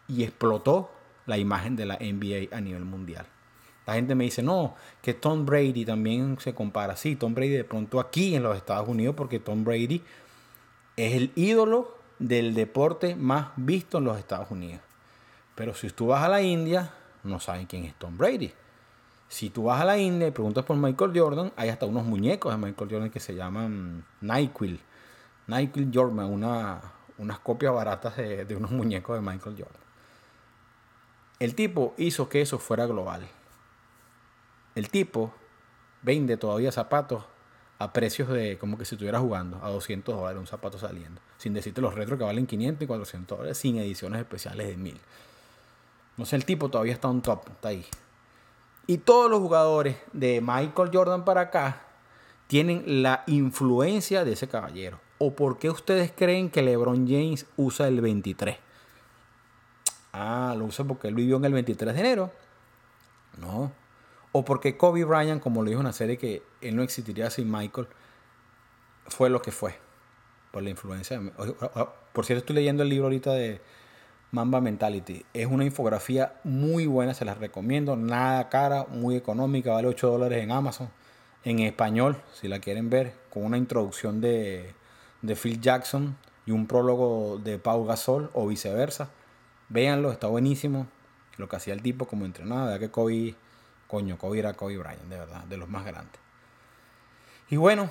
y 0.08 0.24
explotó 0.24 0.90
la 1.24 1.38
imagen 1.38 1.76
de 1.76 1.86
la 1.86 1.96
NBA 1.96 2.54
a 2.54 2.60
nivel 2.60 2.84
mundial. 2.84 3.26
La 3.86 3.94
gente 3.94 4.16
me 4.16 4.24
dice, 4.24 4.42
no, 4.42 4.74
que 5.00 5.14
Tom 5.14 5.46
Brady 5.46 5.84
también 5.84 6.38
se 6.40 6.54
compara. 6.54 6.96
Sí, 6.96 7.14
Tom 7.14 7.34
Brady 7.34 7.50
de 7.50 7.64
pronto 7.64 8.00
aquí 8.00 8.34
en 8.34 8.42
los 8.42 8.56
Estados 8.56 8.88
Unidos, 8.88 9.14
porque 9.16 9.38
Tom 9.38 9.64
Brady 9.64 10.02
es 10.96 11.14
el 11.14 11.30
ídolo 11.36 11.96
del 12.18 12.54
deporte 12.54 13.14
más 13.14 13.48
visto 13.56 13.98
en 13.98 14.04
los 14.04 14.18
Estados 14.18 14.50
Unidos. 14.50 14.80
Pero 15.54 15.74
si 15.74 15.88
tú 15.90 16.08
vas 16.08 16.24
a 16.24 16.28
la 16.28 16.42
India, 16.42 16.92
no 17.22 17.38
saben 17.38 17.66
quién 17.66 17.84
es 17.84 17.94
Tom 17.94 18.18
Brady. 18.18 18.52
Si 19.28 19.50
tú 19.50 19.64
vas 19.64 19.80
a 19.80 19.84
la 19.84 19.98
India 19.98 20.28
y 20.28 20.30
preguntas 20.30 20.64
por 20.64 20.76
Michael 20.76 21.12
Jordan, 21.14 21.52
hay 21.56 21.68
hasta 21.68 21.86
unos 21.86 22.04
muñecos 22.04 22.52
de 22.52 22.58
Michael 22.58 22.90
Jordan 22.90 23.10
que 23.10 23.20
se 23.20 23.34
llaman 23.34 24.04
NyQuil. 24.20 24.80
NyQuil 25.48 25.90
Jordan, 25.92 26.26
una, 26.26 26.80
unas 27.18 27.38
copias 27.40 27.72
baratas 27.72 28.16
de, 28.16 28.44
de 28.44 28.56
unos 28.56 28.70
muñecos 28.70 29.16
de 29.16 29.22
Michael 29.22 29.56
Jordan. 29.58 29.82
El 31.38 31.54
tipo 31.54 31.94
hizo 31.98 32.28
que 32.28 32.40
eso 32.40 32.58
fuera 32.58 32.86
global. 32.86 33.26
El 34.74 34.88
tipo 34.90 35.32
vende 36.02 36.36
todavía 36.36 36.70
zapatos 36.70 37.24
a 37.78 37.92
precios 37.92 38.28
de 38.28 38.56
como 38.58 38.78
que 38.78 38.84
si 38.84 38.94
estuviera 38.94 39.20
jugando 39.20 39.62
a 39.62 39.68
200 39.68 40.16
dólares 40.16 40.40
un 40.40 40.46
zapato 40.46 40.78
saliendo. 40.78 41.20
Sin 41.36 41.52
decirte 41.52 41.80
los 41.80 41.94
retros 41.94 42.18
que 42.18 42.24
valen 42.24 42.46
500 42.46 42.82
y 42.82 42.86
400 42.86 43.38
dólares, 43.38 43.58
sin 43.58 43.76
ediciones 43.78 44.20
especiales 44.20 44.68
de 44.68 44.76
1000. 44.76 44.98
No 46.16 46.24
sé, 46.24 46.36
el 46.36 46.44
tipo 46.44 46.70
todavía 46.70 46.94
está 46.94 47.08
un 47.08 47.20
top, 47.20 47.50
está 47.50 47.68
ahí. 47.68 47.84
Y 48.86 48.98
todos 48.98 49.30
los 49.30 49.40
jugadores 49.40 49.96
de 50.12 50.40
Michael 50.40 50.90
Jordan 50.92 51.24
para 51.24 51.42
acá 51.42 51.82
tienen 52.46 53.02
la 53.02 53.24
influencia 53.26 54.24
de 54.24 54.32
ese 54.32 54.48
caballero. 54.48 55.00
¿O 55.18 55.34
por 55.34 55.58
qué 55.58 55.70
ustedes 55.70 56.12
creen 56.14 56.50
que 56.50 56.62
LeBron 56.62 57.06
James 57.08 57.46
usa 57.56 57.88
el 57.88 58.00
23? 58.00 58.58
Ah, 60.12 60.54
lo 60.56 60.66
usa 60.66 60.84
porque 60.84 61.08
él 61.08 61.14
vivió 61.14 61.36
en 61.36 61.44
el 61.44 61.52
23 61.52 61.94
de 61.94 62.00
enero. 62.00 62.32
No. 63.38 63.72
O 64.32 64.44
porque 64.44 64.76
Kobe 64.76 65.04
Bryant, 65.04 65.42
como 65.42 65.62
lo 65.62 65.70
dijo 65.70 65.80
en 65.80 65.86
una 65.86 65.92
serie, 65.92 66.18
que 66.18 66.42
él 66.60 66.76
no 66.76 66.82
existiría 66.82 67.30
sin 67.30 67.50
Michael, 67.50 67.88
fue 69.08 69.30
lo 69.30 69.42
que 69.42 69.50
fue. 69.50 69.74
Por 70.52 70.62
la 70.62 70.70
influencia. 70.70 71.20
Por 72.12 72.24
cierto, 72.24 72.40
estoy 72.40 72.56
leyendo 72.56 72.82
el 72.82 72.88
libro 72.88 73.06
ahorita 73.06 73.32
de 73.32 73.60
Mamba 74.30 74.60
Mentality. 74.60 75.24
Es 75.32 75.46
una 75.46 75.64
infografía 75.64 76.34
muy 76.44 76.86
buena, 76.86 77.14
se 77.14 77.24
las 77.24 77.38
recomiendo. 77.38 77.96
Nada 77.96 78.48
cara, 78.48 78.86
muy 78.88 79.16
económica, 79.16 79.72
vale 79.72 79.88
8 79.88 80.08
dólares 80.10 80.42
en 80.42 80.50
Amazon. 80.50 80.90
En 81.44 81.60
español, 81.60 82.20
si 82.34 82.48
la 82.48 82.58
quieren 82.58 82.90
ver, 82.90 83.14
con 83.30 83.44
una 83.44 83.56
introducción 83.56 84.20
de, 84.20 84.74
de 85.22 85.36
Phil 85.36 85.60
Jackson 85.60 86.16
y 86.44 86.50
un 86.50 86.66
prólogo 86.66 87.38
de 87.38 87.58
Pau 87.58 87.84
Gasol 87.84 88.30
o 88.34 88.46
viceversa. 88.46 89.10
Véanlo, 89.68 90.12
está 90.12 90.26
buenísimo. 90.26 90.86
Lo 91.36 91.48
que 91.48 91.56
hacía 91.56 91.74
el 91.74 91.82
tipo 91.82 92.06
como 92.06 92.24
entrenador, 92.24 92.72
de 92.72 92.78
que 92.78 92.90
Kobe, 92.90 93.34
coño, 93.86 94.18
Kobe 94.18 94.38
era 94.38 94.54
Kobe 94.54 94.78
Bryant, 94.78 95.02
de 95.02 95.18
verdad, 95.18 95.44
de 95.44 95.56
los 95.56 95.68
más 95.68 95.84
grandes. 95.84 96.20
Y 97.48 97.56
bueno, 97.56 97.88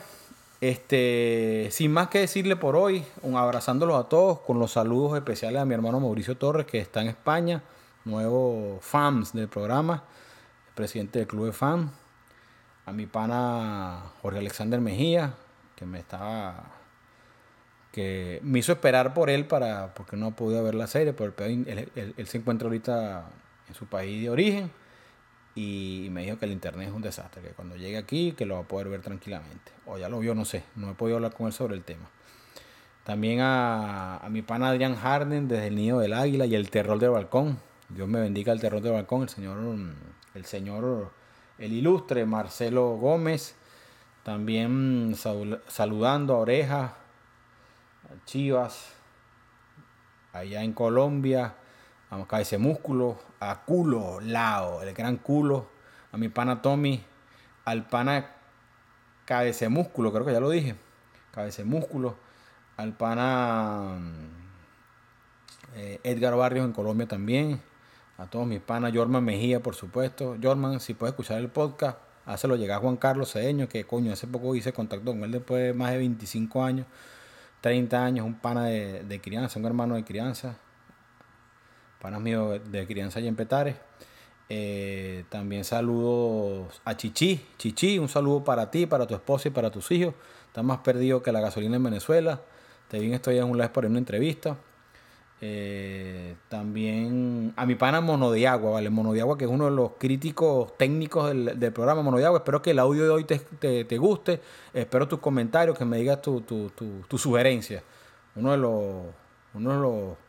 este, 0.61 1.69
sin 1.71 1.91
más 1.91 2.07
que 2.07 2.19
decirle 2.19 2.55
por 2.55 2.75
hoy, 2.75 3.05
un 3.21 3.35
abrazándolos 3.35 4.03
a 4.03 4.09
todos 4.09 4.39
con 4.39 4.59
los 4.59 4.71
saludos 4.71 5.17
especiales 5.17 5.61
a 5.61 5.65
mi 5.65 5.73
hermano 5.73 5.99
Mauricio 5.99 6.37
Torres, 6.37 6.65
que 6.65 6.79
está 6.79 7.01
en 7.01 7.09
España, 7.09 7.61
nuevo 8.05 8.79
fans 8.81 9.33
del 9.33 9.47
programa, 9.47 10.03
presidente 10.73 11.19
del 11.19 11.27
club 11.27 11.47
de 11.47 11.51
fans, 11.51 11.91
a 12.85 12.91
mi 12.91 13.05
pana 13.05 14.11
Jorge 14.21 14.39
Alexander 14.39 14.79
Mejía, 14.79 15.33
que 15.75 15.85
me 15.85 15.99
estaba 15.99 16.71
que 17.91 18.41
me 18.43 18.59
hizo 18.59 18.73
esperar 18.73 19.13
por 19.13 19.29
él 19.29 19.45
para 19.45 19.93
porque 19.93 20.17
no 20.17 20.35
podía 20.35 20.61
ver 20.61 20.75
la 20.75 20.87
serie, 20.87 21.13
pero 21.13 21.33
él, 21.45 21.89
él, 21.95 22.27
se 22.27 22.37
encuentra 22.39 22.67
ahorita 22.67 23.29
en 23.69 23.73
su 23.73 23.85
país 23.85 24.21
de 24.21 24.29
origen 24.29 24.69
y 25.55 26.09
me 26.11 26.23
dijo 26.23 26.37
que 26.37 26.45
el 26.45 26.51
internet 26.51 26.89
es 26.89 26.93
un 26.93 27.01
desastre, 27.01 27.41
que 27.41 27.49
cuando 27.49 27.77
llegue 27.77 27.97
aquí 27.97 28.33
que 28.33 28.45
lo 28.45 28.55
va 28.55 28.61
a 28.61 28.67
poder 28.67 28.89
ver 28.89 29.01
tranquilamente. 29.01 29.71
O 29.85 29.97
ya 29.97 30.09
lo 30.09 30.19
vio, 30.19 30.35
no 30.35 30.43
sé, 30.43 30.63
no 30.75 30.91
he 30.91 30.93
podido 30.93 31.15
hablar 31.15 31.33
con 31.33 31.47
él 31.47 31.53
sobre 31.53 31.75
el 31.75 31.83
tema. 31.83 32.09
También 33.05 33.39
a, 33.39 34.17
a 34.17 34.29
mi 34.29 34.41
pana 34.41 34.69
Adrián 34.69 34.95
Harden 34.95 35.47
desde 35.47 35.67
el 35.67 35.75
Nido 35.75 35.99
del 35.99 36.13
Águila 36.13 36.45
y 36.45 36.55
el 36.55 36.69
Terror 36.69 36.99
del 36.99 37.11
Balcón. 37.11 37.57
Dios 37.87 38.07
me 38.07 38.19
bendiga 38.19 38.51
el 38.51 38.59
Terror 38.59 38.81
del 38.81 38.93
Balcón, 38.93 39.23
el 39.23 39.29
señor, 39.29 39.57
el 40.33 40.45
señor, 40.45 41.11
el 41.57 41.71
ilustre 41.71 42.25
Marcelo 42.25 42.97
Gómez. 42.97 43.55
También 44.23 45.15
saludando 45.67 46.33
a 46.33 46.39
Oreja, 46.39 46.95
Chivas, 48.25 48.93
allá 50.33 50.63
en 50.63 50.73
Colombia, 50.73 51.55
a 52.29 52.41
ese 52.41 52.57
Músculo, 52.57 53.17
a 53.39 53.63
Culo, 53.65 54.19
Lao, 54.21 54.81
el 54.81 54.93
gran 54.93 55.17
Culo, 55.17 55.67
a 56.11 56.17
mi 56.17 56.29
pana 56.29 56.61
Tommy, 56.61 57.03
al 57.65 57.87
pana 57.87 58.31
Cabece 59.25 59.69
Músculo, 59.69 60.11
creo 60.11 60.25
que 60.25 60.33
ya 60.33 60.39
lo 60.39 60.49
dije, 60.49 60.75
Cabece 61.31 61.63
Músculo, 61.63 62.15
al 62.77 62.93
pana 62.93 63.97
eh, 65.75 65.99
Edgar 66.03 66.35
Barrios 66.35 66.65
en 66.65 66.73
Colombia 66.73 67.07
también, 67.07 67.61
a 68.17 68.27
todos 68.27 68.47
mis 68.47 68.61
panas, 68.61 68.93
Jorman 68.95 69.23
Mejía, 69.23 69.61
por 69.61 69.75
supuesto. 69.75 70.37
Jorman, 70.41 70.79
si 70.79 70.93
puedes 70.93 71.11
escuchar 71.13 71.39
el 71.39 71.49
podcast, 71.49 71.97
hácelo 72.25 72.55
llegar 72.55 72.77
a 72.77 72.81
Juan 72.81 72.95
Carlos 72.95 73.33
Cedeño, 73.33 73.67
que 73.67 73.85
coño, 73.85 74.13
hace 74.13 74.27
poco 74.27 74.55
hice 74.55 74.71
contacto 74.71 75.11
con 75.11 75.23
él 75.23 75.31
después 75.31 75.61
de 75.61 75.73
más 75.73 75.91
de 75.91 75.97
25 75.97 76.63
años. 76.63 76.87
30 77.65 78.05
años, 78.05 78.25
un 78.27 78.35
pana 78.35 78.65
de, 78.65 79.19
crianza, 79.23 79.57
un 79.57 79.65
hermano 79.65 79.95
de 79.95 80.03
crianza, 80.03 80.55
panas 82.05 82.21
mío 82.21 82.59
de 82.59 82.85
crianza 82.85 83.19
y 83.19 83.27
en 83.27 83.35
Petare. 83.35 83.77
Eh, 84.47 85.25
también 85.29 85.63
saludos 85.63 86.79
a 86.85 86.95
Chichi. 86.95 87.43
Chichi, 87.57 87.97
un 87.97 88.09
saludo 88.09 88.43
para 88.43 88.69
ti, 88.69 88.85
para 88.85 89.07
tu 89.07 89.15
esposa 89.15 89.47
y 89.47 89.51
para 89.51 89.71
tus 89.71 89.89
hijos. 89.89 90.13
Estás 90.45 90.63
más 90.63 90.77
perdido 90.81 91.23
que 91.23 91.31
la 91.31 91.41
gasolina 91.41 91.77
en 91.77 91.83
Venezuela. 91.83 92.41
Te 92.89 92.99
vi 92.99 93.07
en 93.07 93.15
estos 93.15 93.33
días 93.33 93.43
un 93.43 93.57
live 93.57 93.69
por 93.69 93.87
una 93.87 93.97
entrevista. 93.97 94.55
Eh, 95.41 96.35
también 96.47 97.53
a 97.55 97.65
mi 97.65 97.73
pana 97.73 98.01
Mono 98.01 98.29
de 98.29 98.47
Agua, 98.47 98.73
¿vale? 98.73 98.91
Mono 98.91 99.11
de 99.11 99.21
Agua, 99.21 99.35
que 99.35 99.45
es 99.45 99.49
uno 99.49 99.65
de 99.65 99.71
los 99.71 99.93
críticos 99.97 100.77
técnicos 100.77 101.29
del, 101.29 101.73
programa 101.73 102.03
Mono 102.03 102.17
de 102.17 102.25
Agua. 102.25 102.37
Espero 102.37 102.61
que 102.61 102.69
el 102.69 102.77
audio 102.77 103.03
de 103.03 103.09
hoy 103.09 103.23
te, 103.23 103.97
guste. 103.97 104.41
Espero 104.75 105.07
tus 105.07 105.17
comentarios, 105.17 105.75
que 105.75 105.85
me 105.85 105.97
digas 105.97 106.21
tu, 106.21 106.41
tu, 106.41 106.69
tu, 106.69 107.17
sugerencia. 107.17 107.81
Uno 108.35 108.51
de 108.51 108.57
los, 108.57 109.05
uno 109.55 109.71
de 109.71 109.79
los 109.79 110.24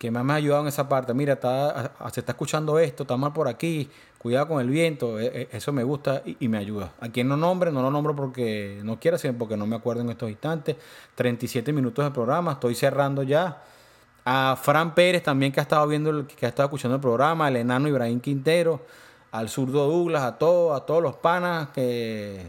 que 0.00 0.10
más 0.10 0.24
me 0.24 0.32
ha 0.32 0.36
ayudado 0.36 0.62
en 0.62 0.68
esa 0.68 0.88
parte. 0.88 1.12
Mira, 1.12 1.34
está, 1.34 1.92
se 2.10 2.20
está 2.20 2.32
escuchando 2.32 2.78
esto, 2.78 3.02
está 3.02 3.18
mal 3.18 3.34
por 3.34 3.48
aquí, 3.48 3.90
cuidado 4.16 4.48
con 4.48 4.58
el 4.62 4.70
viento. 4.70 5.20
E, 5.20 5.42
e, 5.42 5.48
eso 5.52 5.74
me 5.74 5.84
gusta 5.84 6.22
y, 6.24 6.48
me 6.48 6.56
ayuda. 6.56 6.94
A 7.00 7.10
quien 7.10 7.28
no 7.28 7.36
nombre, 7.36 7.70
no 7.70 7.82
lo 7.82 7.90
nombro 7.90 8.16
porque 8.16 8.80
no 8.82 8.98
quiero, 8.98 9.18
sino 9.18 9.34
porque 9.34 9.58
no 9.58 9.66
me 9.66 9.76
acuerdo 9.76 10.00
en 10.00 10.08
estos 10.08 10.30
instantes. 10.30 10.76
37 11.16 11.70
minutos 11.74 12.02
de 12.02 12.12
programa, 12.12 12.52
estoy 12.52 12.74
cerrando 12.74 13.22
ya 13.24 13.62
a 14.24 14.56
Fran 14.56 14.94
Pérez 14.94 15.22
también 15.22 15.52
que 15.52 15.60
ha 15.60 15.64
estado 15.64 15.86
viendo, 15.86 16.26
que 16.26 16.46
ha 16.46 16.48
estado 16.48 16.68
escuchando 16.68 16.94
el 16.94 17.02
programa, 17.02 17.48
al 17.48 17.56
enano 17.56 17.86
Ibrahim 17.86 18.20
Quintero, 18.20 18.80
al 19.32 19.50
zurdo 19.50 19.86
Douglas, 19.86 20.22
a 20.22 20.38
todos, 20.38 20.80
a 20.80 20.86
todos 20.86 21.02
los 21.02 21.16
panas 21.16 21.68
que, 21.74 22.46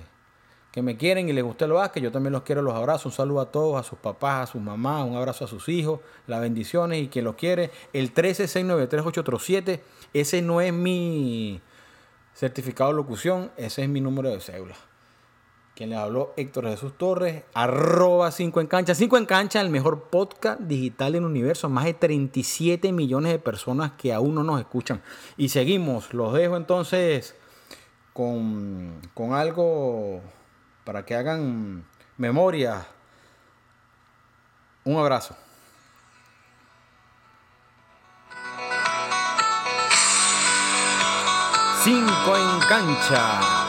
que 0.72 0.82
me 0.82 0.96
quieren 0.96 1.28
y 1.28 1.34
les 1.34 1.44
gusta 1.44 1.66
el 1.66 1.74
básquet, 1.74 2.02
yo 2.02 2.12
también 2.12 2.32
los 2.32 2.44
quiero, 2.44 2.62
los 2.62 2.74
abrazo, 2.74 3.10
un 3.10 3.14
saludo 3.14 3.42
a 3.42 3.52
todos, 3.52 3.78
a 3.78 3.84
sus 3.84 4.00
papás, 4.00 4.50
a 4.50 4.52
sus 4.54 4.62
mamás, 4.62 5.06
un 5.06 5.16
abrazo 5.16 5.44
a 5.44 5.48
sus 5.48 5.68
hijos, 5.68 6.00
las 6.28 6.40
bendiciones 6.40 7.02
y 7.02 7.10
quien 7.10 7.26
los 7.26 7.36
quiere, 7.36 7.72
el 7.92 8.14
136938837, 8.14 9.82
ese 10.14 10.42
no 10.42 10.62
es 10.62 10.72
mi 10.72 11.62
certificado 12.34 12.92
de 12.92 12.96
locución, 12.96 13.52
ese 13.58 13.84
es 13.84 13.90
mi 13.90 14.00
número 14.00 14.30
de 14.30 14.40
cédula. 14.40 14.76
Quien 15.76 15.90
le 15.90 15.96
habló, 15.96 16.34
Héctor 16.38 16.70
Jesús 16.70 16.98
Torres, 16.98 17.44
arroba 17.54 18.32
5 18.32 18.62
en 18.62 18.68
cancha. 18.68 18.94
5 18.94 19.18
en 19.18 19.26
cancha, 19.26 19.62
el 19.62 19.70
mejor 19.70 20.10
podcast 20.10 20.60
digital 20.60 21.14
del 21.14 21.24
universo. 21.24 21.70
Más 21.70 21.86
de 21.86 21.94
37 21.94 22.92
millones 22.92 23.32
de 23.32 23.40
personas 23.40 23.94
que 23.94 24.14
aún 24.14 24.36
no 24.36 24.44
nos 24.44 24.60
escuchan. 24.60 25.02
Y 25.38 25.50
seguimos. 25.50 26.14
Los 26.14 26.34
dejo 26.34 26.58
entonces 26.58 27.36
con, 28.14 29.00
con 29.14 29.34
algo 29.34 30.22
para 30.84 31.06
que 31.06 31.16
hagan 31.16 31.86
memoria. 32.18 32.86
Un 34.84 34.98
abrazo. 35.00 35.36
5 41.84 42.38
en 42.38 42.60
cancha. 42.68 43.61